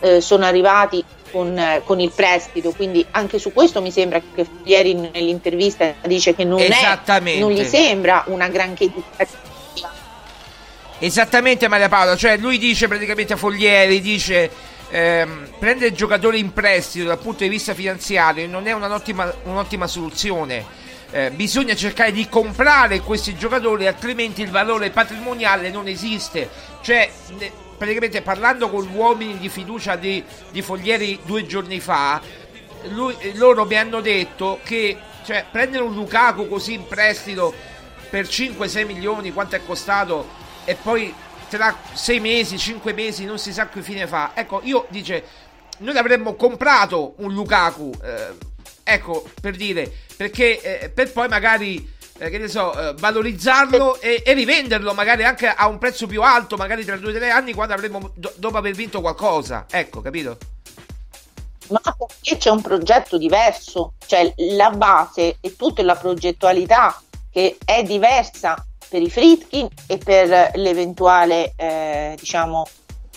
eh, 0.00 0.20
sono 0.20 0.44
arrivati 0.44 1.02
con, 1.30 1.60
con, 1.84 2.00
il 2.00 2.12
prestito, 2.14 2.70
quindi 2.72 3.04
anche 3.10 3.38
su 3.38 3.52
questo 3.52 3.82
mi 3.82 3.90
sembra 3.90 4.20
che 4.34 4.46
ieri 4.64 4.94
nell'intervista 4.94 5.94
dice 6.06 6.34
che 6.34 6.44
non, 6.44 6.60
è, 6.60 7.38
non 7.38 7.50
gli 7.50 7.64
sembra 7.64 8.24
una 8.26 8.48
granché 8.48 8.90
Esattamente 10.98 11.68
Maria 11.68 11.88
Paola, 11.88 12.16
cioè 12.16 12.38
lui 12.38 12.56
dice 12.56 12.88
praticamente 12.88 13.34
a 13.34 13.36
Foglieri, 13.36 14.00
dice 14.00 14.50
ehm, 14.88 15.48
prendere 15.58 15.88
il 15.88 15.94
giocatore 15.94 16.38
in 16.38 16.52
prestito 16.52 17.06
dal 17.06 17.18
punto 17.18 17.42
di 17.42 17.50
vista 17.50 17.74
finanziario 17.74 18.46
non 18.46 18.66
è 18.66 18.72
un'ottima, 18.72 19.32
un'ottima 19.44 19.86
soluzione 19.86 20.84
eh, 21.16 21.30
bisogna 21.30 21.74
cercare 21.74 22.12
di 22.12 22.28
comprare 22.28 23.00
questi 23.00 23.34
giocatori, 23.36 23.86
altrimenti 23.86 24.42
il 24.42 24.50
valore 24.50 24.90
patrimoniale 24.90 25.70
non 25.70 25.88
esiste. 25.88 26.50
Cioè, 26.82 27.10
praticamente 27.78 28.20
parlando 28.20 28.68
con 28.68 28.86
uomini 28.92 29.38
di 29.38 29.48
fiducia 29.48 29.96
di, 29.96 30.22
di 30.50 30.60
Foglieri 30.60 31.20
due 31.24 31.46
giorni 31.46 31.80
fa, 31.80 32.20
lui, 32.90 33.16
loro 33.36 33.64
mi 33.64 33.78
hanno 33.78 34.02
detto 34.02 34.60
che 34.62 34.98
cioè, 35.24 35.46
prendere 35.50 35.84
un 35.84 35.94
Lukaku 35.94 36.48
così 36.48 36.74
in 36.74 36.86
prestito 36.86 37.54
per 38.10 38.26
5-6 38.26 38.84
milioni, 38.84 39.32
quanto 39.32 39.56
è 39.56 39.64
costato, 39.64 40.28
e 40.66 40.74
poi 40.74 41.14
tra 41.48 41.74
6 41.94 42.20
mesi, 42.20 42.58
5 42.58 42.92
mesi 42.92 43.24
non 43.24 43.38
si 43.38 43.54
sa 43.54 43.70
che 43.70 43.80
fine 43.80 44.06
fa. 44.06 44.32
Ecco, 44.34 44.60
io 44.64 44.84
dice, 44.90 45.24
noi 45.78 45.96
avremmo 45.96 46.34
comprato 46.34 47.14
un 47.16 47.32
Lukaku. 47.32 47.90
Eh, 48.02 48.54
Ecco, 48.88 49.28
per 49.40 49.56
dire, 49.56 49.92
perché 50.16 50.60
eh, 50.60 50.90
per 50.90 51.10
poi 51.10 51.26
magari, 51.26 51.92
eh, 52.18 52.30
che 52.30 52.38
ne 52.38 52.46
so, 52.46 52.72
eh, 52.72 52.94
valorizzarlo 52.96 54.00
e, 54.00 54.22
e, 54.24 54.32
rivenderlo 54.32 54.94
magari 54.94 55.24
anche 55.24 55.48
a 55.48 55.66
un 55.66 55.78
prezzo 55.78 56.06
più 56.06 56.22
alto, 56.22 56.56
magari 56.56 56.84
tra 56.84 56.96
due 56.96 57.10
o 57.10 57.14
tre 57.14 57.30
anni, 57.30 57.52
quando 57.52 57.74
avremo, 57.74 58.12
do, 58.14 58.32
dopo 58.36 58.58
aver 58.58 58.74
vinto 58.74 59.00
qualcosa. 59.00 59.66
Ecco, 59.68 60.00
capito? 60.02 60.38
Ma 61.70 61.80
perché 61.82 62.36
c'è 62.36 62.50
un 62.50 62.62
progetto 62.62 63.18
diverso, 63.18 63.94
cioè 64.06 64.32
la 64.36 64.70
base 64.70 65.38
e 65.40 65.56
tutta 65.56 65.82
la 65.82 65.96
progettualità 65.96 67.02
che 67.28 67.56
è 67.64 67.82
diversa 67.82 68.64
per 68.88 69.02
i 69.02 69.10
Fritkin 69.10 69.66
e 69.88 69.98
per 69.98 70.52
l'eventuale, 70.54 71.54
eh, 71.56 72.14
diciamo, 72.16 72.64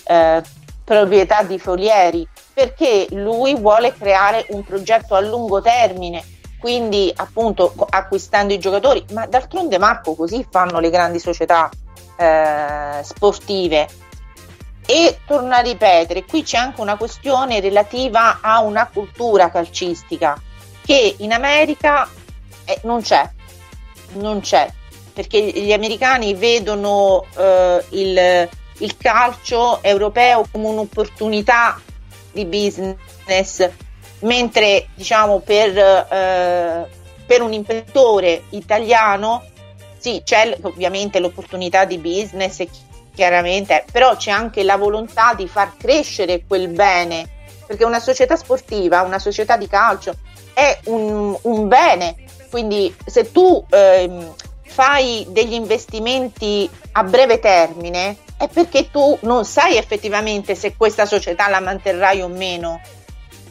eh, 0.06 0.42
proprietà 0.84 1.44
di 1.44 1.60
Folieri 1.60 2.28
perché 2.60 3.08
lui 3.12 3.56
vuole 3.56 3.94
creare 3.94 4.46
un 4.50 4.66
progetto 4.66 5.16
a 5.16 5.22
lungo 5.22 5.62
termine, 5.62 6.22
quindi 6.60 7.10
appunto 7.16 7.74
acquistando 7.90 8.52
i 8.52 8.60
giocatori, 8.60 9.06
ma 9.14 9.26
d'altronde 9.26 9.78
Marco 9.78 10.14
così 10.14 10.46
fanno 10.52 10.80
le 10.80 10.90
grandi 10.90 11.20
società 11.20 11.70
eh, 12.18 13.00
sportive. 13.02 13.88
E 14.86 15.20
torno 15.26 15.54
a 15.54 15.60
ripetere, 15.60 16.26
qui 16.26 16.44
c'è 16.44 16.58
anche 16.58 16.82
una 16.82 16.98
questione 16.98 17.62
relativa 17.62 18.40
a 18.42 18.60
una 18.60 18.90
cultura 18.92 19.50
calcistica 19.50 20.38
che 20.84 21.16
in 21.20 21.32
America 21.32 22.10
eh, 22.66 22.82
non 22.84 23.02
c'è, 23.02 23.30
non 24.16 24.42
c'è, 24.42 24.70
perché 25.14 25.40
gli 25.40 25.72
americani 25.72 26.34
vedono 26.34 27.24
eh, 27.38 27.86
il, 27.92 28.50
il 28.80 28.98
calcio 28.98 29.82
europeo 29.82 30.46
come 30.52 30.68
un'opportunità 30.68 31.80
di 32.32 32.46
business, 32.46 33.70
mentre 34.20 34.88
diciamo 34.94 35.40
per, 35.40 35.78
eh, 35.78 36.88
per 37.26 37.42
un 37.42 37.54
imprenditore 37.54 38.44
italiano 38.50 39.44
sì, 40.00 40.22
c'è 40.24 40.58
ovviamente 40.62 41.20
l'opportunità 41.20 41.84
di 41.84 41.98
business, 41.98 42.64
chiaramente, 43.14 43.84
però 43.92 44.16
c'è 44.16 44.32
anche 44.32 44.64
la 44.64 44.78
volontà 44.78 45.34
di 45.34 45.48
far 45.48 45.74
crescere 45.78 46.44
quel 46.48 46.70
bene, 46.70 47.28
perché 47.68 47.84
una 47.84 48.00
società 48.00 48.38
sportiva, 48.38 49.02
una 49.02 49.20
società 49.20 49.58
di 49.58 49.68
calcio 49.68 50.16
è 50.54 50.80
un, 50.86 51.38
un 51.42 51.68
bene, 51.68 52.16
quindi 52.50 52.96
se 53.06 53.30
tu 53.32 53.64
eh, 53.70 54.32
fai 54.64 55.26
degli 55.30 55.54
investimenti 55.54 56.70
a 56.94 57.04
breve 57.04 57.40
termine, 57.40 58.16
è 58.40 58.48
perché 58.48 58.90
tu 58.90 59.20
non 59.24 59.44
sai 59.44 59.76
effettivamente 59.76 60.56
se 60.56 60.74
questa 60.78 61.06
società 61.06 61.50
la 61.50 61.60
manterrai 61.60 62.22
o 62.22 62.30
meno. 62.30 62.80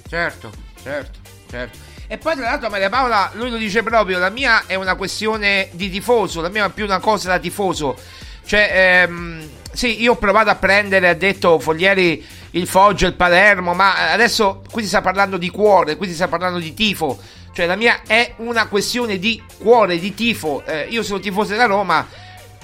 Certo, 0.08 0.50
certo, 0.82 1.18
certo. 1.50 1.78
E 2.06 2.16
poi 2.16 2.34
tra 2.36 2.44
l'altro 2.44 2.70
Maria 2.70 2.88
Paola, 2.88 3.30
lui 3.34 3.50
lo 3.50 3.58
dice 3.58 3.82
proprio, 3.82 4.18
la 4.18 4.30
mia 4.30 4.62
è 4.64 4.76
una 4.76 4.94
questione 4.94 5.68
di 5.72 5.90
tifoso, 5.90 6.40
la 6.40 6.48
mia 6.48 6.64
è 6.64 6.70
più 6.70 6.84
una 6.84 7.00
cosa 7.00 7.28
da 7.28 7.38
tifoso. 7.38 7.98
Cioè, 8.46 9.02
ehm, 9.02 9.46
sì, 9.74 10.00
io 10.00 10.12
ho 10.12 10.16
provato 10.16 10.48
a 10.48 10.54
prendere, 10.54 11.10
ha 11.10 11.14
detto 11.14 11.58
Foglieri, 11.58 12.26
il 12.52 12.66
Foggia, 12.66 13.06
il 13.06 13.12
Palermo, 13.12 13.74
ma 13.74 14.10
adesso 14.10 14.62
qui 14.70 14.80
si 14.80 14.88
sta 14.88 15.02
parlando 15.02 15.36
di 15.36 15.50
cuore, 15.50 15.98
qui 15.98 16.08
si 16.08 16.14
sta 16.14 16.28
parlando 16.28 16.60
di 16.60 16.72
tifo. 16.72 17.18
Cioè, 17.52 17.66
la 17.66 17.76
mia 17.76 18.00
è 18.06 18.32
una 18.36 18.68
questione 18.68 19.18
di 19.18 19.42
cuore, 19.58 19.98
di 19.98 20.14
tifo. 20.14 20.62
Eh, 20.64 20.86
io 20.88 21.02
sono 21.02 21.20
tifoso 21.20 21.50
della 21.50 21.66
Roma 21.66 22.06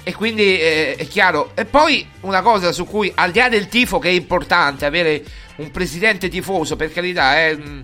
e 0.07 0.13
quindi 0.13 0.59
eh, 0.59 0.93
è 0.95 1.07
chiaro. 1.07 1.51
E 1.55 1.65
poi 1.65 2.07
una 2.21 2.43
cosa 2.43 2.71
su 2.71 2.85
cui, 2.85 3.11
al 3.15 3.31
di 3.31 3.39
là 3.39 3.49
del 3.49 3.67
tifo, 3.67 3.97
che 3.97 4.09
è 4.09 4.11
importante 4.11 4.85
avere 4.85 5.23
un 5.55 5.71
presidente 5.71 6.29
tifoso, 6.29 6.75
per 6.75 6.93
carità, 6.93 7.35
è, 7.37 7.57
mm, 7.57 7.81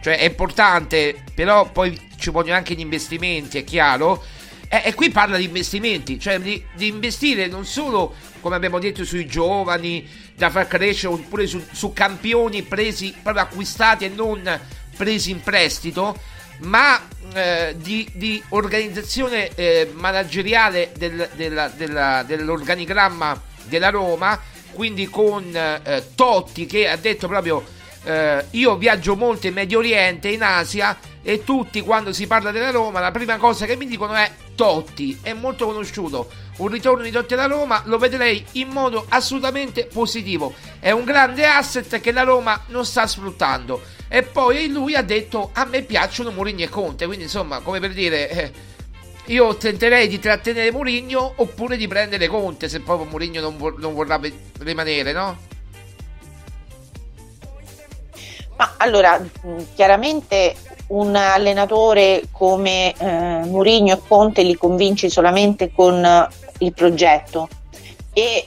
cioè 0.00 0.18
è 0.18 0.24
importante, 0.24 1.16
però 1.34 1.68
poi 1.72 2.00
ci 2.16 2.30
vogliono 2.30 2.58
anche 2.58 2.74
gli 2.74 2.80
investimenti, 2.80 3.58
è 3.58 3.64
chiaro. 3.64 4.22
E, 4.68 4.82
e 4.84 4.94
qui 4.94 5.10
parla 5.10 5.36
di 5.36 5.46
investimenti, 5.46 6.20
cioè 6.20 6.38
di, 6.38 6.64
di, 6.76 6.86
investire 6.86 7.48
non 7.48 7.66
solo, 7.66 8.14
come 8.38 8.54
abbiamo 8.54 8.78
detto, 8.78 9.04
sui 9.04 9.26
giovani, 9.26 10.08
da 10.36 10.50
far 10.50 10.68
crescere 10.68 11.14
oppure 11.14 11.48
su, 11.48 11.60
su 11.72 11.92
campioni 11.92 12.62
presi 12.62 13.12
proprio 13.20 13.42
acquistati 13.42 14.04
e 14.04 14.10
non 14.10 14.60
presi 14.96 15.32
in 15.32 15.40
prestito 15.40 16.16
ma 16.64 17.00
eh, 17.32 17.74
di, 17.78 18.08
di, 18.12 18.42
organizzazione 18.50 19.54
eh, 19.54 19.90
manageriale 19.94 20.92
del, 20.96 21.28
della, 21.34 21.68
della, 21.68 22.22
dell'organigramma 22.22 23.40
della 23.64 23.90
Roma, 23.90 24.38
quindi 24.72 25.08
con 25.08 25.44
eh, 25.54 26.10
Totti 26.14 26.66
che 26.66 26.88
ha 26.88 26.96
detto 26.96 27.28
proprio 27.28 27.64
eh, 28.04 28.44
io 28.50 28.76
viaggio 28.76 29.16
molto 29.16 29.46
in 29.46 29.54
Medio 29.54 29.78
Oriente, 29.78 30.28
in 30.28 30.42
Asia 30.42 30.96
e 31.22 31.42
tutti 31.42 31.80
quando 31.80 32.12
si 32.12 32.26
parla 32.26 32.50
della 32.50 32.70
Roma 32.70 33.00
la 33.00 33.10
prima 33.10 33.38
cosa 33.38 33.64
che 33.64 33.76
mi 33.76 33.86
dicono 33.86 34.12
è 34.12 34.30
Totti, 34.54 35.18
è 35.22 35.32
molto 35.32 35.66
conosciuto. 35.66 36.30
Un 36.56 36.68
ritorno 36.68 37.02
di 37.02 37.10
Totti 37.10 37.32
alla 37.34 37.46
Roma 37.46 37.82
lo 37.86 37.98
vedrei 37.98 38.44
in 38.52 38.68
modo 38.68 39.04
assolutamente 39.08 39.86
positivo. 39.86 40.54
È 40.78 40.90
un 40.92 41.04
grande 41.04 41.46
asset 41.46 42.00
che 42.00 42.12
la 42.12 42.22
Roma 42.22 42.62
non 42.68 42.84
sta 42.84 43.06
sfruttando. 43.06 43.82
E 44.08 44.22
poi 44.22 44.68
lui 44.68 44.94
ha 44.94 45.02
detto 45.02 45.50
a 45.52 45.64
me 45.64 45.82
piacciono 45.82 46.30
Mourinho 46.30 46.62
e 46.62 46.68
Conte, 46.68 47.06
quindi 47.06 47.24
insomma, 47.24 47.60
come 47.60 47.80
per 47.80 47.92
dire, 47.92 48.30
eh, 48.30 48.52
io 49.26 49.56
tenterei 49.56 50.06
di 50.06 50.18
trattenere 50.18 50.70
Mourinho 50.70 51.32
oppure 51.36 51.76
di 51.76 51.88
prendere 51.88 52.26
Conte 52.26 52.68
se 52.68 52.80
proprio 52.80 53.08
Mourinho 53.08 53.40
non, 53.40 53.56
vor- 53.56 53.78
non 53.78 53.94
vorrà 53.94 54.20
rimanere, 54.60 55.12
no? 55.12 55.36
Ma 58.56 58.74
allora, 58.76 59.20
chiaramente 59.74 60.54
un 60.88 61.16
allenatore 61.16 62.24
come 62.30 62.94
eh, 62.96 63.40
Mourinho 63.44 63.94
e 63.94 64.00
Conte 64.06 64.42
li 64.42 64.54
convinci 64.54 65.08
solamente 65.08 65.72
con 65.72 66.04
eh, 66.04 66.28
il 66.58 66.72
progetto 66.72 67.48
e 68.12 68.44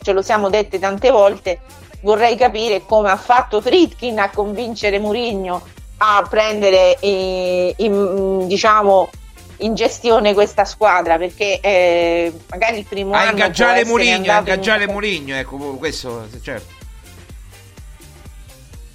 ce 0.00 0.12
lo 0.12 0.22
siamo 0.22 0.48
dette 0.48 0.78
tante 0.78 1.10
volte, 1.10 1.60
vorrei 2.02 2.36
capire 2.36 2.84
come 2.86 3.10
ha 3.10 3.16
fatto 3.16 3.60
Fritkin 3.60 4.18
a 4.18 4.30
convincere 4.30 4.98
Mourinho 4.98 5.62
a 5.98 6.26
prendere 6.28 6.98
eh, 6.98 7.74
in, 7.76 8.46
diciamo 8.46 9.10
in 9.58 9.74
gestione 9.74 10.32
questa 10.32 10.64
squadra 10.64 11.18
perché 11.18 11.60
eh, 11.60 12.32
magari 12.48 12.78
il 12.78 12.86
primo 12.86 13.12
a 13.14 13.20
anno 13.20 13.30
ingaggiare 13.30 13.84
Mourinho, 13.84 14.32
a 14.32 14.38
ingaggiare 14.38 14.84
in... 14.84 14.90
Mourinho, 14.90 15.34
ecco 15.34 15.56
questo 15.76 16.26
certo. 16.42 16.78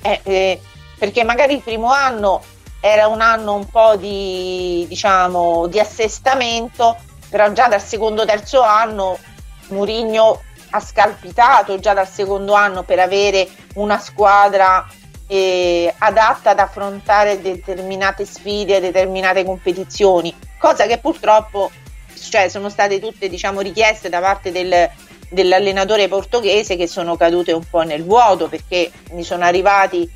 Eh, 0.02 0.20
eh, 0.24 0.62
perché 0.98 1.24
magari 1.24 1.54
il 1.54 1.62
primo 1.62 1.92
anno 1.92 2.42
era 2.80 3.08
un 3.08 3.22
anno 3.22 3.54
un 3.54 3.66
po' 3.66 3.96
di 3.96 4.86
diciamo 4.88 5.68
di 5.68 5.80
assestamento, 5.80 6.98
però 7.30 7.52
già 7.52 7.68
dal 7.68 7.82
secondo 7.82 8.26
terzo 8.26 8.62
anno 8.62 9.18
Mourinho 9.70 10.42
ha 10.76 10.80
scalpitato 10.82 11.80
già 11.80 11.94
dal 11.94 12.08
secondo 12.08 12.54
anno 12.54 12.84
per 12.84 13.00
avere 13.00 13.48
una 13.76 13.98
squadra 13.98 14.86
eh, 15.28 15.94
adatta 15.98 16.52
ad 16.52 16.60
affrontare 16.60 17.42
determinate 17.42 18.26
sfide, 18.26 18.82
determinate 18.82 19.46
competizioni, 19.46 20.36
cosa 20.60 20.86
che 20.86 20.98
purtroppo 20.98 21.72
cioè, 22.30 22.50
sono 22.50 22.70
state 22.70 23.00
tutte 23.00 23.30
diciamo, 23.30 23.62
richieste 23.62 24.10
da 24.10 24.20
parte 24.20 24.52
del, 24.52 24.90
dell'allenatore 25.30 26.10
portoghese 26.10 26.76
che 26.76 26.88
sono 26.88 27.16
cadute 27.16 27.54
un 27.54 27.64
po' 27.68 27.84
nel 27.84 28.04
vuoto 28.04 28.50
perché 28.50 28.92
mi 29.12 29.24
sono 29.24 29.46
arrivati 29.46 30.10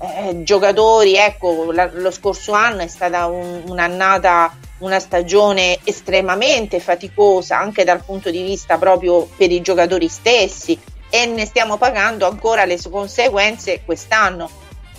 eh, 0.00 0.42
giocatori, 0.42 1.16
ecco, 1.16 1.70
la, 1.70 1.90
lo 1.92 2.10
scorso 2.10 2.52
anno 2.52 2.80
è 2.80 2.88
stata 2.88 3.26
un, 3.26 3.62
un'annata 3.66 4.56
una 4.78 5.00
stagione 5.00 5.78
estremamente 5.84 6.80
faticosa 6.80 7.58
anche 7.58 7.84
dal 7.84 8.04
punto 8.04 8.30
di 8.30 8.42
vista 8.42 8.78
proprio 8.78 9.28
per 9.36 9.50
i 9.50 9.60
giocatori 9.60 10.08
stessi 10.08 10.78
e 11.10 11.26
ne 11.26 11.46
stiamo 11.46 11.76
pagando 11.78 12.26
ancora 12.26 12.64
le 12.64 12.78
conseguenze 12.90 13.82
quest'anno. 13.84 14.48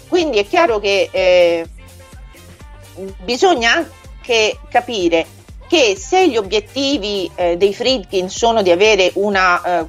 Quindi 0.08 0.40
è 0.40 0.48
chiaro 0.48 0.80
che 0.80 1.10
eh, 1.12 1.68
bisogna 3.24 3.74
anche 3.74 4.60
capire 4.70 5.26
che 5.68 5.96
se 5.96 6.28
gli 6.28 6.36
obiettivi 6.36 7.30
eh, 7.36 7.56
dei 7.56 7.74
Friedkin 7.74 8.28
sono 8.30 8.64
di 8.64 8.72
avere 8.72 9.12
una, 9.16 9.82
eh, 9.82 9.86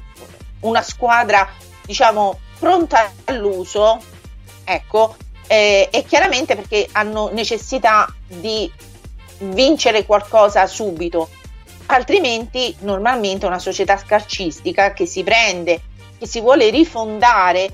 una 0.61 0.83
squadra 0.83 1.49
diciamo 1.83 2.39
pronta 2.59 3.11
all'uso, 3.25 3.99
ecco, 4.63 5.15
eh, 5.47 5.89
è 5.89 6.05
chiaramente 6.05 6.55
perché 6.55 6.87
hanno 6.91 7.31
necessità 7.33 8.13
di 8.27 8.71
vincere 9.49 10.05
qualcosa 10.05 10.65
subito, 10.67 11.29
altrimenti 11.87 12.75
normalmente 12.79 13.45
una 13.45 13.59
società 13.59 13.97
scarcistica 13.97 14.93
che 14.93 15.05
si 15.05 15.23
prende, 15.23 15.81
che 16.17 16.27
si 16.27 16.39
vuole 16.39 16.69
rifondare, 16.69 17.71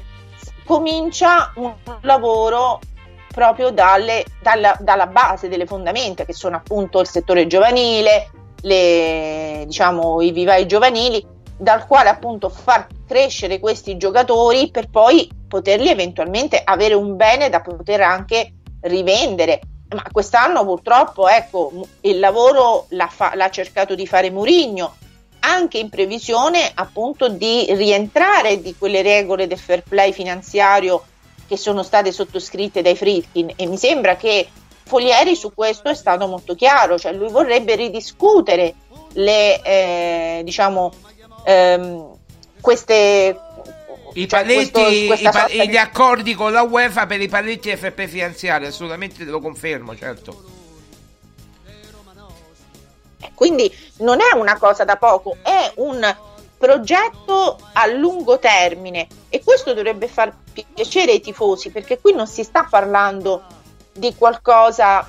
comincia 0.65 1.51
un 1.55 1.73
lavoro 2.01 2.79
proprio 3.27 3.69
dalle, 3.69 4.25
dalla, 4.41 4.75
dalla, 4.79 5.07
base 5.07 5.47
delle 5.47 5.65
fondamenta 5.65 6.25
che 6.25 6.33
sono 6.33 6.55
appunto 6.55 6.99
il 6.99 7.07
settore 7.07 7.45
giovanile, 7.45 8.31
le, 8.61 9.63
diciamo, 9.65 10.21
i 10.21 10.31
vivai 10.31 10.65
giovanili, 10.65 11.23
dal 11.57 11.85
quale 11.85 12.09
appunto 12.09 12.49
far 12.49 12.87
crescere 13.07 13.59
questi 13.59 13.97
giocatori 13.97 14.69
per 14.71 14.89
poi 14.89 15.29
poterli 15.47 15.89
eventualmente 15.89 16.61
avere 16.63 16.93
un 16.93 17.15
bene 17.15 17.49
da 17.49 17.61
poter 17.61 18.01
anche 18.01 18.53
rivendere 18.81 19.59
ma 19.89 20.03
quest'anno 20.11 20.65
purtroppo 20.65 21.27
ecco, 21.27 21.71
il 22.01 22.19
lavoro 22.19 22.85
l'ha, 22.89 23.07
fa- 23.07 23.33
l'ha 23.35 23.49
cercato 23.49 23.95
di 23.95 24.05
fare 24.05 24.29
Murigno 24.29 24.95
anche 25.39 25.77
in 25.77 25.89
previsione 25.89 26.71
appunto 26.73 27.29
di 27.29 27.65
rientrare 27.69 28.61
di 28.61 28.75
quelle 28.77 29.01
regole 29.01 29.47
del 29.47 29.57
fair 29.57 29.83
play 29.83 30.11
finanziario 30.11 31.03
che 31.47 31.55
sono 31.55 31.83
state 31.83 32.11
sottoscritte 32.11 32.81
dai 32.81 32.95
Fritkin. 32.95 33.53
E 33.55 33.65
mi 33.67 33.77
sembra 33.77 34.15
che 34.15 34.49
Folieri 34.83 35.35
su 35.35 35.53
questo 35.53 35.89
è 35.89 35.93
stato 35.93 36.27
molto 36.27 36.55
chiaro, 36.55 36.97
cioè 36.97 37.11
lui 37.11 37.29
vorrebbe 37.29 37.75
ridiscutere 37.75 38.73
le, 39.13 39.61
eh, 39.61 40.41
diciamo, 40.43 40.91
ehm, 41.43 42.11
queste, 42.61 43.37
i 44.17 44.27
cioè, 44.27 44.41
paletti, 44.41 45.07
questo, 45.07 45.27
i 45.27 45.31
pa- 45.31 45.45
di... 45.47 45.69
gli 45.69 45.77
accordi 45.77 46.33
con 46.33 46.51
la 46.51 46.63
UEFA 46.63 47.05
per 47.05 47.21
i 47.21 47.27
paletti 47.27 47.75
FP 47.75 48.05
finanziari, 48.07 48.65
assolutamente 48.65 49.23
te 49.23 49.29
lo 49.29 49.39
confermo, 49.39 49.95
certo. 49.95 50.55
Quindi 53.33 53.71
non 53.97 54.19
è 54.19 54.35
una 54.35 54.57
cosa 54.57 54.83
da 54.83 54.95
poco, 54.95 55.37
è 55.43 55.71
un 55.75 56.15
progetto 56.57 57.59
a 57.73 57.85
lungo 57.85 58.39
termine 58.39 59.07
e 59.29 59.43
questo 59.43 59.73
dovrebbe 59.73 60.07
far 60.07 60.33
piacere 60.73 61.11
ai 61.11 61.19
tifosi 61.19 61.69
perché 61.69 61.99
qui 61.99 62.13
non 62.13 62.25
si 62.25 62.43
sta 62.43 62.65
parlando 62.67 63.43
di 63.93 64.15
qualcosa, 64.15 65.07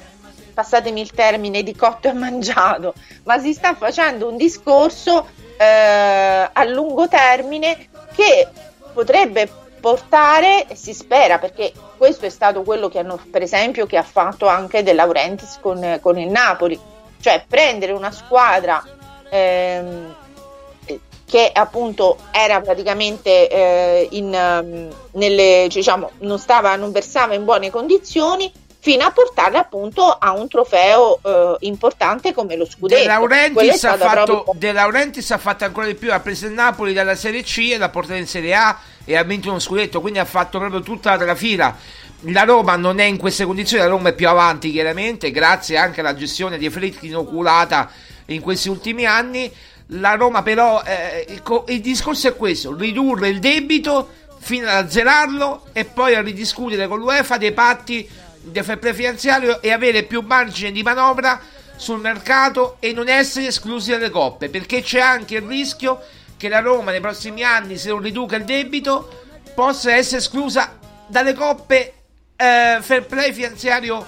passatemi 0.52 1.00
il 1.00 1.12
termine, 1.12 1.62
di 1.62 1.74
cotto 1.74 2.08
e 2.08 2.12
mangiato, 2.12 2.92
ma 3.24 3.38
si 3.38 3.54
sta 3.54 3.74
facendo 3.74 4.28
un 4.28 4.36
discorso 4.36 5.26
eh, 5.56 6.50
a 6.52 6.64
lungo 6.64 7.08
termine 7.08 7.88
che 8.14 8.46
potrebbe 8.92 9.48
portare, 9.80 10.66
si 10.74 10.92
spera, 10.92 11.38
perché 11.38 11.72
questo 11.96 12.26
è 12.26 12.30
stato 12.30 12.62
quello 12.62 12.88
che 12.88 12.98
hanno, 12.98 13.20
per 13.30 13.42
esempio, 13.42 13.86
che 13.86 13.96
ha 13.96 14.02
fatto 14.02 14.46
anche 14.46 14.82
De 14.82 14.92
Laurentiis 14.92 15.58
con, 15.60 15.98
con 16.00 16.18
il 16.18 16.28
Napoli, 16.28 16.78
cioè 17.20 17.44
prendere 17.48 17.92
una 17.92 18.10
squadra 18.10 18.82
ehm, 19.30 20.14
che 21.28 21.50
appunto 21.52 22.16
era 22.30 22.60
praticamente 22.60 23.48
eh, 23.48 24.08
in, 24.12 24.32
um, 24.32 24.88
nelle, 25.12 25.66
diciamo, 25.68 26.12
non, 26.20 26.38
stava, 26.38 26.74
non 26.76 26.90
versava 26.90 27.34
in 27.34 27.44
buone 27.44 27.70
condizioni 27.70 28.50
fino 28.88 29.04
a 29.04 29.10
portarla 29.10 29.58
appunto 29.58 30.10
a 30.10 30.32
un 30.32 30.48
trofeo 30.48 31.20
eh, 31.22 31.56
importante 31.66 32.32
come 32.32 32.56
lo 32.56 32.64
scudetto. 32.64 33.02
De 33.02 33.06
Laurentiis, 33.06 33.84
ha 33.84 33.98
fatto, 33.98 34.24
proprio... 34.24 34.54
De 34.58 34.72
Laurentiis 34.72 35.30
ha 35.30 35.36
fatto 35.36 35.66
ancora 35.66 35.86
di 35.86 35.94
più, 35.94 36.10
ha 36.10 36.20
preso 36.20 36.46
il 36.46 36.52
Napoli 36.52 36.94
dalla 36.94 37.14
Serie 37.14 37.42
C 37.42 37.68
e 37.70 37.76
l'ha 37.76 37.90
portato 37.90 38.18
in 38.18 38.26
Serie 38.26 38.54
A 38.54 38.78
e 39.04 39.14
ha 39.14 39.22
vinto 39.24 39.50
uno 39.50 39.58
scudetto, 39.58 40.00
quindi 40.00 40.20
ha 40.20 40.24
fatto 40.24 40.58
proprio 40.58 40.80
tutta 40.80 41.22
la 41.22 41.34
fila. 41.34 41.76
La 42.20 42.44
Roma 42.44 42.76
non 42.76 42.98
è 42.98 43.04
in 43.04 43.18
queste 43.18 43.44
condizioni, 43.44 43.82
la 43.82 43.90
Roma 43.90 44.08
è 44.08 44.14
più 44.14 44.26
avanti 44.26 44.72
chiaramente, 44.72 45.30
grazie 45.32 45.76
anche 45.76 46.00
alla 46.00 46.14
gestione 46.14 46.56
di 46.56 46.70
Fritkin 46.70 47.10
inoculata 47.10 47.90
in 48.26 48.40
questi 48.40 48.70
ultimi 48.70 49.04
anni. 49.04 49.52
La 49.88 50.14
Roma 50.14 50.40
però, 50.42 50.82
eh, 50.82 51.26
il 51.66 51.80
discorso 51.82 52.28
è 52.28 52.34
questo, 52.34 52.74
ridurre 52.74 53.28
il 53.28 53.38
debito 53.38 54.08
fino 54.38 54.66
a 54.66 54.88
zerarlo 54.88 55.66
e 55.74 55.84
poi 55.84 56.14
a 56.14 56.22
ridiscutere 56.22 56.88
con 56.88 57.00
l'UEFA 57.00 57.36
dei 57.36 57.52
patti 57.52 58.08
finanziario 58.94 59.60
e 59.62 59.70
avere 59.72 60.02
più 60.02 60.20
margine 60.20 60.72
di 60.72 60.82
manovra 60.82 61.40
sul 61.76 62.00
mercato 62.00 62.76
e 62.80 62.92
non 62.92 63.08
essere 63.08 63.46
esclusi 63.46 63.90
dalle 63.90 64.10
coppe, 64.10 64.48
perché 64.48 64.82
c'è 64.82 65.00
anche 65.00 65.36
il 65.36 65.42
rischio 65.42 66.02
che 66.36 66.48
la 66.48 66.60
Roma 66.60 66.90
nei 66.90 67.00
prossimi 67.00 67.42
anni, 67.42 67.76
se 67.76 67.88
non 67.88 68.00
riduca 68.00 68.36
il 68.36 68.44
debito, 68.44 69.24
possa 69.54 69.94
essere 69.94 70.18
esclusa 70.18 70.76
dalle 71.06 71.34
coppe 71.34 71.94
eh, 72.36 72.78
fair 72.80 73.06
play 73.06 73.32
finanziario, 73.32 74.06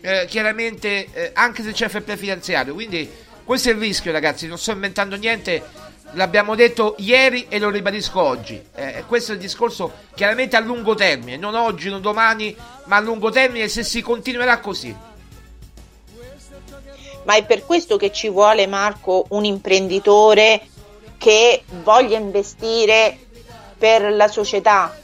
eh, 0.00 0.26
chiaramente, 0.28 1.08
eh, 1.12 1.30
anche 1.34 1.62
se 1.62 1.72
c'è 1.72 1.88
fair 1.88 2.02
play 2.02 2.16
finanziario. 2.16 2.74
Quindi 2.74 3.08
questo 3.44 3.70
è 3.70 3.72
il 3.72 3.78
rischio, 3.78 4.12
ragazzi, 4.12 4.46
non 4.46 4.58
sto 4.58 4.72
inventando 4.72 5.16
niente. 5.16 5.86
L'abbiamo 6.12 6.54
detto 6.54 6.94
ieri 6.98 7.46
e 7.48 7.58
lo 7.58 7.70
ribadisco 7.70 8.20
oggi. 8.20 8.62
Eh, 8.74 9.04
questo 9.06 9.32
è 9.32 9.34
il 9.34 9.40
discorso 9.40 9.92
chiaramente 10.14 10.56
a 10.56 10.60
lungo 10.60 10.94
termine, 10.94 11.36
non 11.36 11.54
oggi, 11.54 11.90
non 11.90 12.00
domani, 12.00 12.56
ma 12.84 12.96
a 12.96 13.00
lungo 13.00 13.30
termine 13.30 13.68
se 13.68 13.82
si 13.82 14.00
continuerà 14.00 14.60
così. 14.60 14.94
Ma 17.24 17.34
è 17.34 17.44
per 17.44 17.66
questo 17.66 17.96
che 17.96 18.10
ci 18.10 18.30
vuole, 18.30 18.66
Marco, 18.66 19.26
un 19.30 19.44
imprenditore 19.44 20.62
che 21.18 21.62
voglia 21.82 22.16
investire 22.16 23.18
per 23.76 24.12
la 24.12 24.28
società, 24.28 24.96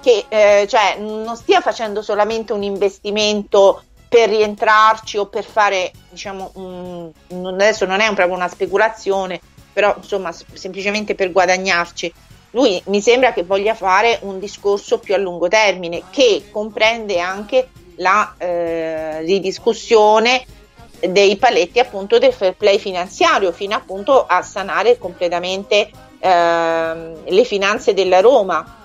che 0.00 0.24
eh, 0.28 0.66
cioè, 0.68 0.96
non 0.98 1.36
stia 1.36 1.60
facendo 1.60 2.02
solamente 2.02 2.52
un 2.52 2.62
investimento 2.62 3.84
per 4.08 4.30
rientrarci 4.30 5.16
o 5.16 5.26
per 5.26 5.44
fare, 5.44 5.92
diciamo, 6.10 6.50
un, 6.54 7.12
adesso 7.46 7.84
non 7.84 8.00
è 8.00 8.06
proprio 8.14 8.34
una 8.34 8.48
speculazione, 8.48 9.40
però 9.74 9.94
insomma 9.98 10.32
semplicemente 10.32 11.14
per 11.14 11.32
guadagnarci. 11.32 12.12
Lui 12.52 12.80
mi 12.86 13.02
sembra 13.02 13.32
che 13.32 13.42
voglia 13.42 13.74
fare 13.74 14.20
un 14.22 14.38
discorso 14.38 14.98
più 14.98 15.12
a 15.14 15.18
lungo 15.18 15.48
termine 15.48 16.04
che 16.10 16.44
comprende 16.50 17.18
anche 17.18 17.68
la 17.96 18.32
eh, 18.38 19.20
ridiscussione 19.22 20.46
dei 21.00 21.36
paletti 21.36 21.80
appunto 21.80 22.18
del 22.18 22.32
fair 22.32 22.54
play 22.54 22.78
finanziario 22.78 23.52
fino 23.52 23.74
appunto 23.74 24.24
a 24.24 24.40
sanare 24.42 24.98
completamente 24.98 25.90
eh, 26.20 27.12
le 27.24 27.44
finanze 27.44 27.92
della 27.92 28.20
Roma. 28.20 28.82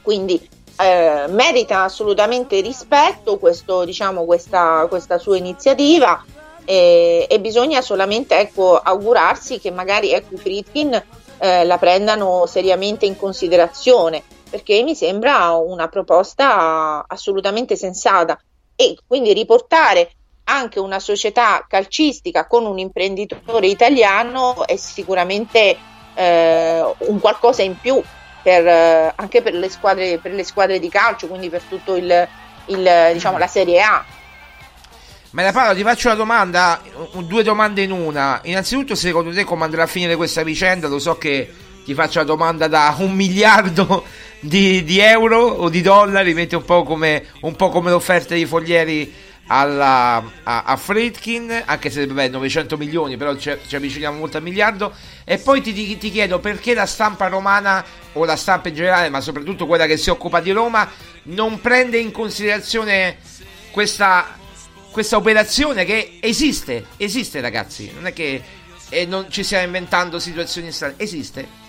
Quindi 0.00 0.48
eh, 0.80 1.26
merita 1.28 1.82
assolutamente 1.82 2.60
rispetto 2.60 3.36
questo, 3.36 3.84
diciamo, 3.84 4.24
questa, 4.24 4.86
questa 4.88 5.18
sua 5.18 5.36
iniziativa 5.36 6.24
e, 6.68 7.26
e 7.30 7.40
bisogna 7.40 7.80
solamente 7.80 8.38
ecco, 8.38 8.76
augurarsi 8.76 9.58
che 9.58 9.70
magari 9.70 10.12
ecco, 10.12 10.36
Fritkin 10.36 11.02
eh, 11.38 11.64
la 11.64 11.78
prendano 11.78 12.44
seriamente 12.44 13.06
in 13.06 13.16
considerazione 13.16 14.22
perché 14.50 14.82
mi 14.82 14.94
sembra 14.94 15.52
una 15.52 15.88
proposta 15.88 17.06
assolutamente 17.08 17.74
sensata 17.74 18.38
e 18.76 18.98
quindi 19.06 19.32
riportare 19.32 20.10
anche 20.44 20.78
una 20.78 20.98
società 21.00 21.64
calcistica 21.66 22.46
con 22.46 22.66
un 22.66 22.78
imprenditore 22.78 23.66
italiano 23.68 24.66
è 24.66 24.76
sicuramente 24.76 25.74
eh, 26.12 26.94
un 26.98 27.18
qualcosa 27.18 27.62
in 27.62 27.78
più 27.80 28.02
per, 28.42 28.66
eh, 28.66 29.12
anche 29.16 29.40
per 29.40 29.54
le, 29.54 29.70
squadre, 29.70 30.18
per 30.18 30.32
le 30.32 30.44
squadre 30.44 30.78
di 30.78 30.90
calcio, 30.90 31.28
quindi 31.28 31.48
per 31.48 31.62
tutto 31.62 31.96
il, 31.96 32.28
il 32.66 33.10
diciamo, 33.14 33.38
la 33.38 33.46
Serie 33.46 33.80
A. 33.80 34.04
Ma 35.30 35.42
la 35.42 35.52
Paolo 35.52 35.74
ti 35.74 35.82
faccio 35.82 36.08
una 36.08 36.16
domanda, 36.16 36.80
due 37.18 37.42
domande 37.42 37.82
in 37.82 37.90
una. 37.92 38.40
Innanzitutto, 38.44 38.94
secondo 38.94 39.30
te 39.32 39.44
come 39.44 39.64
andrà 39.64 39.82
a 39.82 39.86
finire 39.86 40.16
questa 40.16 40.42
vicenda? 40.42 40.88
Lo 40.88 40.98
so 40.98 41.18
che 41.18 41.52
ti 41.84 41.92
faccio 41.92 42.20
la 42.20 42.24
domanda 42.24 42.66
da 42.66 42.94
un 42.98 43.12
miliardo 43.12 44.04
di, 44.40 44.82
di 44.84 45.00
euro 45.00 45.38
o 45.38 45.68
di 45.68 45.82
dollari, 45.82 46.32
metti 46.32 46.54
un 46.54 46.64
po' 46.64 46.82
come, 46.82 47.26
un 47.40 47.56
po 47.56 47.68
come 47.68 47.90
l'offerta 47.90 48.34
di 48.34 48.46
Foglieri 48.46 49.12
alla, 49.48 50.16
a, 50.44 50.62
a 50.62 50.76
Fredkin, 50.76 51.62
anche 51.66 51.90
se 51.90 52.06
beh, 52.06 52.28
900 52.28 52.78
milioni, 52.78 53.18
però 53.18 53.36
ci, 53.36 53.54
ci 53.66 53.76
avviciniamo 53.76 54.16
molto 54.16 54.38
al 54.38 54.42
miliardo. 54.42 54.94
E 55.24 55.36
poi 55.36 55.60
ti, 55.60 55.98
ti, 55.98 56.10
chiedo 56.10 56.38
perché 56.38 56.72
la 56.72 56.86
stampa 56.86 57.28
romana, 57.28 57.84
o 58.14 58.24
la 58.24 58.36
stampa 58.36 58.68
in 58.68 58.74
generale, 58.74 59.10
ma 59.10 59.20
soprattutto 59.20 59.66
quella 59.66 59.84
che 59.84 59.98
si 59.98 60.08
occupa 60.08 60.40
di 60.40 60.52
Roma, 60.52 60.90
non 61.24 61.60
prende 61.60 61.98
in 61.98 62.12
considerazione 62.12 63.18
questa 63.70 64.37
questa 64.90 65.16
operazione 65.16 65.84
che 65.84 66.18
esiste, 66.20 66.86
esiste 66.96 67.40
ragazzi, 67.40 67.90
non 67.94 68.06
è 68.06 68.12
che 68.12 68.42
eh, 68.90 69.06
non 69.06 69.26
ci 69.30 69.42
stiamo 69.44 69.64
inventando 69.64 70.18
situazioni 70.18 70.72
strane, 70.72 70.94
esiste. 70.96 71.66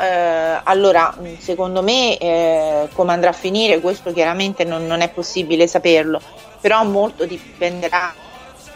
Eh, 0.00 0.60
allora, 0.62 1.16
secondo 1.38 1.82
me 1.82 2.16
eh, 2.18 2.88
come 2.92 3.12
andrà 3.12 3.30
a 3.30 3.34
finire 3.34 3.80
questo 3.80 4.12
chiaramente 4.12 4.64
non, 4.64 4.86
non, 4.86 5.00
è 5.00 5.10
possibile 5.10 5.66
saperlo, 5.66 6.20
però 6.60 6.84
molto 6.84 7.24
dipenderà 7.24 8.14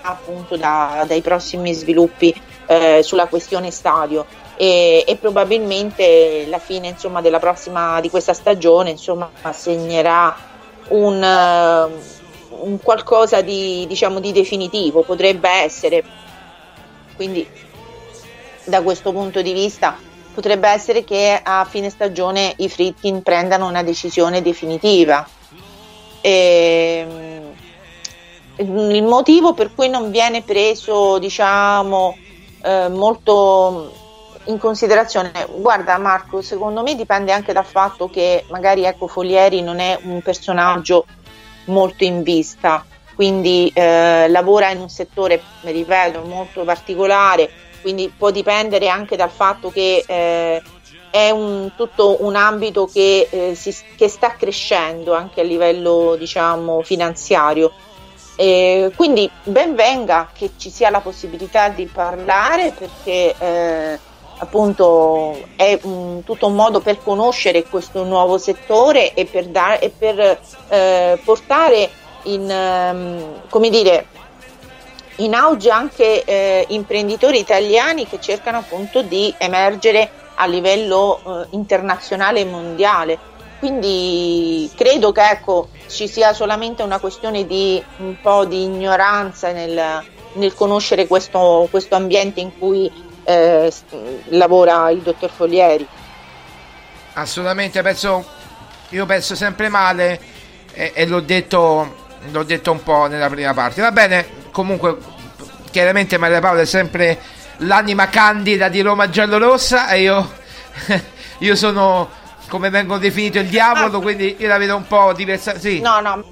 appunto 0.03 0.57
da, 0.57 1.05
dai 1.07 1.21
prossimi 1.23 1.73
sviluppi 1.73 2.35
eh, 2.67 3.01
sulla 3.05 3.27
questione 3.27 3.71
stadio 3.71 4.27
e, 4.57 5.05
e, 5.07 5.17
probabilmente 5.17 6.47
la 6.49 6.59
fine 6.59 6.89
insomma, 6.89 7.21
della 7.21 7.39
prossima 7.39 8.01
di 8.01 8.11
questa 8.11 8.35
stagione 8.35 8.91
insomma, 8.91 9.31
segnerà 9.53 10.51
un, 10.93 11.23
uh, 11.23 12.65
un 12.67 12.79
qualcosa 12.81 13.41
di, 13.41 13.85
diciamo, 13.87 14.21
di 14.21 14.33
definitivo, 14.33 15.03
potrebbe 15.03 15.49
essere. 15.49 16.05
Quindi 17.15 17.47
da 18.65 18.83
questo 18.83 19.13
punto 19.13 19.43
di 19.43 19.53
vista 19.53 19.99
potrebbe 20.33 20.69
essere 20.69 21.05
che 21.05 21.39
a 21.43 21.65
fine 21.65 21.91
stagione 21.91 22.55
i 22.59 22.69
Fritkin 22.69 23.23
prendano 23.23 23.67
una 23.67 23.83
decisione 23.83 24.41
definitiva. 24.41 25.27
E, 26.21 27.07
ehm, 28.57 28.93
il 28.95 29.03
motivo 29.03 29.55
per 29.55 29.75
cui 29.75 29.89
non 29.89 30.11
viene 30.11 30.43
preso, 30.43 31.19
diciamo, 31.19 32.17
eh, 32.63 32.89
molto 32.89 33.93
in 34.45 34.59
considerazione, 34.59 35.47
guarda 35.57 35.97
Marco, 35.99 36.43
secondo 36.43 36.83
me 36.83 36.95
dipende 36.95 37.33
anche 37.33 37.53
dal 37.53 37.65
fatto 37.65 38.09
che 38.09 38.45
magari 38.51 38.85
ecco, 38.85 39.07
Folieri 39.07 39.63
non 39.63 39.79
è 39.79 39.99
un 40.03 40.21
personaggio 40.21 41.07
molto 41.67 42.03
in 42.03 42.23
vista, 42.23 42.85
quindi 43.15 43.71
eh, 43.73 44.27
lavora 44.29 44.71
in 44.71 44.81
un 44.81 44.89
settore, 44.89 45.41
ripeto, 45.61 46.23
molto 46.23 46.65
particolare, 46.65 47.49
quindi 47.83 48.13
può 48.17 48.31
dipendere 48.31 48.89
anche 48.89 49.17
dal 49.17 49.31
fatto 49.31 49.71
che 49.71 50.03
eh, 50.07 50.63
è 51.11 51.31
un, 51.31 51.73
tutto 51.77 52.25
un 52.25 52.35
ambito 52.35 52.87
che, 52.87 53.29
eh, 53.31 53.55
si, 53.55 53.73
che, 53.97 54.09
sta 54.09 54.35
crescendo 54.35 55.15
anche 55.15 55.41
a 55.41 55.45
livello 55.45 56.17
diciamo, 56.19 56.83
finanziario. 56.83 57.73
quindi 58.35 59.31
ben 59.45 59.77
venga 59.77 60.31
che 60.33 60.53
ci 60.57 60.71
sia 60.71 60.91
la 60.91 61.01
possibilità 61.01 61.69
di 61.69 61.87
parlare 61.87 62.75
perché 62.77 63.35
eh, 63.39 63.99
appunto 64.43 65.41
è 65.55 65.79
un, 65.83 66.25
tutto 66.25 66.49
un 66.49 66.55
modo 66.55 66.81
per 66.81 66.99
conoscere 66.99 67.63
questo 67.63 68.03
nuovo 68.03 68.39
settore 68.39 69.15
e 69.15 69.25
per, 69.25 69.47
dar, 69.47 69.79
e 69.81 69.89
per 69.97 70.41
eh, 70.69 71.21
portare 71.25 71.89
in, 72.25 72.43
um, 72.43 73.49
come 73.49 73.71
dire, 73.71 74.07
in 75.17 75.35
auge 75.35 75.71
anche 75.71 76.25
eh, 76.25 76.65
imprenditori 76.71 77.39
italiani 77.39 78.09
che 78.09 78.21
cercano 78.21 78.59
appunto 78.59 79.03
di 79.03 79.33
emergere 79.39 80.11
a 80.35 80.47
livello 80.47 81.21
eh, 81.25 81.47
internazionale 81.51 82.41
e 82.41 82.45
mondiale. 82.45 83.19
Quindi 83.61 84.69
credo 84.75 85.13
che 85.13 85.25
ecco, 85.31 85.69
ci 85.87 86.09
sia 86.09 86.33
solamente 86.33 86.83
una 86.83 86.99
questione 86.99 87.47
di 87.47 87.81
un 87.99 88.17
po' 88.21 88.45
di 88.45 88.65
ignoranza 88.65 89.53
nel, 89.53 90.03
nel 90.33 90.55
conoscere 90.55 91.07
questo, 91.07 91.69
questo 91.71 91.95
ambiente 91.95 92.41
in 92.41 92.59
cui 92.59 92.91
eh, 93.25 93.73
lavora 94.29 94.91
il 94.91 95.01
dottor 95.01 95.31
Foglieri. 95.31 95.87
Assolutamente, 97.15 97.83
penso, 97.83 98.25
io 98.91 99.07
penso 99.07 99.35
sempre 99.35 99.69
male 99.69 100.21
e, 100.73 100.93
e 100.95 101.07
l'ho, 101.07 101.21
detto, 101.21 101.97
l'ho 102.31 102.43
detto 102.43 102.73
un 102.73 102.83
po' 102.83 103.07
nella 103.07 103.29
prima 103.29 103.53
parte. 103.55 103.81
Va 103.81 103.93
bene, 103.93 104.27
comunque 104.51 104.97
chiaramente 105.71 106.19
Maria 106.19 106.41
Paola 106.41 106.63
è 106.63 106.67
sempre 106.67 107.19
l'anima 107.59 108.09
candida 108.09 108.69
di 108.69 108.81
Roma 108.81 109.09
giallorossa 109.09 109.89
e 109.89 110.01
io, 110.01 110.31
io 111.39 111.57
sono 111.57 112.09
come 112.49 112.71
vengo 112.71 112.99
definito 112.99 113.39
il 113.39 113.49
diavolo, 113.49 114.01
quindi 114.01 114.37
io 114.39 114.49
la 114.49 114.59
vedo 114.59 114.77
un 114.77 114.87
po' 114.87 115.13
diversa. 115.13 115.59
Sì. 115.59 115.81
No, 115.81 116.01
no. 116.01 116.23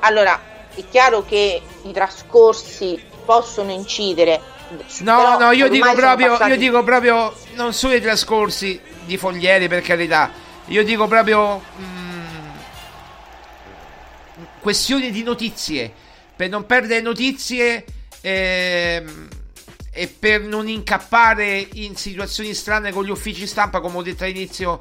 Allora, 0.00 0.40
è 0.74 0.82
chiaro 0.90 1.24
che 1.24 1.60
i 1.82 1.92
trascorsi 1.92 3.00
possono 3.24 3.70
incidere 3.70 4.40
No, 5.00 5.38
no, 5.38 5.50
io 5.50 5.68
dico, 5.68 5.92
proprio, 5.94 6.28
passati... 6.28 6.50
io 6.50 6.56
dico 6.56 6.84
proprio, 6.84 7.36
non 7.54 7.72
solo 7.72 7.94
i 7.94 8.00
trascorsi 8.00 8.80
di 9.04 9.16
Foglieri 9.16 9.66
per 9.66 9.82
carità, 9.82 10.30
io 10.66 10.84
dico 10.84 11.08
proprio 11.08 11.58
mh, 11.58 11.82
mm, 11.82 12.48
questioni 14.60 15.10
di 15.10 15.24
notizie, 15.24 15.92
per 16.36 16.48
non 16.48 16.66
perdere 16.66 17.00
notizie 17.00 17.84
eh, 18.20 19.04
e 19.90 20.06
per 20.06 20.42
non 20.42 20.68
incappare 20.68 21.66
in 21.72 21.96
situazioni 21.96 22.54
strane 22.54 22.92
con 22.92 23.04
gli 23.04 23.10
uffici 23.10 23.46
stampa, 23.48 23.80
come 23.80 23.98
ho 23.98 24.02
detto 24.02 24.22
all'inizio. 24.22 24.80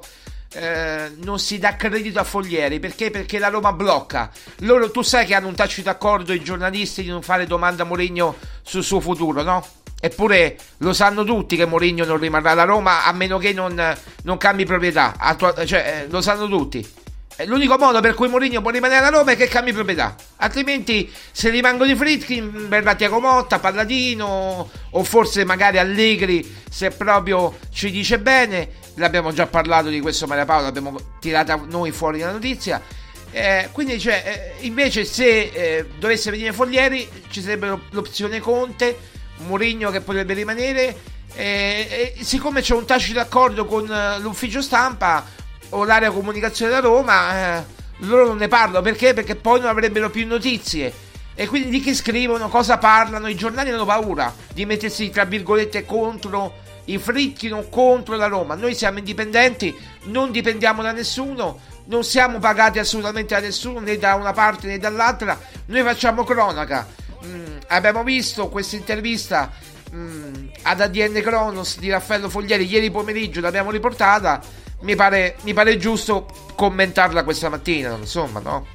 Eh, 0.52 1.12
non 1.22 1.38
si 1.38 1.60
dà 1.60 1.76
credito 1.76 2.20
a 2.20 2.24
Foglieri 2.24 2.80
perché? 2.80 3.12
Perché 3.12 3.38
la 3.38 3.50
Roma 3.50 3.72
blocca. 3.72 4.32
Loro, 4.60 4.90
tu 4.90 5.02
sai 5.04 5.26
che 5.26 5.36
hanno 5.36 5.48
un 5.48 5.56
tacito 5.56 5.90
accordo 5.90 6.34
i 6.34 6.42
giornalisti 6.42 7.04
di 7.04 7.10
non 7.10 7.22
fare 7.22 7.46
domanda 7.46 7.84
a 7.84 7.86
Mourinho 7.86 8.36
sul 8.64 8.84
suo 8.84 9.00
futuro, 9.00 9.44
no? 9.44 9.64
Eppure 10.02 10.58
lo 10.78 10.94
sanno 10.94 11.24
tutti 11.24 11.56
che 11.56 11.66
Mourinho 11.66 12.06
non 12.06 12.18
rimarrà 12.18 12.52
alla 12.52 12.64
Roma 12.64 13.06
a 13.06 13.12
meno 13.12 13.38
che 13.38 13.54
non, 13.54 13.96
non 14.24 14.38
cambi 14.38 14.66
proprietà. 14.66 15.16
Attua- 15.18 15.66
cioè, 15.66 16.04
eh, 16.04 16.08
lo 16.10 16.22
sanno 16.22 16.48
tutti. 16.48 16.88
L'unico 17.46 17.78
modo 17.78 18.02
per 18.02 18.16
cui 18.16 18.28
Mourinho 18.28 18.62
può 18.62 18.70
rimanere 18.70 19.06
a 19.06 19.10
Roma 19.10 19.32
è 19.32 19.38
che 19.38 19.48
cambi 19.48 19.72
proprietà. 19.72 20.14
Altrimenti, 20.38 21.10
se 21.32 21.50
rimangono 21.50 21.90
i 21.90 21.96
Fritkin, 21.96 22.68
verrà 22.68 22.96
Tiago 22.96 23.22
Motta, 23.22 23.60
Palladino 23.60 24.70
o 24.90 25.04
forse 25.04 25.46
magari 25.46 25.78
Allegri, 25.78 26.64
se 26.70 26.90
proprio 26.90 27.58
ci 27.72 27.92
dice 27.92 28.20
bene. 28.20 28.70
L'abbiamo 28.96 29.32
già 29.32 29.48
parlato 29.48 29.88
di 29.88 30.02
questo 30.02 30.28
Maria 30.28 30.44
Paola, 30.44 30.64
l'abbiamo 30.64 31.00
tirata 31.22 31.56
noi 31.70 31.92
fuori 31.92 32.20
la 32.20 32.32
notizia. 32.32 32.82
Eh, 33.32 33.70
quindi, 33.72 34.00
cioè, 34.00 34.56
eh, 34.60 34.66
invece, 34.66 35.06
se 35.06 35.50
eh, 35.54 35.86
dovesse 35.98 36.32
venire 36.32 36.52
Foglieri, 36.52 37.08
ci 37.30 37.42
sarebbe 37.42 37.80
l'opzione 37.92 38.40
Conte, 38.42 38.98
Mourinho 39.38 39.92
che 39.92 40.02
potrebbe 40.02 40.34
rimanere. 40.34 41.18
Eh, 41.36 42.16
siccome 42.20 42.60
c'è 42.60 42.74
un 42.74 42.86
tacito 42.86 43.20
accordo 43.20 43.64
con 43.64 43.90
eh, 43.90 44.20
l'ufficio 44.20 44.62
stampa 44.62 45.24
o 45.70 45.84
l'area 45.84 46.12
comunicazione 46.12 46.72
da 46.72 46.80
Roma, 46.80 47.58
eh, 47.58 47.64
loro 48.00 48.28
non 48.28 48.38
ne 48.38 48.48
parlano 48.48 48.82
perché? 48.82 49.14
Perché 49.14 49.36
poi 49.36 49.60
non 49.60 49.70
avrebbero 49.70 50.10
più 50.10 50.26
notizie. 50.26 51.08
E 51.36 51.48
quindi 51.48 51.70
di 51.70 51.80
che 51.80 51.94
scrivono, 51.94 52.50
cosa 52.50 52.78
parlano? 52.78 53.28
I 53.28 53.36
giornali 53.36 53.70
hanno 53.70 53.86
paura 53.86 54.34
di 54.54 54.66
mettersi 54.66 55.10
tra 55.10 55.24
virgolette 55.24 55.86
contro 55.86 56.68
i 56.86 56.98
fritti, 56.98 57.48
non 57.48 57.70
contro 57.70 58.16
la 58.16 58.28
Roma. 58.28 58.56
Noi 58.56 58.76
siamo 58.76 58.98
indipendenti, 58.98 59.74
non 60.06 60.32
dipendiamo 60.32 60.82
da 60.82 60.92
nessuno 60.92 61.60
non 61.90 62.04
siamo 62.04 62.40
pagati 62.40 62.80
assolutamente 62.80 63.34
da 63.34 63.42
nessuno, 63.42 63.80
né 63.80 63.98
da 63.98 64.16
una 64.16 64.32
parte 64.32 64.68
né 64.68 64.78
dall'altra, 64.78 65.40
noi 65.66 65.84
facciamo 65.84 66.24
cronaca. 66.24 66.88
Mm, 67.26 67.58
abbiamo 67.68 68.04
visto 68.04 68.48
questa 68.48 68.76
intervista 68.76 69.52
mm, 69.94 70.48
ad 70.64 70.82
ADN 70.82 71.22
Cronos 71.22 71.80
di 71.80 71.90
Raffaello 71.90 72.30
Foglieri 72.30 72.66
ieri 72.66 72.92
pomeriggio, 72.92 73.42
l'abbiamo 73.42 73.72
riportata, 73.72 74.40
mi 74.82 74.96
pare, 74.96 75.36
mi 75.42 75.54
pare 75.54 75.78
giusto 75.78 76.26
commentarla 76.56 77.24
questa 77.24 77.50
mattina, 77.50 77.96
insomma, 77.96 78.40
no? 78.40 78.66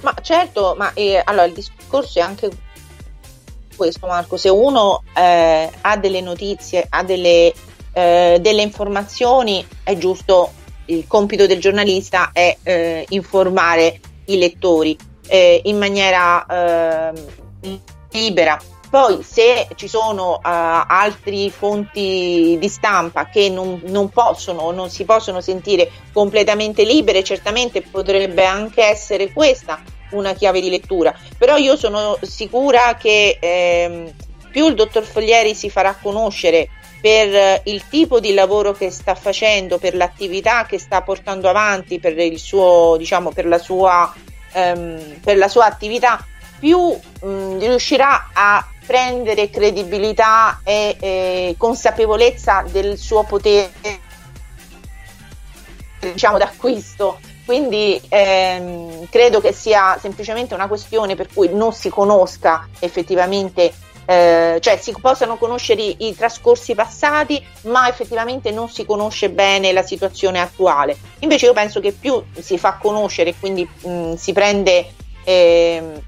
Ma 0.00 0.14
certo, 0.20 0.74
ma 0.76 0.92
eh, 0.94 1.20
allora 1.24 1.44
il 1.44 1.52
discorso 1.52 2.18
è 2.18 2.22
anche 2.22 2.50
questo 3.76 4.06
Marco, 4.06 4.36
se 4.36 4.48
uno 4.48 5.02
eh, 5.14 5.70
ha 5.80 5.96
delle 5.96 6.20
notizie, 6.20 6.86
ha 6.88 7.02
delle 7.04 7.52
eh, 7.92 8.38
delle 8.40 8.62
informazioni, 8.62 9.66
è 9.82 9.96
giusto, 9.96 10.52
il 10.86 11.06
compito 11.06 11.46
del 11.46 11.60
giornalista 11.60 12.30
è 12.32 12.56
eh, 12.62 13.06
informare 13.10 14.00
i 14.26 14.38
lettori 14.38 14.96
eh, 15.26 15.60
in 15.64 15.78
maniera 15.78 16.44
ehm, 16.46 17.80
libera. 18.10 18.58
Poi 18.92 19.22
se 19.22 19.68
ci 19.74 19.88
sono 19.88 20.32
uh, 20.32 20.40
altre 20.42 21.48
fonti 21.48 22.58
di 22.60 22.68
stampa 22.68 23.30
che 23.30 23.48
non, 23.48 23.80
non 23.86 24.10
possono 24.10 24.70
non 24.70 24.90
si 24.90 25.06
possono 25.06 25.40
sentire 25.40 25.90
completamente 26.12 26.84
libere, 26.84 27.24
certamente 27.24 27.80
potrebbe 27.80 28.44
anche 28.44 28.84
essere 28.84 29.32
questa 29.32 29.80
una 30.10 30.34
chiave 30.34 30.60
di 30.60 30.68
lettura. 30.68 31.18
Però 31.38 31.56
io 31.56 31.74
sono 31.76 32.18
sicura 32.20 32.96
che 33.00 33.38
ehm, 33.40 34.12
più 34.50 34.68
il 34.68 34.74
dottor 34.74 35.04
Foglieri 35.04 35.54
si 35.54 35.70
farà 35.70 35.96
conoscere 35.98 36.68
per 37.00 37.62
il 37.64 37.88
tipo 37.88 38.20
di 38.20 38.34
lavoro 38.34 38.72
che 38.72 38.90
sta 38.90 39.14
facendo, 39.14 39.78
per 39.78 39.94
l'attività 39.94 40.66
che 40.66 40.78
sta 40.78 41.00
portando 41.00 41.48
avanti, 41.48 41.98
per, 41.98 42.18
il 42.18 42.38
suo, 42.38 42.96
diciamo, 42.98 43.30
per, 43.30 43.46
la, 43.46 43.58
sua, 43.58 44.14
ehm, 44.52 45.20
per 45.24 45.38
la 45.38 45.48
sua 45.48 45.64
attività, 45.64 46.22
più 46.60 46.78
mh, 46.78 47.58
riuscirà 47.58 48.28
a 48.34 48.66
prendere 48.86 49.50
credibilità 49.50 50.60
e 50.64 50.96
eh, 50.98 51.54
consapevolezza 51.56 52.64
del 52.70 52.98
suo 52.98 53.24
potere 53.24 53.70
diciamo 56.00 56.38
d'acquisto 56.38 57.18
quindi 57.44 58.00
ehm, 58.08 59.08
credo 59.08 59.40
che 59.40 59.52
sia 59.52 59.98
semplicemente 60.00 60.54
una 60.54 60.68
questione 60.68 61.14
per 61.16 61.28
cui 61.32 61.48
non 61.52 61.72
si 61.72 61.90
conosca 61.90 62.68
effettivamente 62.78 63.72
eh, 64.04 64.58
cioè 64.60 64.76
si 64.78 64.94
possano 65.00 65.36
conoscere 65.36 65.82
i, 65.82 65.96
i, 66.08 66.16
trascorsi 66.16 66.74
passati, 66.74 67.44
ma 67.62 67.88
effettivamente 67.88 68.50
non 68.50 68.68
si 68.68 68.84
conosce 68.84 69.30
bene 69.30 69.72
la 69.72 69.82
situazione 69.82 70.40
attuale. 70.40 70.96
Invece 71.20 71.46
io 71.46 71.52
penso 71.52 71.80
che 71.80 71.92
più 71.92 72.22
si 72.38 72.58
fa 72.58 72.78
conoscere, 72.80 73.34
quindi 73.38 73.66
mh, 73.84 74.14
si 74.14 74.32
prende 74.32 74.92
ehm, 75.24 76.00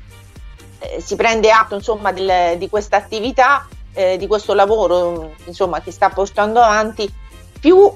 eh, 0.90 1.00
si 1.00 1.16
prende 1.16 1.50
atto 1.50 1.74
insomma 1.74 2.12
del, 2.12 2.56
di 2.58 2.68
questa 2.68 2.96
attività, 2.96 3.66
eh, 3.92 4.16
di 4.16 4.26
questo 4.26 4.54
lavoro 4.54 5.32
insomma 5.44 5.80
che 5.80 5.90
sta 5.90 6.08
portando 6.10 6.60
avanti, 6.60 7.12
più 7.60 7.92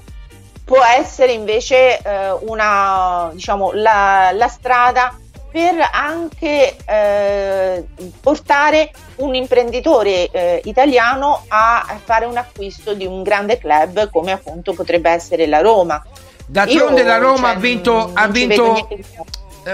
può 0.64 0.82
essere 0.84 1.32
invece 1.32 1.98
eh, 1.98 2.30
una 2.40 3.30
diciamo 3.32 3.72
la, 3.72 4.30
la 4.32 4.48
strada 4.48 5.16
per 5.50 5.76
anche 5.92 6.76
eh, 6.84 7.86
portare 8.20 8.90
un 9.16 9.34
imprenditore 9.34 10.28
eh, 10.30 10.60
italiano 10.64 11.44
a 11.48 11.98
fare 12.04 12.26
un 12.26 12.36
acquisto 12.36 12.92
di 12.92 13.06
un 13.06 13.22
grande 13.22 13.58
club 13.58 14.10
come 14.10 14.32
appunto 14.32 14.74
potrebbe 14.74 15.10
essere 15.10 15.46
la 15.46 15.60
Roma. 15.60 16.04
D'altronde 16.46 17.00
Io, 17.00 17.06
la 17.06 17.18
Roma 17.18 17.48
cioè, 17.48 17.56
ha 17.56 17.58
vinto, 17.58 18.10
ha 18.12 18.28
vinto 18.28 18.88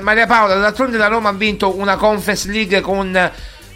Maria 0.01 0.27
Paola, 0.27 0.57
d'altronde 0.57 0.97
la 0.97 1.07
Roma 1.07 1.29
ha 1.29 1.33
vinto 1.33 1.77
una 1.77 1.97
Conference 1.97 2.51
League 2.51 2.81
con 2.81 3.33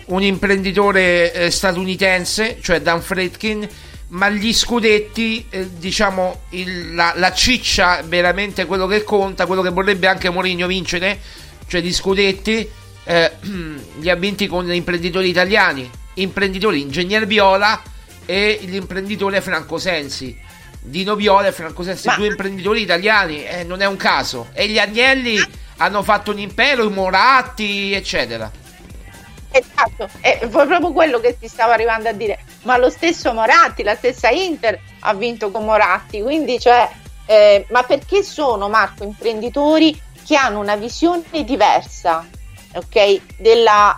un 0.06 0.22
imprenditore 0.22 1.32
eh, 1.32 1.50
statunitense, 1.50 2.58
cioè 2.60 2.80
Dan 2.80 3.02
Fredkin, 3.02 3.68
ma 4.08 4.30
gli 4.30 4.52
scudetti, 4.52 5.46
eh, 5.50 5.68
diciamo, 5.76 6.42
il, 6.50 6.94
la, 6.94 7.12
la, 7.16 7.32
ciccia 7.32 8.02
veramente 8.04 8.64
quello 8.64 8.86
che 8.86 9.04
conta, 9.04 9.46
quello 9.46 9.62
che 9.62 9.70
vorrebbe 9.70 10.06
anche 10.06 10.30
Mourinho 10.30 10.66
vincere, 10.66 11.18
cioè 11.66 11.82
di 11.82 11.92
scudetti, 11.92 12.68
eh, 13.04 13.32
li 14.00 14.08
ha 14.08 14.16
vinti 14.16 14.46
con 14.46 14.72
imprenditori 14.72 15.28
italiani, 15.28 15.88
imprenditori 16.14 16.80
Ingegner 16.80 17.26
Viola 17.26 17.82
e 18.24 18.60
l'imprenditore 18.62 19.40
Franco 19.40 19.78
Sensi. 19.78 20.46
Dino 20.80 21.16
Viola 21.16 21.48
e 21.48 21.52
Franco 21.52 21.82
Sensi, 21.82 22.06
Ma... 22.06 22.16
due 22.16 22.28
imprenditori 22.28 22.80
italiani, 22.80 23.44
eh, 23.44 23.62
non 23.64 23.82
è 23.82 23.86
un 23.86 23.96
caso. 23.96 24.48
E 24.54 24.68
gli 24.68 24.78
Agnelli 24.78 25.38
hanno 25.78 26.02
fatto 26.02 26.30
un 26.30 26.38
impero, 26.38 26.84
i 26.84 26.90
Moratti, 26.90 27.92
eccetera. 27.92 28.50
Esatto, 29.50 30.08
è 30.20 30.46
proprio 30.48 30.92
quello 30.92 31.20
che 31.20 31.38
ti 31.38 31.48
stavo 31.48 31.72
arrivando 31.72 32.08
a 32.08 32.12
dire. 32.12 32.38
Ma 32.62 32.76
lo 32.76 32.90
stesso 32.90 33.32
Moratti, 33.32 33.82
la 33.82 33.94
stessa 33.94 34.28
Inter 34.28 34.78
ha 35.00 35.14
vinto 35.14 35.50
con 35.50 35.64
Moratti, 35.64 36.20
quindi 36.20 36.60
cioè, 36.60 36.88
eh, 37.26 37.66
ma 37.70 37.82
perché 37.82 38.22
sono 38.22 38.68
Marco 38.68 39.04
imprenditori 39.04 39.98
che 40.24 40.36
hanno 40.36 40.60
una 40.60 40.76
visione 40.76 41.44
diversa 41.44 42.26
okay, 42.74 43.22
della, 43.38 43.96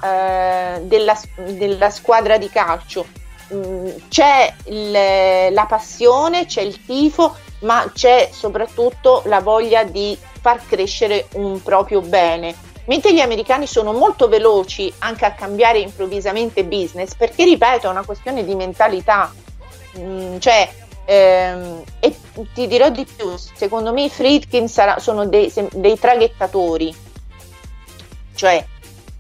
eh, 0.76 0.80
della, 0.82 1.18
della, 1.36 1.90
squadra 1.90 2.38
di 2.38 2.48
calcio. 2.48 3.06
Mm, 3.52 3.88
c'è 4.08 4.54
il, 4.66 5.52
la 5.52 5.66
passione, 5.66 6.46
c'è 6.46 6.62
il 6.62 6.84
tifo, 6.84 7.36
ma 7.60 7.90
c'è 7.92 8.30
soprattutto 8.32 9.22
la 9.26 9.40
voglia 9.40 9.84
di 9.84 10.16
far 10.40 10.64
crescere 10.66 11.28
un 11.34 11.62
proprio 11.62 12.00
bene. 12.00 12.54
Mentre 12.86 13.12
gli 13.12 13.20
americani 13.20 13.66
sono 13.66 13.92
molto 13.92 14.28
veloci 14.28 14.92
anche 14.98 15.24
a 15.24 15.32
cambiare 15.32 15.78
improvvisamente 15.78 16.64
business, 16.64 17.14
perché 17.14 17.44
ripeto, 17.44 17.86
è 17.86 17.90
una 17.90 18.04
questione 18.04 18.44
di 18.44 18.54
mentalità. 18.54 19.32
Mm, 19.98 20.38
cioè, 20.38 20.68
Ehm, 21.10 21.82
e 21.98 22.16
ti 22.54 22.68
dirò 22.68 22.88
di 22.88 23.04
più, 23.04 23.34
secondo 23.36 23.92
me 23.92 24.04
i 24.04 24.08
Friedkin 24.08 24.68
sarà, 24.68 25.00
sono 25.00 25.26
dei, 25.26 25.52
dei, 25.72 25.98
traghettatori, 25.98 26.94
cioè 28.32 28.64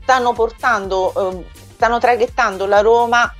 stanno 0.00 0.32
portando, 0.32 1.32
eh, 1.32 1.44
stanno 1.74 1.98
traghettando 1.98 2.66
la 2.66 2.80
Roma 2.80 3.34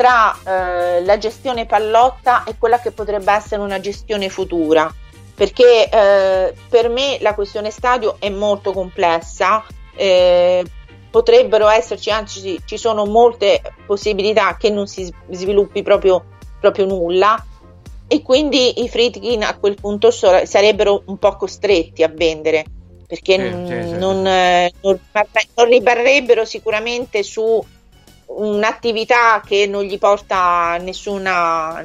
tra 0.00 0.34
eh, 0.46 1.04
la 1.04 1.18
gestione 1.18 1.66
pallotta 1.66 2.44
e 2.44 2.54
quella 2.56 2.80
che 2.80 2.90
potrebbe 2.90 3.34
essere 3.34 3.60
una 3.60 3.80
gestione 3.80 4.30
futura. 4.30 4.90
Perché 5.34 5.90
eh, 5.90 6.54
per 6.70 6.88
me 6.88 7.18
la 7.20 7.34
questione 7.34 7.70
stadio 7.70 8.16
è 8.18 8.30
molto 8.30 8.72
complessa, 8.72 9.62
eh, 9.94 10.64
potrebbero 11.10 11.68
esserci, 11.68 12.10
anzi 12.10 12.62
ci 12.64 12.78
sono 12.78 13.04
molte 13.04 13.60
possibilità 13.84 14.56
che 14.56 14.70
non 14.70 14.86
si 14.86 15.12
sviluppi 15.28 15.82
proprio, 15.82 16.24
proprio 16.58 16.86
nulla 16.86 17.44
e 18.06 18.22
quindi 18.22 18.82
i 18.82 18.88
Friedkin 18.88 19.42
a 19.42 19.58
quel 19.58 19.74
punto 19.74 20.10
so- 20.10 20.46
sarebbero 20.46 21.02
un 21.06 21.18
po' 21.18 21.36
costretti 21.36 22.02
a 22.02 22.08
vendere 22.08 22.64
perché 23.06 23.34
sì, 23.34 23.40
n- 23.40 23.66
sì, 23.66 23.88
sì. 23.88 23.98
Non, 23.98 24.26
eh, 24.26 24.72
non, 24.80 24.98
non, 25.56 25.66
ribarrebbero 25.66 26.46
sicuramente 26.46 27.22
su 27.22 27.62
un'attività 28.36 29.42
che 29.44 29.66
non 29.66 29.82
gli 29.82 29.98
porta 29.98 30.76
nessuna, 30.80 31.84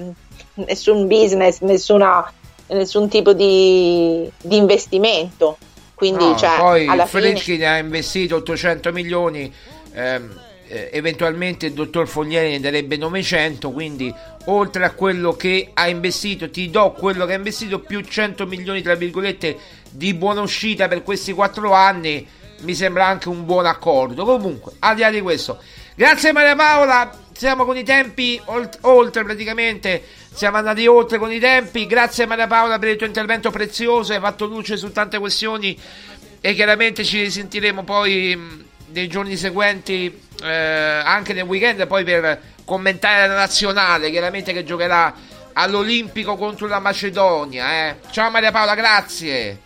nessun 0.56 1.08
business, 1.08 1.60
nessuna, 1.62 2.32
nessun 2.68 3.10
tipo 3.10 3.34
di, 3.34 4.30
di 4.42 4.58
investimento. 4.58 5.58
Quindi, 5.94 6.26
no, 6.26 6.36
cioè, 6.36 6.58
poi 6.58 6.88
alla 6.88 7.06
Friedkin 7.06 7.56
fine... 7.56 7.68
ha 7.68 7.78
investito 7.78 8.36
800 8.38 8.92
milioni. 8.92 9.54
Ehm, 9.94 10.44
eh, 10.68 10.90
eventualmente 10.94 11.68
il 11.68 11.74
dottor 11.74 12.08
Foglieri 12.08 12.50
ne 12.50 12.60
darebbe 12.60 12.98
900, 12.98 13.72
quindi 13.72 14.14
oltre 14.46 14.84
a 14.84 14.92
quello 14.92 15.34
che 15.34 15.70
ha 15.74 15.88
investito, 15.88 16.50
ti 16.50 16.70
do 16.70 16.92
quello 16.92 17.26
che 17.26 17.34
ha 17.34 17.38
investito 17.38 17.80
più 17.80 18.02
100 18.02 18.48
milioni 18.48 18.82
tra 18.82 18.96
virgolette 18.96 19.58
di 19.92 20.14
buona 20.14 20.42
uscita 20.42 20.88
per 20.88 21.04
questi 21.04 21.34
4 21.34 21.72
anni, 21.72 22.28
mi 22.62 22.74
sembra 22.74 23.06
anche 23.06 23.30
un 23.30 23.46
buon 23.46 23.66
accordo. 23.66 24.26
Comunque, 24.26 24.74
al 24.80 24.96
di 24.96 25.02
là 25.02 25.12
di 25.12 25.22
questo, 25.22 25.60
grazie 25.96 26.32
Maria 26.32 26.56
Paola, 26.56 27.10
siamo 27.34 27.66
con 27.66 27.78
i 27.78 27.84
tempi 27.84 28.40
olt- 28.46 28.78
oltre 28.82 29.24
praticamente, 29.24 30.04
siamo 30.34 30.58
andati 30.58 30.86
oltre 30.88 31.18
con 31.18 31.32
i 31.32 31.40
tempi. 31.40 31.86
Grazie 31.86 32.26
Maria 32.26 32.48
Paola 32.48 32.78
per 32.78 32.90
il 32.90 32.98
tuo 32.98 33.08
intervento 33.08 33.52
prezioso, 33.52 34.14
hai 34.14 34.20
fatto 34.20 34.46
luce 34.46 34.78
su 34.78 34.92
tante 34.92 35.18
questioni 35.20 35.78
e 36.42 36.54
chiaramente 36.54 37.04
ci 37.04 37.22
risentiremo 37.22 37.84
poi 37.84 38.64
nei 38.88 39.08
giorni 39.08 39.36
seguenti, 39.36 40.22
eh, 40.44 40.48
anche 40.48 41.34
nel 41.34 41.44
weekend, 41.44 41.88
poi 41.88 42.04
per 42.04 42.40
commentare 42.64 43.28
la 43.28 43.36
nazionale, 43.36 44.12
chiaramente 44.12 44.54
che 44.54 44.64
giocherà 44.64 45.14
all'Olimpico 45.54 46.36
contro 46.36 46.68
la 46.68 46.80
Macedonia. 46.80 47.88
Eh. 47.88 47.96
Ciao 48.12 48.30
Maria 48.30 48.52
Paola, 48.52 48.76
grazie. 48.76 49.65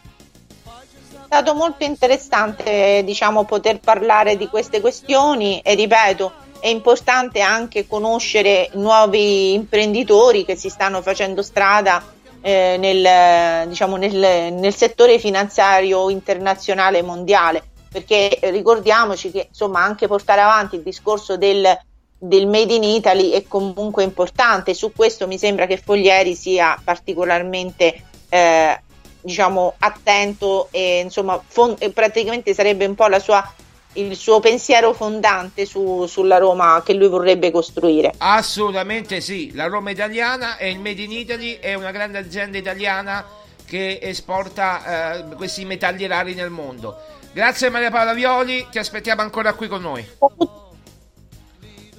Stato 1.32 1.54
molto 1.54 1.84
interessante 1.84 3.04
diciamo, 3.06 3.44
poter 3.44 3.80
parlare 3.80 4.36
di 4.36 4.48
queste 4.48 4.82
questioni 4.82 5.60
e 5.60 5.76
ripeto, 5.76 6.32
è 6.60 6.70
importante 6.70 7.40
anche 7.42 7.86
conoscere 7.86 8.72
nuovi 8.74 9.54
imprenditori 9.54 10.44
che 10.44 10.56
si 10.56 10.70
stanno 10.70 11.04
facendo 11.04 11.44
strada 11.44 12.04
eh, 12.42 12.78
nel, 12.80 13.68
diciamo, 13.68 13.96
nel, 13.98 14.54
nel 14.54 14.74
settore 14.74 15.20
finanziario 15.20 16.10
internazionale 16.10 17.04
mondiale. 17.04 17.62
Perché 17.92 18.40
ricordiamoci 18.42 19.30
che 19.30 19.50
insomma 19.50 19.84
anche 19.84 20.08
portare 20.08 20.42
avanti 20.42 20.78
il 20.78 20.82
discorso 20.82 21.38
del, 21.38 21.78
del 22.18 22.48
Made 22.48 22.74
in 22.74 22.84
Italy 22.84 23.30
è 23.30 23.44
comunque 23.48 24.04
importante. 24.04 24.74
Su 24.74 24.94
questo 24.96 25.28
mi 25.28 25.38
sembra 25.38 25.68
che 25.68 25.78
Foglieri 25.78 26.34
sia 26.34 26.76
particolarmente 26.84 28.02
eh, 28.30 28.82
diciamo 29.22 29.76
attento 29.80 30.70
e 30.72 31.02
insomma 31.02 31.42
fon- 31.46 31.78
praticamente 31.94 32.54
sarebbe 32.54 32.86
un 32.86 32.96
po' 32.96 33.08
la 33.08 33.20
sua 33.20 33.54
il 33.94 34.16
suo 34.16 34.40
pensiero 34.40 34.94
fondante 34.94 35.66
su, 35.66 36.06
sulla 36.06 36.38
Roma 36.38 36.82
che 36.86 36.94
lui 36.94 37.08
vorrebbe 37.08 37.50
costruire. 37.52 38.14
Assolutamente 38.18 39.20
sì, 39.20 39.54
la 39.56 39.66
Roma 39.66 39.90
italiana 39.90 40.58
e 40.58 40.70
il 40.70 40.80
Made 40.80 41.02
in 41.02 41.12
Italy 41.12 41.58
è 41.60 41.74
una 41.74 41.92
grande 41.92 42.20
azienda 42.20 42.58
italiana 42.58 43.26
che 43.66 44.00
esporta 44.02 45.16
eh, 45.16 45.36
questi 45.36 45.66
metalli 45.66 46.06
rari 46.06 46.34
nel 46.34 46.50
mondo. 46.50 46.98
Grazie 47.32 47.70
Maria 47.70 47.92
Paola 47.92 48.14
Violi, 48.14 48.68
ti 48.70 48.80
aspettiamo 48.80 49.22
ancora 49.22 49.54
qui 49.54 49.68
con 49.68 49.82
noi. 49.82 50.08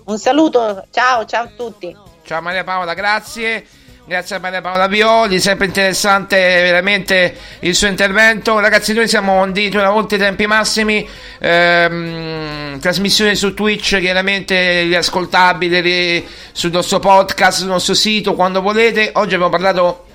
Un 0.05 0.19
saluto, 0.19 0.87
ciao, 0.91 1.25
ciao 1.25 1.45
a 1.45 1.51
tutti. 1.57 1.97
Ciao 2.25 2.41
Maria 2.41 2.65
Paola, 2.65 2.95
grazie. 2.95 3.67
Grazie 4.11 4.35
a 4.35 4.39
Maria 4.41 4.61
Paola 4.61 4.89
Violi, 4.89 5.39
sempre 5.39 5.67
interessante 5.67 6.37
veramente 6.37 7.33
il 7.61 7.77
suo 7.77 7.87
intervento. 7.87 8.59
Ragazzi, 8.59 8.93
noi 8.93 9.07
siamo 9.07 9.41
addirittura 9.41 9.85
una 9.85 9.93
volta 9.93 10.17
ai 10.17 10.21
tempi 10.21 10.49
massimi. 10.49 11.09
Ehm, 11.39 12.81
trasmissione 12.81 13.37
su 13.37 13.55
Twitch, 13.55 14.01
chiaramente 14.01 14.83
riascoltabile 14.83 16.25
sul 16.51 16.73
nostro 16.73 16.99
podcast, 16.99 17.59
sul 17.61 17.69
nostro 17.69 17.95
sito, 17.95 18.35
quando 18.35 18.61
volete. 18.61 19.11
Oggi 19.13 19.35
abbiamo 19.35 19.49
parlato 19.49 20.07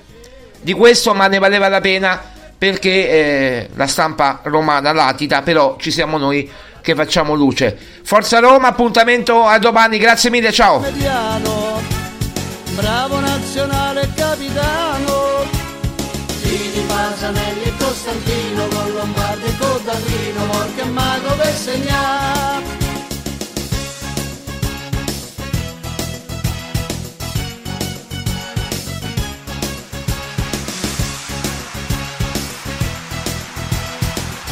di 0.60 0.74
questo, 0.74 1.14
ma 1.14 1.28
ne 1.28 1.40
valeva 1.40 1.70
la 1.70 1.80
pena 1.80 2.22
perché 2.58 2.90
eh, 2.90 3.70
la 3.76 3.88
stampa 3.88 4.42
romana 4.44 4.92
latita, 4.92 5.42
però 5.42 5.78
ci 5.80 5.90
siamo 5.90 6.18
noi 6.18 6.52
che 6.82 6.96
facciamo 6.96 7.34
luce. 7.34 7.78
Forza 8.04 8.40
Roma, 8.40 8.68
appuntamento 8.68 9.46
a 9.46 9.58
domani, 9.58 9.98
grazie 9.98 10.30
mille, 10.30 10.52
ciao. 10.52 10.84
Bravo 12.76 13.22
nazionale 13.22 14.12
capitano, 14.16 15.46
Gini, 16.42 16.86
Pasanelli 16.86 17.64
e 17.64 17.74
Costantino, 17.78 18.68
con 18.68 18.94
Lombardi 18.94 19.46
e 19.46 19.58
Codallino, 19.58 20.46
Morca 20.46 20.86
Mago, 20.86 21.36
Vessegnino. 21.38 22.35